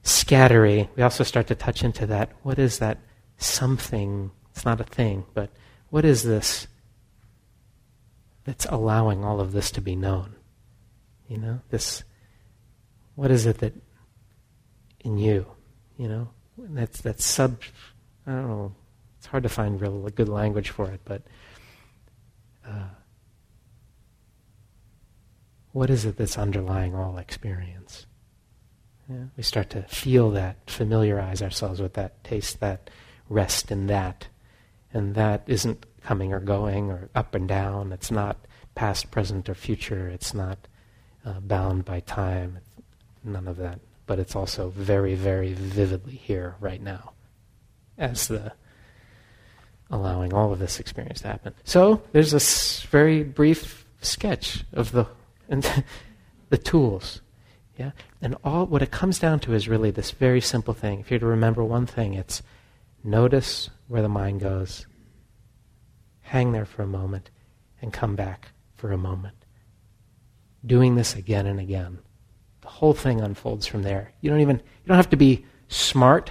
scattery, 0.05 0.89
we 0.97 1.03
also 1.03 1.25
start 1.25 1.47
to 1.49 1.55
touch 1.55 1.83
into 1.83 2.07
that. 2.07 2.31
What 2.43 2.59
is 2.59 2.79
that 2.79 2.99
something? 3.37 4.31
It's 4.51 4.65
not 4.65 4.81
a 4.81 4.85
thing, 4.85 5.25
but 5.35 5.51
what 5.91 6.05
is 6.05 6.23
this 6.23 6.67
that's 8.45 8.67
allowing 8.67 9.25
all 9.25 9.41
of 9.41 9.53
this 9.53 9.71
to 9.73 9.81
be 9.81 9.97
known? 9.97 10.35
You 11.29 11.39
know, 11.39 11.61
this. 11.71 12.03
What 13.15 13.31
is 13.31 13.47
it 13.47 13.59
that 13.59 13.75
in 15.01 15.19
you? 15.19 15.47
You 15.97 16.09
know, 16.09 16.31
that's 16.57 17.03
that 17.03 17.21
sub. 17.21 17.61
I 18.27 18.33
don't 18.33 18.49
know. 18.49 18.75
It's 19.19 19.27
hard 19.27 19.43
to 19.43 19.49
find 19.49 19.81
real 19.81 20.09
good 20.09 20.29
language 20.29 20.71
for 20.71 20.91
it, 20.91 21.01
but. 21.05 21.23
Uh, 22.67 22.89
what 25.73 25.91
is 25.91 26.05
it 26.05 26.17
that's 26.17 26.37
underlying 26.37 26.95
all 26.95 27.19
experience? 27.19 28.07
Yeah, 29.11 29.25
we 29.37 29.43
start 29.43 29.71
to 29.71 29.83
feel 29.83 30.31
that, 30.33 30.57
familiarize 30.71 31.43
ourselves 31.43 31.81
with 31.81 31.95
that, 31.95 32.23
taste 32.23 32.61
that, 32.61 32.91
rest 33.29 33.73
in 33.73 33.89
that. 33.89 34.29
And 34.93 35.17
that 35.17 35.43
isn't 35.49 35.85
coming 36.03 36.33
or 36.33 36.39
going 36.39 36.91
or 36.91 37.09
up 37.15 37.35
and 37.35 37.49
down. 37.49 37.93
It's 37.93 38.13
not 38.13 38.37
past, 38.77 39.11
present, 39.11 39.49
or 39.49 39.55
future. 39.55 40.09
It's 40.09 40.33
not 40.33 40.69
uh, 41.25 41.41
bound 41.41 41.85
by 41.85 42.01
time. 42.01 42.59
None 43.25 43.49
of 43.49 43.57
that. 43.57 43.81
But 44.07 44.21
it's 44.21 44.37
also 44.37 44.71
very, 44.71 45.15
very 45.15 45.55
vividly 45.55 46.15
here 46.15 46.55
right 46.61 46.81
now 46.81 47.13
as 47.99 48.29
the 48.29 48.53
allowing 49.91 50.33
all 50.33 50.53
of 50.53 50.61
this 50.61 50.79
experience 50.79 51.21
to 51.23 51.29
happen. 51.29 51.53
So 51.65 52.03
there's 52.13 52.31
this 52.31 52.83
very 52.85 53.25
brief 53.25 53.85
sketch 54.03 54.65
of 54.73 54.93
the 54.93 55.07
and 55.49 55.69
the 56.49 56.59
tools. 56.59 57.21
Yeah? 57.81 57.93
And 58.21 58.37
all 58.45 58.67
what 58.67 58.83
it 58.83 58.91
comes 58.91 59.19
down 59.19 59.41
to 59.41 59.55
is 59.55 59.67
really 59.67 59.91
this 59.91 60.11
very 60.11 60.43
simple 60.43 60.75
thing. 60.75 61.01
If 61.01 61.11
you're 61.11 61.19
to 61.19 61.25
remember 61.25 61.65
one 61.65 61.87
thing, 61.87 62.13
it's 62.13 62.43
notice 63.03 63.71
where 63.89 64.03
the 64.03 64.09
mind 64.09 64.41
goes, 64.41 64.87
hang 66.21 66.53
there 66.53 66.67
for 66.67 66.83
a 66.83 66.87
moment, 66.87 67.31
and 67.81 67.91
come 67.91 68.17
back 68.17 68.49
for 68.77 68.93
a 68.93 68.99
moment. 68.99 69.47
Doing 70.67 70.95
this 70.95 71.17
again 71.17 71.47
and 71.47 71.59
again. 71.59 72.01
The 72.61 72.69
whole 72.69 72.93
thing 72.93 73.23
unfolds 73.23 73.67
from 73.67 73.83
there. 73.83 74.13
You 74.21 74.29
don't 74.29 74.43
even 74.43 74.57
you 74.57 74.89
don't 74.89 74.99
have 74.99 75.09
to 75.09 75.17
be 75.17 75.47
smart. 75.69 76.31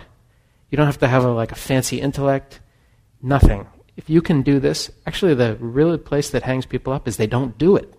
You 0.70 0.76
don't 0.76 0.86
have 0.86 1.00
to 1.00 1.08
have 1.08 1.26
a, 1.26 1.32
like 1.32 1.52
a 1.52 1.56
fancy 1.56 2.00
intellect. 2.00 2.60
Nothing. 3.24 3.66
If 3.97 4.08
you 4.08 4.22
can 4.22 4.43
do 4.43 4.60
this, 4.60 4.91
actually 5.08 5.34
the 5.34 5.56
real 5.56 5.97
place 5.97 6.30
that 6.30 6.43
hangs 6.43 6.68
people 6.68 6.93
up 6.93 7.08
is 7.08 7.18
they 7.18 7.26
don't 7.26 7.58
do 7.58 7.76
it. 7.76 7.91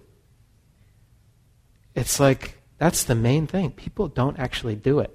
It's 1.97 2.21
like, 2.21 2.60
that's 2.81 3.05
the 3.05 3.15
main 3.15 3.47
thing. 3.47 3.73
People 3.73 4.09
don't 4.09 4.39
actually 4.39 4.75
do 4.75 5.01
it. 5.01 5.15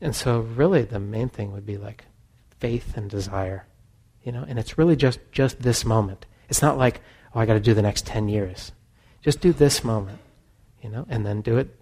And 0.00 0.14
so, 0.14 0.40
really, 0.40 0.82
the 0.82 0.98
main 0.98 1.28
thing 1.28 1.52
would 1.52 1.64
be 1.64 1.76
like 1.76 2.04
faith 2.58 2.96
and 2.96 3.08
desire. 3.08 3.64
You 4.24 4.32
know, 4.32 4.44
and 4.48 4.58
it's 4.58 4.76
really 4.76 4.96
just, 4.96 5.20
just 5.30 5.62
this 5.62 5.84
moment. 5.84 6.26
It's 6.48 6.62
not 6.62 6.78
like, 6.78 7.00
oh, 7.32 7.38
I 7.38 7.46
got 7.46 7.54
to 7.54 7.60
do 7.60 7.74
the 7.74 7.82
next 7.82 8.06
10 8.06 8.28
years. 8.28 8.72
Just 9.20 9.40
do 9.40 9.52
this 9.52 9.84
moment, 9.84 10.18
you 10.82 10.90
know, 10.90 11.06
and 11.08 11.24
then 11.24 11.42
do 11.42 11.58
it 11.58 11.78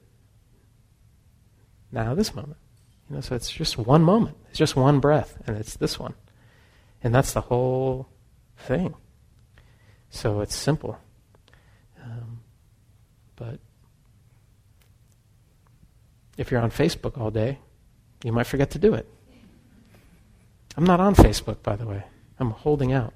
now, 1.90 2.14
this 2.14 2.34
moment. 2.34 2.58
You 3.08 3.16
know, 3.16 3.22
so 3.22 3.34
it's 3.34 3.50
just 3.50 3.78
one 3.78 4.02
moment. 4.02 4.36
It's 4.50 4.58
just 4.58 4.76
one 4.76 5.00
breath, 5.00 5.38
and 5.46 5.56
it's 5.56 5.74
this 5.78 5.98
one. 5.98 6.12
And 7.02 7.14
that's 7.14 7.32
the 7.32 7.40
whole 7.40 8.08
thing. 8.58 8.94
So 10.10 10.40
it's 10.42 10.54
simple. 10.54 10.98
Um, 12.04 12.40
but 13.36 13.58
if 16.40 16.50
you're 16.50 16.62
on 16.62 16.70
Facebook 16.70 17.20
all 17.20 17.30
day, 17.30 17.58
you 18.24 18.32
might 18.32 18.46
forget 18.46 18.70
to 18.70 18.78
do 18.78 18.94
it. 18.94 19.06
I'm 20.74 20.84
not 20.84 20.98
on 20.98 21.14
Facebook, 21.14 21.62
by 21.62 21.76
the 21.76 21.86
way. 21.86 22.02
I'm 22.38 22.50
holding 22.50 22.94
out. 22.94 23.12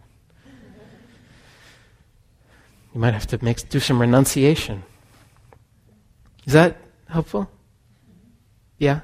You 2.93 3.01
might 3.01 3.15
have 3.15 3.27
to 3.29 3.43
make, 3.43 3.67
do 3.71 3.81
some 3.81 3.99
renunciation. 3.99 4.83
Is 6.45 6.53
that 6.53 6.77
helpful? 7.09 7.51
Yeah? 8.77 9.01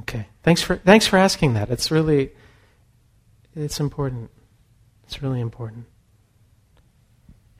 Okay. 0.00 0.26
Thanks 0.42 0.60
for, 0.60 0.74
thanks 0.76 1.06
for 1.06 1.16
asking 1.16 1.54
that. 1.54 1.70
It's 1.70 1.92
really, 1.92 2.32
it's 3.54 3.78
important. 3.78 4.30
It's 5.04 5.22
really 5.22 5.40
important. 5.40 5.86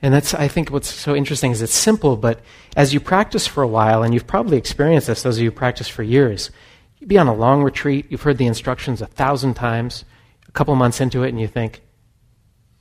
And 0.01 0.13
that's, 0.13 0.33
I 0.33 0.47
think, 0.47 0.69
what's 0.69 0.91
so 0.91 1.15
interesting 1.15 1.51
is 1.51 1.61
it's 1.61 1.73
simple, 1.73 2.17
but 2.17 2.39
as 2.75 2.93
you 2.93 2.99
practice 2.99 3.45
for 3.45 3.61
a 3.61 3.67
while, 3.67 4.01
and 4.01 4.13
you've 4.13 4.25
probably 4.25 4.57
experienced 4.57 5.07
this, 5.07 5.21
those 5.21 5.37
of 5.37 5.43
you 5.43 5.51
who 5.51 5.55
practice 5.55 5.87
for 5.87 6.01
years, 6.01 6.49
you'd 6.97 7.07
be 7.07 7.19
on 7.19 7.27
a 7.27 7.33
long 7.33 7.61
retreat, 7.61 8.07
you've 8.09 8.23
heard 8.23 8.39
the 8.39 8.47
instructions 8.47 9.01
a 9.01 9.05
thousand 9.05 9.53
times, 9.53 10.03
a 10.47 10.51
couple 10.51 10.75
months 10.75 11.01
into 11.01 11.23
it, 11.23 11.29
and 11.29 11.39
you 11.39 11.47
think, 11.47 11.81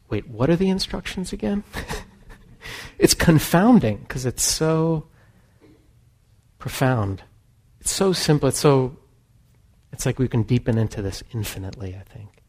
wait, 0.08 0.28
what 0.28 0.48
are 0.48 0.56
the 0.56 0.70
instructions 0.70 1.32
again? 1.32 1.62
it's 2.98 3.14
confounding 3.14 3.98
because 3.98 4.24
it's 4.24 4.42
so 4.42 5.06
profound. 6.58 7.22
It's 7.80 7.92
so 7.92 8.12
simple. 8.12 8.48
It's 8.48 8.58
so, 8.58 8.96
it's 9.92 10.06
like 10.06 10.18
we 10.18 10.28
can 10.28 10.42
deepen 10.42 10.78
into 10.78 11.02
this 11.02 11.22
infinitely, 11.32 11.94
I 11.94 12.02
think. 12.02 12.39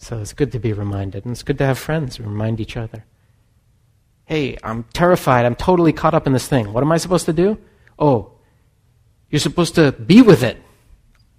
So 0.00 0.18
it's 0.18 0.32
good 0.32 0.50
to 0.52 0.58
be 0.58 0.72
reminded, 0.72 1.26
and 1.26 1.32
it's 1.32 1.42
good 1.42 1.58
to 1.58 1.66
have 1.66 1.78
friends 1.78 2.16
who 2.16 2.24
remind 2.24 2.58
each 2.58 2.74
other. 2.74 3.04
Hey, 4.24 4.56
I'm 4.62 4.84
terrified. 4.94 5.44
I'm 5.44 5.54
totally 5.54 5.92
caught 5.92 6.14
up 6.14 6.26
in 6.26 6.32
this 6.32 6.48
thing. 6.48 6.72
What 6.72 6.82
am 6.82 6.90
I 6.90 6.96
supposed 6.96 7.26
to 7.26 7.34
do? 7.34 7.58
Oh, 7.98 8.32
you're 9.28 9.40
supposed 9.40 9.74
to 9.74 9.92
be 9.92 10.22
with 10.22 10.42
it. 10.42 10.56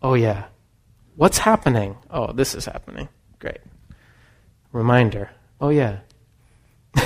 Oh, 0.03 0.13
yeah. 0.13 0.45
What's 1.15 1.39
happening? 1.39 1.97
Oh, 2.11 2.33
this 2.33 2.53
is 2.53 2.65
happening. 2.65 3.09
Great. 3.39 3.61
Reminder. 4.71 5.31
Oh, 5.59 5.69
yeah. 5.69 6.01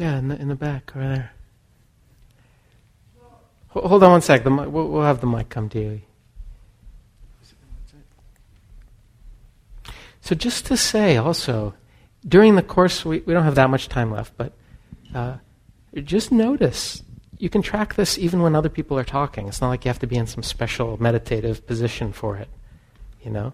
Yeah, 0.00 0.16
in 0.16 0.28
the, 0.28 0.40
in 0.40 0.48
the 0.48 0.54
back, 0.54 0.96
over 0.96 1.06
there. 1.06 1.32
Hold 3.68 4.02
on 4.02 4.12
one 4.12 4.22
sec. 4.22 4.44
The, 4.44 4.50
we'll, 4.50 4.88
we'll 4.88 5.02
have 5.02 5.20
the 5.20 5.26
mic 5.26 5.50
come 5.50 5.68
to 5.68 5.78
you. 5.78 6.00
So, 10.22 10.34
just 10.34 10.64
to 10.66 10.78
say 10.78 11.18
also, 11.18 11.74
during 12.26 12.56
the 12.56 12.62
course, 12.62 13.04
we, 13.04 13.18
we 13.20 13.34
don't 13.34 13.44
have 13.44 13.56
that 13.56 13.68
much 13.68 13.90
time 13.90 14.10
left, 14.10 14.32
but 14.38 14.54
uh, 15.14 15.36
just 15.94 16.32
notice. 16.32 17.02
You 17.36 17.50
can 17.50 17.60
track 17.60 17.96
this 17.96 18.16
even 18.16 18.40
when 18.40 18.56
other 18.56 18.70
people 18.70 18.98
are 18.98 19.04
talking. 19.04 19.48
It's 19.48 19.60
not 19.60 19.68
like 19.68 19.84
you 19.84 19.90
have 19.90 19.98
to 19.98 20.06
be 20.06 20.16
in 20.16 20.26
some 20.26 20.42
special 20.42 20.96
meditative 20.96 21.66
position 21.66 22.14
for 22.14 22.38
it. 22.38 22.48
You 23.22 23.32
know? 23.32 23.52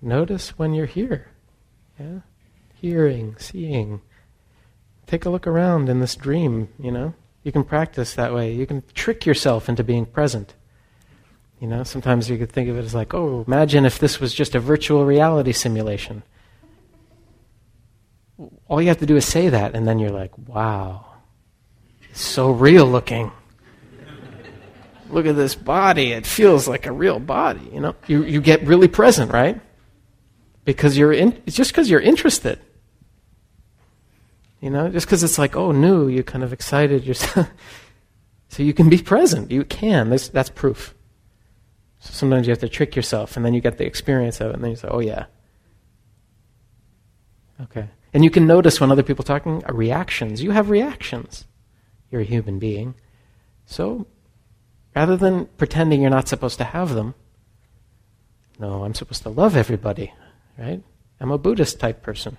Notice 0.00 0.50
when 0.50 0.74
you're 0.74 0.86
here. 0.86 1.26
Yeah? 1.98 2.20
Hearing, 2.80 3.34
seeing. 3.36 4.02
Take 5.10 5.24
a 5.24 5.30
look 5.30 5.48
around 5.48 5.88
in 5.88 5.98
this 5.98 6.14
dream, 6.14 6.68
you 6.78 6.92
know? 6.92 7.14
You 7.42 7.50
can 7.50 7.64
practice 7.64 8.14
that 8.14 8.32
way. 8.32 8.52
You 8.52 8.64
can 8.64 8.84
trick 8.94 9.26
yourself 9.26 9.68
into 9.68 9.82
being 9.82 10.06
present. 10.06 10.54
You 11.58 11.66
know, 11.66 11.82
sometimes 11.82 12.30
you 12.30 12.38
could 12.38 12.52
think 12.52 12.68
of 12.68 12.78
it 12.78 12.84
as 12.84 12.94
like, 12.94 13.12
oh, 13.12 13.42
imagine 13.44 13.84
if 13.84 13.98
this 13.98 14.20
was 14.20 14.32
just 14.32 14.54
a 14.54 14.60
virtual 14.60 15.04
reality 15.04 15.50
simulation. 15.50 16.22
All 18.68 18.80
you 18.80 18.86
have 18.86 19.00
to 19.00 19.06
do 19.06 19.16
is 19.16 19.26
say 19.26 19.48
that, 19.48 19.74
and 19.74 19.84
then 19.84 19.98
you're 19.98 20.10
like, 20.12 20.30
wow, 20.46 21.04
it's 22.08 22.20
so 22.20 22.52
real 22.52 22.86
looking. 22.86 23.32
Look 25.08 25.26
at 25.26 25.34
this 25.34 25.56
body. 25.56 26.12
It 26.12 26.24
feels 26.24 26.68
like 26.68 26.86
a 26.86 26.92
real 26.92 27.18
body. 27.18 27.68
You 27.72 27.80
know, 27.80 27.96
you, 28.06 28.22
you 28.22 28.40
get 28.40 28.62
really 28.62 28.86
present, 28.86 29.32
right? 29.32 29.60
Because 30.64 30.96
you're 30.96 31.12
in, 31.12 31.42
it's 31.46 31.56
just 31.56 31.72
because 31.72 31.90
you're 31.90 31.98
interested. 31.98 32.60
You 34.60 34.70
know, 34.70 34.90
just 34.90 35.06
because 35.06 35.24
it's 35.24 35.38
like, 35.38 35.56
oh, 35.56 35.72
new, 35.72 36.08
you're 36.08 36.22
kind 36.22 36.44
of 36.44 36.52
excited. 36.52 37.04
You're 37.04 37.14
so 38.48 38.62
you 38.62 38.74
can 38.74 38.88
be 38.90 38.98
present. 38.98 39.50
You 39.50 39.64
can. 39.64 40.10
That's, 40.10 40.28
that's 40.28 40.50
proof. 40.50 40.94
So 42.00 42.12
sometimes 42.12 42.46
you 42.46 42.50
have 42.50 42.60
to 42.60 42.68
trick 42.68 42.94
yourself, 42.94 43.36
and 43.36 43.44
then 43.44 43.54
you 43.54 43.60
get 43.60 43.78
the 43.78 43.86
experience 43.86 44.40
of 44.40 44.50
it, 44.50 44.54
and 44.54 44.64
then 44.64 44.70
you 44.70 44.76
say, 44.76 44.88
oh, 44.90 45.00
yeah. 45.00 45.26
Okay. 47.62 47.88
And 48.12 48.24
you 48.24 48.30
can 48.30 48.46
notice 48.46 48.80
when 48.80 48.90
other 48.90 49.02
people 49.02 49.22
are 49.22 49.26
talking 49.26 49.62
uh, 49.68 49.72
reactions. 49.72 50.42
You 50.42 50.50
have 50.50 50.70
reactions. 50.70 51.44
You're 52.10 52.22
a 52.22 52.24
human 52.24 52.58
being. 52.58 52.94
So 53.66 54.06
rather 54.94 55.16
than 55.16 55.46
pretending 55.56 56.00
you're 56.00 56.10
not 56.10 56.28
supposed 56.28 56.58
to 56.58 56.64
have 56.64 56.94
them, 56.94 57.14
no, 58.58 58.84
I'm 58.84 58.94
supposed 58.94 59.22
to 59.22 59.30
love 59.30 59.56
everybody, 59.56 60.12
right? 60.58 60.82
I'm 61.20 61.30
a 61.30 61.38
Buddhist 61.38 61.78
type 61.78 62.02
person. 62.02 62.36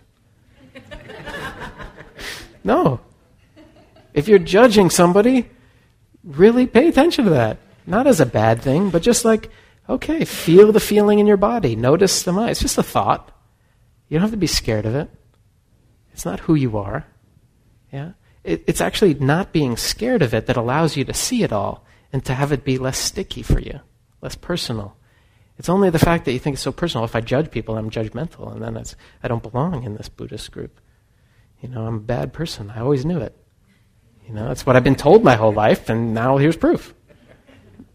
No. 2.64 3.00
If 4.14 4.28
you're 4.28 4.40
judging 4.40 4.90
somebody, 4.90 5.50
really 6.24 6.68
pay 6.68 6.88
attention 6.88 7.26
to 7.26 7.32
that. 7.32 7.58
Not 7.86 8.08
as 8.08 8.20
a 8.20 8.26
bad 8.26 8.62
thing, 8.62 8.90
but 8.90 9.02
just 9.02 9.26
like, 9.26 9.50
okay, 9.90 10.26
feel 10.26 10.72
the 10.72 10.80
feeling 10.80 11.20
in 11.20 11.28
your 11.28 11.38
body. 11.38 11.76
Notice 11.76 12.24
the 12.24 12.32
mind. 12.32 12.52
It's 12.52 12.62
just 12.62 12.78
a 12.78 12.84
thought. 12.84 13.32
You 14.10 14.18
don't 14.18 14.24
have 14.24 14.32
to 14.32 14.38
be 14.38 14.48
scared 14.48 14.86
of 14.86 14.96
it. 14.96 15.10
It's 16.14 16.26
not 16.26 16.42
who 16.42 16.56
you 16.56 16.78
are. 16.78 17.06
Yeah? 17.92 18.12
It, 18.44 18.64
it's 18.68 18.82
actually 18.82 19.14
not 19.16 19.52
being 19.52 19.78
scared 19.78 20.22
of 20.22 20.34
it 20.34 20.48
that 20.48 20.58
allows 20.58 20.98
you 20.98 21.06
to 21.06 21.14
see 21.14 21.44
it 21.44 21.54
all 21.54 21.86
and 22.12 22.24
to 22.26 22.34
have 22.34 22.52
it 22.52 22.64
be 22.64 22.78
less 22.78 22.98
sticky 22.98 23.44
for 23.44 23.60
you, 23.60 23.80
less 24.22 24.36
personal. 24.36 24.98
It's 25.58 25.70
only 25.70 25.90
the 25.90 26.00
fact 26.00 26.26
that 26.26 26.34
you 26.34 26.40
think 26.40 26.56
it's 26.56 26.64
so 26.64 26.72
personal. 26.72 27.06
If 27.06 27.16
I 27.16 27.22
judge 27.22 27.52
people, 27.52 27.78
I'm 27.78 27.90
judgmental, 27.90 28.52
and 28.52 28.62
then 28.64 28.84
I 29.24 29.28
don't 29.28 29.44
belong 29.44 29.84
in 29.84 29.96
this 29.96 30.10
Buddhist 30.10 30.52
group. 30.52 30.82
You 31.62 31.70
know, 31.70 31.86
I'm 31.86 31.96
a 31.96 32.00
bad 32.00 32.34
person. 32.34 32.72
I 32.72 32.82
always 32.82 33.06
knew 33.06 33.20
it. 33.20 33.36
You 34.28 34.34
know, 34.34 34.48
that's 34.48 34.66
what 34.66 34.76
I've 34.76 34.84
been 34.84 34.96
told 34.96 35.24
my 35.24 35.36
whole 35.36 35.54
life, 35.54 35.90
and 35.90 36.14
now 36.14 36.38
here's 36.38 36.58
proof. 36.58 36.94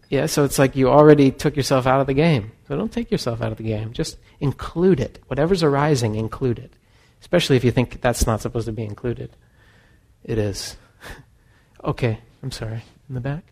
Yeah, 0.09 0.25
so 0.27 0.45
it's 0.45 0.57
like 0.57 0.75
you 0.75 0.87
already 0.87 1.31
took 1.31 1.57
yourself 1.57 1.85
out 1.85 1.99
of 1.99 2.07
the 2.07 2.13
game. 2.13 2.51
So 2.67 2.77
don't 2.77 2.91
take 2.91 3.11
yourself 3.11 3.41
out 3.41 3.51
of 3.51 3.57
the 3.57 3.63
game. 3.63 3.91
Just 3.91 4.17
include 4.39 4.99
it. 4.99 5.19
Whatever's 5.27 5.63
arising, 5.63 6.15
include 6.15 6.59
it. 6.59 6.73
Especially 7.19 7.57
if 7.57 7.63
you 7.63 7.71
think 7.71 7.99
that's 8.01 8.25
not 8.25 8.41
supposed 8.41 8.67
to 8.67 8.71
be 8.71 8.83
included. 8.83 9.35
It 10.23 10.37
is. 10.37 10.77
okay, 11.83 12.19
I'm 12.41 12.51
sorry. 12.51 12.83
In 13.09 13.15
the 13.15 13.21
back? 13.21 13.43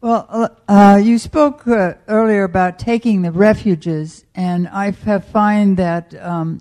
Well, 0.00 0.26
uh, 0.28 0.48
uh 0.68 1.00
you 1.02 1.18
spoke 1.18 1.66
uh, 1.66 1.94
earlier 2.08 2.44
about 2.44 2.78
taking 2.78 3.22
the 3.22 3.32
refuges, 3.32 4.24
and 4.34 4.68
I 4.68 4.90
have 4.90 5.24
find 5.24 5.76
that 5.78 6.14
um, 6.22 6.60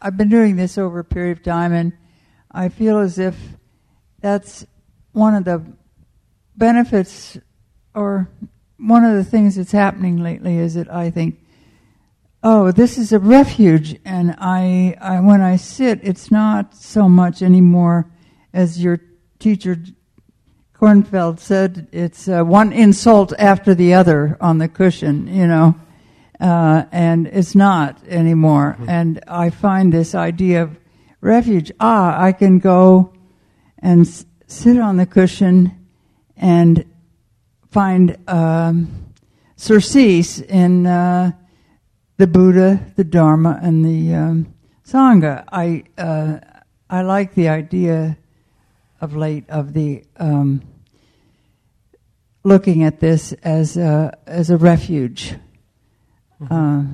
I've 0.00 0.16
been 0.16 0.28
doing 0.28 0.56
this 0.56 0.78
over 0.78 0.98
a 1.00 1.04
period 1.04 1.38
of 1.38 1.42
time, 1.42 1.72
and 1.72 1.92
I 2.52 2.68
feel 2.68 2.98
as 2.98 3.18
if 3.18 3.36
that's 4.20 4.66
one 5.12 5.34
of 5.34 5.44
the 5.44 5.64
benefits 6.56 7.38
or 7.94 8.28
one 8.78 9.04
of 9.04 9.14
the 9.16 9.24
things 9.24 9.56
that's 9.56 9.72
happening 9.72 10.18
lately 10.18 10.58
is 10.58 10.74
that 10.74 10.92
I 10.92 11.10
think, 11.10 11.38
oh, 12.42 12.72
this 12.72 12.98
is 12.98 13.12
a 13.12 13.18
refuge, 13.18 13.98
and 14.04 14.34
I, 14.38 14.96
I 15.00 15.20
when 15.20 15.40
I 15.40 15.56
sit, 15.56 16.00
it's 16.02 16.30
not 16.30 16.74
so 16.74 17.08
much 17.08 17.42
anymore 17.42 18.10
as 18.52 18.82
your 18.82 19.00
teacher 19.38 19.78
Kornfield 20.74 21.38
said. 21.38 21.86
It's 21.92 22.28
uh, 22.28 22.42
one 22.42 22.72
insult 22.72 23.32
after 23.38 23.74
the 23.74 23.94
other 23.94 24.36
on 24.40 24.58
the 24.58 24.68
cushion, 24.68 25.28
you 25.28 25.46
know, 25.46 25.76
uh, 26.40 26.84
and 26.90 27.28
it's 27.28 27.54
not 27.54 28.02
anymore. 28.08 28.76
Mm-hmm. 28.80 28.90
And 28.90 29.24
I 29.28 29.50
find 29.50 29.92
this 29.92 30.14
idea 30.14 30.64
of 30.64 30.81
refuge. 31.22 31.72
Ah, 31.80 32.20
I 32.20 32.32
can 32.32 32.58
go 32.58 33.14
and 33.78 34.02
s- 34.02 34.26
sit 34.46 34.78
on 34.78 34.98
the 34.98 35.06
cushion 35.06 35.72
and 36.36 36.84
find 37.70 38.18
um, 38.28 39.14
surcease 39.56 40.40
in 40.40 40.86
uh, 40.86 41.32
the 42.18 42.26
Buddha, 42.26 42.84
the 42.96 43.04
Dharma, 43.04 43.58
and 43.62 43.82
the 43.82 44.14
um, 44.14 44.54
Sangha. 44.84 45.44
I 45.50 45.84
uh, 45.96 46.38
I 46.90 47.00
like 47.00 47.34
the 47.34 47.48
idea 47.48 48.18
of 49.00 49.16
late 49.16 49.48
of 49.48 49.72
the 49.72 50.04
um, 50.18 50.62
looking 52.44 52.82
at 52.82 53.00
this 53.00 53.32
as 53.44 53.76
a, 53.76 54.16
as 54.26 54.50
a 54.50 54.56
refuge. 54.56 55.34
Mm-hmm. 56.40 56.52
Uh, 56.52 56.84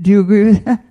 do 0.00 0.10
you 0.10 0.20
agree 0.20 0.44
with 0.44 0.64
that? 0.64 0.84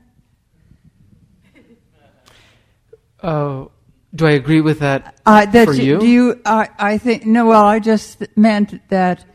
Uh, 3.21 3.65
do 4.13 4.25
I 4.25 4.31
agree 4.31 4.61
with 4.61 4.79
that 4.79 5.19
uh, 5.25 5.45
that 5.45 5.65
for 5.65 5.73
you? 5.73 5.99
Do 5.99 6.07
you? 6.07 6.41
I, 6.45 6.69
I 6.77 6.97
think 6.97 7.25
no. 7.25 7.47
Well, 7.47 7.63
I 7.63 7.79
just 7.79 8.23
meant 8.35 8.89
that 8.89 9.25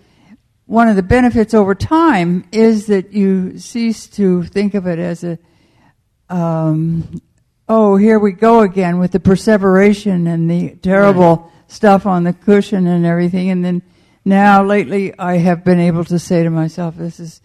one 0.66 0.88
of 0.88 0.96
the 0.96 1.02
benefits 1.02 1.54
over 1.54 1.74
time 1.74 2.44
is 2.50 2.86
that 2.86 3.12
you 3.12 3.58
cease 3.58 4.06
to 4.08 4.42
think 4.44 4.74
of 4.74 4.86
it 4.86 4.98
as 4.98 5.22
a 5.22 5.38
um, 6.28 7.20
oh, 7.68 7.96
here 7.96 8.18
we 8.18 8.32
go 8.32 8.60
again 8.60 8.98
with 8.98 9.12
the 9.12 9.20
perseveration 9.20 10.26
and 10.26 10.50
the 10.50 10.76
terrible 10.76 11.36
right. 11.36 11.70
stuff 11.70 12.06
on 12.06 12.24
the 12.24 12.32
cushion 12.32 12.86
and 12.86 13.04
everything. 13.04 13.50
And 13.50 13.64
then 13.64 13.82
now 14.24 14.64
lately, 14.64 15.16
I 15.18 15.36
have 15.38 15.64
been 15.64 15.80
able 15.80 16.04
to 16.06 16.18
say 16.18 16.42
to 16.42 16.50
myself, 16.50 16.96
this 16.96 17.20
is 17.20 17.40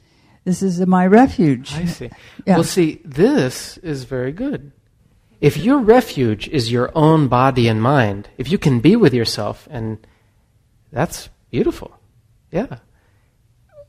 this 0.46 0.64
is 0.64 0.80
my 0.88 1.06
refuge. 1.06 1.74
I 1.74 1.86
see. 1.86 2.10
Yeah. 2.48 2.56
Well, 2.56 2.64
see, 2.64 3.02
this 3.06 3.78
is 3.80 4.06
very 4.06 4.32
good. 4.32 4.72
If 5.42 5.58
your 5.58 5.80
refuge 5.80 6.48
is 6.50 6.72
your 6.72 6.92
own 6.96 7.28
body 7.28 7.68
and 7.68 7.82
mind, 7.82 8.30
if 8.38 8.52
you 8.52 8.58
can 8.58 8.82
be 8.82 8.96
with 8.96 9.14
yourself, 9.14 9.68
and 9.72 10.06
that's 10.92 11.30
beautiful. 11.50 11.98
Yeah. 12.52 12.80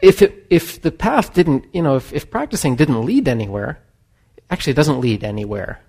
If, 0.01 0.23
it, 0.23 0.47
if 0.49 0.81
the 0.81 0.93
path 0.93 1.35
didn't, 1.35 1.67
you 1.73 1.83
know, 1.83 1.97
if, 1.97 2.13
if 2.13 2.31
practicing 2.31 2.77
didn't 2.77 3.05
lead 3.05 3.27
anywhere, 3.27 3.81
actually, 4.49 4.73
it 4.73 4.77
doesn't 4.77 5.01
lead 5.01 5.25
anywhere 5.25 5.81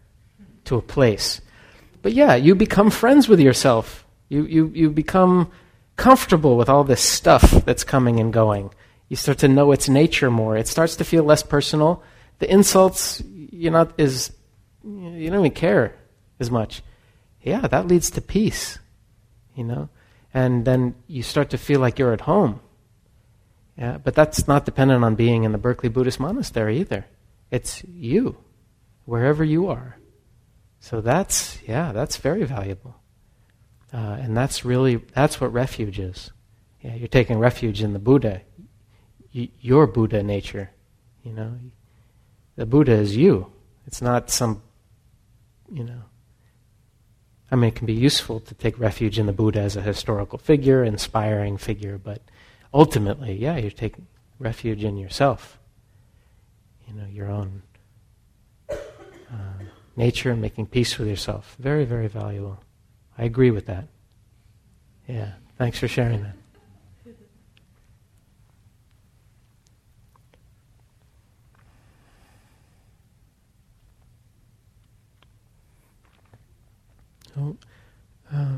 to 0.66 0.78
a 0.78 0.82
place. 0.82 1.41
But 2.01 2.14
yeah, 2.14 2.36
you 2.36 2.55
become 2.55 2.89
friends 2.89 3.30
with 3.30 3.39
yourself. 3.39 4.05
You, 4.30 4.45
you, 4.45 4.72
you 4.74 4.89
become 4.89 5.51
comfortable 5.95 6.57
with 6.57 6.70
all 6.70 6.84
this 6.84 7.01
stuff 7.01 7.51
that's 7.66 7.84
coming 7.84 8.20
and 8.20 8.34
going. 8.34 8.74
You 9.09 9.16
start 9.16 9.38
to 9.39 9.47
know 9.47 9.72
its 9.72 9.88
nature 9.88 10.32
more. 10.32 10.57
It 10.57 10.68
starts 10.68 10.95
to 10.95 11.03
feel 11.03 11.24
less 11.24 11.43
personal. 11.43 12.01
The 12.39 12.51
insults, 12.51 13.22
you're 13.26 13.72
not 13.72 13.99
as 13.99 14.32
you 14.84 15.29
don't 15.29 15.39
even 15.39 15.51
care 15.51 15.95
as 16.39 16.49
much. 16.51 16.82
Yeah, 17.41 17.67
that 17.67 17.88
leads 17.88 18.09
to 18.11 18.21
peace, 18.21 18.79
you 19.55 19.63
know? 19.63 19.89
And 20.34 20.65
then 20.65 20.95
you 21.07 21.23
start 21.23 21.49
to 21.51 21.57
feel 21.57 21.79
like 21.79 21.99
you're 21.99 22.13
at 22.13 22.21
home. 22.21 22.61
Yeah, 23.77 23.97
but 23.97 24.15
that's 24.15 24.47
not 24.47 24.65
dependent 24.65 25.03
on 25.03 25.15
being 25.15 25.43
in 25.43 25.51
the 25.51 25.57
Berkeley 25.57 25.89
Buddhist 25.89 26.19
Monastery 26.19 26.79
either. 26.79 27.05
It's 27.49 27.84
you, 27.86 28.38
wherever 29.05 29.43
you 29.43 29.67
are. 29.67 29.97
So 30.79 31.01
that's, 31.01 31.59
yeah, 31.67 31.91
that's 31.91 32.17
very 32.17 32.43
valuable. 32.43 32.95
Uh, 33.93 34.17
and 34.21 34.36
that's 34.38 34.63
really, 34.63 34.95
that's 34.95 35.41
what 35.41 35.51
refuge 35.51 35.99
is. 35.99 36.32
Yeah, 36.82 36.95
you're 36.95 37.07
taking 37.07 37.39
refuge 37.39 37.84
in 37.84 37.93
the 37.93 37.99
Buddha, 37.99 38.41
y- 39.34 39.49
your 39.59 39.86
Buddha 39.86 40.23
nature. 40.23 40.71
You 41.23 41.34
know, 41.34 41.59
the 42.55 42.65
Buddha 42.65 42.93
is 42.93 43.15
you. 43.15 43.51
It's 43.86 44.01
not 44.01 44.29
some 44.29 44.63
you 45.72 45.84
know, 45.84 46.01
I 47.49 47.55
mean, 47.55 47.69
it 47.69 47.76
can 47.76 47.86
be 47.86 47.93
useful 47.93 48.39
to 48.41 48.53
take 48.53 48.80
refuge 48.80 49.19
in 49.19 49.26
the 49.26 49.34
Buddha 49.34 49.59
as 49.59 49.76
a 49.76 49.82
historical 49.82 50.38
figure, 50.38 50.84
inspiring 50.84 51.57
figure, 51.57 51.97
but 51.97 52.22
ultimately, 52.74 53.34
yeah, 53.34 53.57
you 53.57 53.69
take 53.72 53.95
refuge 54.39 54.84
in 54.84 54.97
yourself. 54.97 55.59
You 56.88 56.93
know, 56.93 57.07
your 57.07 57.28
own 57.28 57.63
uh, 58.69 59.63
nature, 59.95 60.32
and 60.32 60.41
making 60.41 60.67
peace 60.67 60.97
with 60.97 61.07
yourself. 61.07 61.55
Very, 61.59 61.86
very 61.86 62.07
valuable. 62.07 62.59
I 63.17 63.24
agree 63.24 63.51
with 63.51 63.65
that. 63.67 63.88
Yeah, 65.07 65.34
thanks 65.57 65.80
for 65.80 65.88
sharing 65.88 66.24
that. 66.24 66.36
So, 77.34 77.57
uh, 78.34 78.57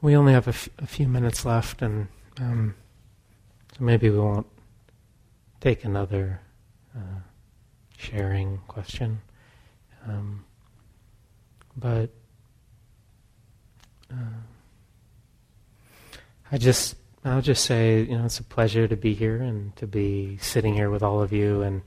we 0.00 0.16
only 0.16 0.32
have 0.34 0.46
a, 0.46 0.50
f- 0.50 0.68
a 0.78 0.86
few 0.86 1.08
minutes 1.08 1.44
left, 1.44 1.80
and 1.80 2.08
um, 2.38 2.74
so 3.76 3.84
maybe 3.84 4.10
we 4.10 4.18
won't 4.18 4.46
take 5.60 5.84
another 5.84 6.40
uh, 6.94 7.20
sharing 7.96 8.58
question. 8.68 9.20
Um, 10.06 10.44
but 11.76 12.10
uh, 14.10 14.40
I 16.52 16.58
just 16.58 16.96
I'll 17.24 17.40
just 17.40 17.64
say 17.64 18.02
you 18.02 18.18
know 18.18 18.26
it's 18.26 18.38
a 18.38 18.44
pleasure 18.44 18.86
to 18.86 18.96
be 18.96 19.14
here 19.14 19.40
and 19.42 19.74
to 19.76 19.86
be 19.86 20.36
sitting 20.36 20.74
here 20.74 20.90
with 20.90 21.02
all 21.02 21.22
of 21.22 21.32
you 21.32 21.62
and 21.62 21.80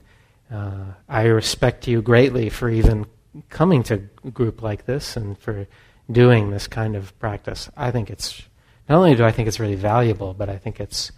uh, 0.50 0.84
I 1.08 1.24
respect 1.24 1.86
you 1.86 2.02
greatly 2.02 2.48
for 2.48 2.68
even 2.68 3.06
coming 3.48 3.82
to 3.84 4.02
a 4.24 4.30
group 4.30 4.62
like 4.62 4.86
this 4.86 5.16
and 5.16 5.38
for 5.38 5.66
doing 6.10 6.50
this 6.50 6.66
kind 6.66 6.96
of 6.96 7.16
practice. 7.18 7.68
I 7.76 7.90
think 7.90 8.10
it's 8.10 8.42
not 8.88 8.96
only 8.96 9.14
do 9.14 9.24
I 9.24 9.32
think 9.32 9.48
it's 9.48 9.60
really 9.60 9.74
valuable, 9.74 10.32
but 10.34 10.48
I 10.48 10.56
think 10.56 10.80
it's 10.80 11.12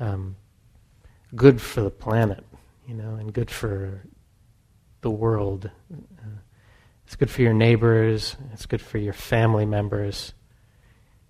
um, 0.00 0.36
good 1.34 1.60
for 1.60 1.80
the 1.80 1.90
planet, 1.90 2.44
you 2.86 2.94
know, 2.94 3.14
and 3.14 3.32
good 3.32 3.50
for 3.50 4.02
the 5.02 5.10
world. 5.10 5.70
Uh, 5.92 6.26
it's 7.06 7.14
good 7.14 7.30
for 7.30 7.42
your 7.42 7.52
neighbors. 7.52 8.36
It's 8.52 8.66
good 8.66 8.80
for 8.80 8.98
your 8.98 9.12
family 9.12 9.66
members. 9.66 10.34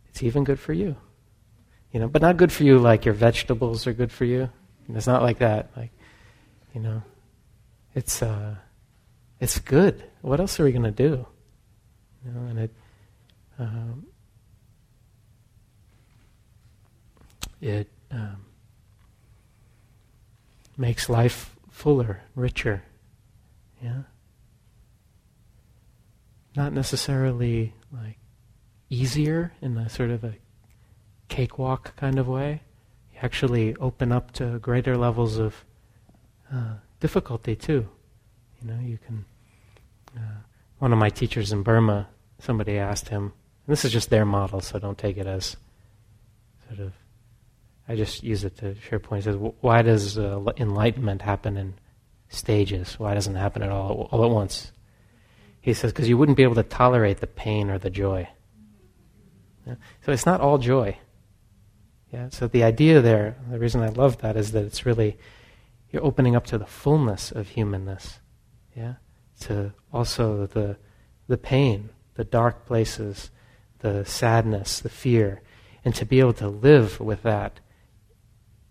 It's 0.08 0.22
even 0.22 0.44
good 0.44 0.60
for 0.60 0.72
you, 0.72 0.96
you 1.90 2.00
know, 2.00 2.08
but 2.08 2.22
not 2.22 2.36
good 2.36 2.52
for 2.52 2.64
you 2.64 2.78
like 2.78 3.04
your 3.04 3.14
vegetables 3.14 3.86
are 3.86 3.92
good 3.92 4.12
for 4.12 4.24
you. 4.24 4.48
It's 4.88 5.06
not 5.06 5.22
like 5.22 5.38
that. 5.38 5.70
Like, 5.76 5.90
you 6.74 6.80
know, 6.80 7.02
it's 7.94 8.22
uh, 8.22 8.56
it's 9.40 9.58
good. 9.58 10.04
What 10.20 10.40
else 10.40 10.58
are 10.60 10.64
we 10.64 10.72
going 10.72 10.82
to 10.84 10.90
do? 10.90 11.26
You 12.24 12.32
know, 12.32 12.48
and 12.48 12.58
it 12.58 12.70
um, 13.58 14.06
it 17.60 17.88
um, 18.10 18.44
makes 20.76 21.08
life 21.08 21.56
fuller, 21.70 22.22
richer. 22.34 22.82
Yeah. 23.82 24.02
Not 26.54 26.72
necessarily 26.72 27.74
like 27.92 28.18
easier 28.90 29.52
in 29.62 29.76
a 29.78 29.88
sort 29.88 30.10
of 30.10 30.22
a 30.22 30.34
cakewalk 31.28 31.96
kind 31.96 32.18
of 32.18 32.28
way. 32.28 32.62
You 33.12 33.20
actually 33.22 33.74
open 33.76 34.12
up 34.12 34.32
to 34.32 34.58
greater 34.58 34.96
levels 34.96 35.38
of 35.38 35.64
uh, 36.52 36.74
difficulty 37.02 37.56
too. 37.56 37.86
You 38.62 38.70
know, 38.70 38.80
you 38.80 38.98
can. 39.04 39.24
Uh, 40.16 40.40
one 40.78 40.92
of 40.92 40.98
my 40.98 41.10
teachers 41.10 41.52
in 41.52 41.62
Burma, 41.62 42.08
somebody 42.38 42.78
asked 42.78 43.08
him, 43.08 43.32
this 43.66 43.84
is 43.84 43.92
just 43.92 44.08
their 44.08 44.24
model, 44.24 44.60
so 44.60 44.78
don't 44.78 44.96
take 44.96 45.16
it 45.16 45.26
as 45.26 45.56
sort 46.66 46.78
of. 46.78 46.92
I 47.88 47.96
just 47.96 48.22
use 48.22 48.44
it 48.44 48.56
to 48.58 48.76
share 48.76 49.00
points. 49.00 49.24
Says, 49.24 49.36
why 49.36 49.82
does 49.82 50.16
uh, 50.16 50.40
enlightenment 50.56 51.22
happen 51.22 51.56
in 51.56 51.74
stages? 52.28 52.98
Why 52.98 53.14
doesn't 53.14 53.36
it 53.36 53.40
happen 53.40 53.62
at 53.62 53.70
all 53.70 54.08
all 54.12 54.24
at 54.24 54.30
once? 54.30 54.72
He 55.60 55.74
says, 55.74 55.92
because 55.92 56.08
you 56.08 56.16
wouldn't 56.16 56.36
be 56.36 56.44
able 56.44 56.56
to 56.56 56.62
tolerate 56.62 57.18
the 57.18 57.26
pain 57.26 57.70
or 57.70 57.78
the 57.78 57.90
joy. 57.90 58.28
Yeah? 59.66 59.74
So 60.04 60.12
it's 60.12 60.26
not 60.26 60.40
all 60.40 60.58
joy. 60.58 60.98
Yeah. 62.12 62.28
So 62.30 62.46
the 62.46 62.62
idea 62.62 63.00
there, 63.00 63.36
the 63.50 63.58
reason 63.58 63.80
I 63.80 63.88
love 63.88 64.18
that 64.18 64.36
is 64.36 64.52
that 64.52 64.64
it's 64.64 64.84
really 64.84 65.16
you're 65.92 66.04
opening 66.04 66.34
up 66.34 66.46
to 66.46 66.58
the 66.58 66.66
fullness 66.66 67.30
of 67.30 67.50
humanness. 67.50 68.18
Yeah? 68.74 68.94
To 69.40 69.74
also 69.92 70.46
the, 70.46 70.78
the 71.28 71.36
pain, 71.36 71.90
the 72.14 72.24
dark 72.24 72.66
places, 72.66 73.30
the 73.80 74.04
sadness, 74.04 74.80
the 74.80 74.88
fear, 74.88 75.42
and 75.84 75.94
to 75.94 76.06
be 76.06 76.20
able 76.20 76.32
to 76.34 76.48
live 76.48 76.98
with 76.98 77.22
that, 77.22 77.60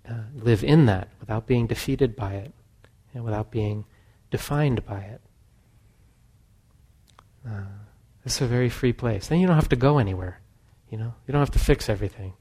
uh, 0.09 0.23
live 0.33 0.63
in 0.63 0.87
that 0.87 1.09
without 1.19 1.45
being 1.45 1.67
defeated 1.67 2.15
by 2.15 2.33
it, 2.33 2.53
and 3.13 3.23
without 3.23 3.51
being 3.51 3.85
defined 4.31 4.83
by 4.85 5.01
it. 5.01 5.21
Uh, 7.47 7.63
it's 8.25 8.41
a 8.41 8.47
very 8.47 8.69
free 8.69 8.93
place. 8.93 9.27
Then 9.27 9.39
you 9.39 9.47
don't 9.47 9.55
have 9.55 9.69
to 9.69 9.75
go 9.75 9.97
anywhere. 9.97 10.39
You 10.89 10.97
know, 10.97 11.13
you 11.27 11.31
don't 11.31 11.41
have 11.41 11.51
to 11.51 11.59
fix 11.59 11.89
everything. 11.89 12.33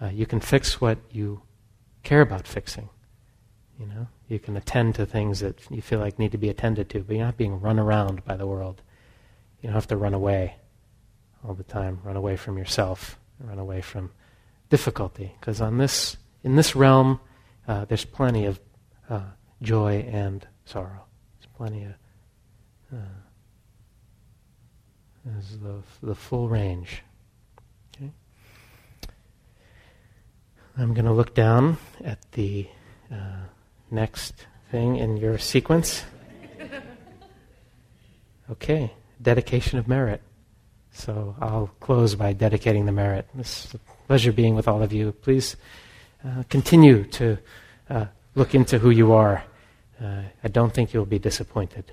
Uh, 0.00 0.06
you 0.06 0.26
can 0.26 0.40
fix 0.40 0.80
what 0.80 0.98
you 1.10 1.42
care 2.02 2.20
about 2.20 2.46
fixing. 2.46 2.88
You 3.82 3.88
know, 3.88 4.06
you 4.28 4.38
can 4.38 4.56
attend 4.56 4.94
to 4.94 5.06
things 5.06 5.40
that 5.40 5.68
you 5.68 5.82
feel 5.82 5.98
like 5.98 6.16
need 6.16 6.30
to 6.32 6.38
be 6.38 6.48
attended 6.48 6.88
to, 6.90 7.00
but 7.00 7.16
you're 7.16 7.24
not 7.24 7.36
being 7.36 7.60
run 7.60 7.80
around 7.80 8.24
by 8.24 8.36
the 8.36 8.46
world. 8.46 8.80
You 9.60 9.66
don't 9.66 9.74
have 9.74 9.88
to 9.88 9.96
run 9.96 10.14
away 10.14 10.54
all 11.44 11.54
the 11.54 11.64
time. 11.64 11.98
Run 12.04 12.14
away 12.14 12.36
from 12.36 12.56
yourself. 12.56 13.18
Run 13.40 13.58
away 13.58 13.80
from 13.80 14.12
difficulty, 14.70 15.34
because 15.40 15.60
on 15.60 15.78
this, 15.78 16.16
in 16.44 16.54
this 16.54 16.76
realm, 16.76 17.18
uh, 17.66 17.84
there's 17.86 18.04
plenty 18.04 18.44
of 18.44 18.60
uh, 19.10 19.22
joy 19.62 20.08
and 20.08 20.46
sorrow. 20.64 21.04
There's 21.40 21.50
plenty 21.56 21.84
of 21.84 21.92
uh, 22.94 22.96
there's 25.24 25.58
the 25.58 25.82
the 26.04 26.14
full 26.14 26.48
range. 26.48 27.02
Okay. 27.96 28.12
I'm 30.78 30.94
going 30.94 31.04
to 31.06 31.12
look 31.12 31.34
down 31.34 31.78
at 32.04 32.30
the 32.32 32.68
uh, 33.10 33.46
next 33.92 34.34
thing 34.70 34.96
in 34.96 35.16
your 35.16 35.38
sequence. 35.38 36.04
Okay, 38.50 38.92
dedication 39.20 39.78
of 39.78 39.86
merit. 39.86 40.20
So 40.92 41.36
I'll 41.40 41.70
close 41.80 42.14
by 42.14 42.32
dedicating 42.32 42.86
the 42.86 42.92
merit. 42.92 43.26
It's 43.38 43.72
a 43.72 43.78
pleasure 44.06 44.32
being 44.32 44.54
with 44.54 44.68
all 44.68 44.82
of 44.82 44.92
you. 44.92 45.12
Please 45.12 45.56
uh, 46.24 46.42
continue 46.50 47.04
to 47.04 47.38
uh, 47.88 48.06
look 48.34 48.54
into 48.54 48.78
who 48.78 48.90
you 48.90 49.12
are. 49.12 49.44
Uh, 50.02 50.22
I 50.42 50.48
don't 50.48 50.74
think 50.74 50.92
you'll 50.92 51.06
be 51.06 51.18
disappointed 51.18 51.92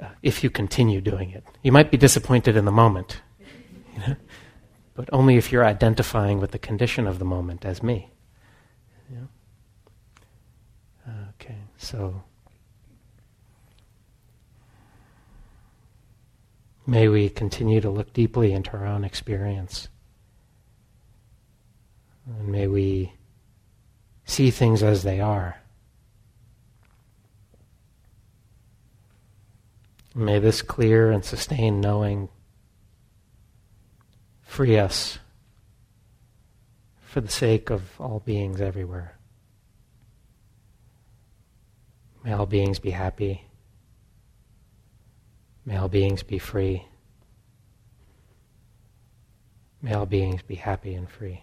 uh, 0.00 0.08
if 0.22 0.44
you 0.44 0.50
continue 0.50 1.00
doing 1.00 1.30
it. 1.30 1.44
You 1.62 1.72
might 1.72 1.90
be 1.90 1.96
disappointed 1.96 2.56
in 2.56 2.66
the 2.66 2.72
moment, 2.72 3.20
you 3.94 3.98
know? 4.00 4.16
but 4.94 5.08
only 5.12 5.36
if 5.36 5.50
you're 5.50 5.64
identifying 5.64 6.38
with 6.38 6.52
the 6.52 6.58
condition 6.58 7.06
of 7.06 7.18
the 7.18 7.24
moment 7.24 7.64
as 7.64 7.82
me. 7.82 8.10
Okay, 11.34 11.56
so 11.80 12.22
may 16.86 17.08
we 17.08 17.30
continue 17.30 17.80
to 17.80 17.88
look 17.88 18.12
deeply 18.12 18.52
into 18.52 18.72
our 18.72 18.86
own 18.86 19.02
experience. 19.02 19.88
And 22.26 22.48
may 22.48 22.66
we 22.66 23.14
see 24.24 24.50
things 24.50 24.82
as 24.82 25.04
they 25.04 25.20
are. 25.20 25.56
May 30.14 30.38
this 30.38 30.60
clear 30.60 31.10
and 31.10 31.24
sustained 31.24 31.80
knowing 31.80 32.28
free 34.42 34.78
us 34.78 35.18
for 37.00 37.22
the 37.22 37.30
sake 37.30 37.70
of 37.70 37.98
all 37.98 38.20
beings 38.20 38.60
everywhere. 38.60 39.19
May 42.22 42.32
all 42.32 42.46
beings 42.46 42.78
be 42.78 42.90
happy. 42.90 43.44
May 45.64 45.76
all 45.76 45.88
beings 45.88 46.22
be 46.22 46.38
free. 46.38 46.86
May 49.82 49.94
all 49.94 50.06
beings 50.06 50.42
be 50.42 50.56
happy 50.56 50.94
and 50.94 51.08
free. 51.08 51.42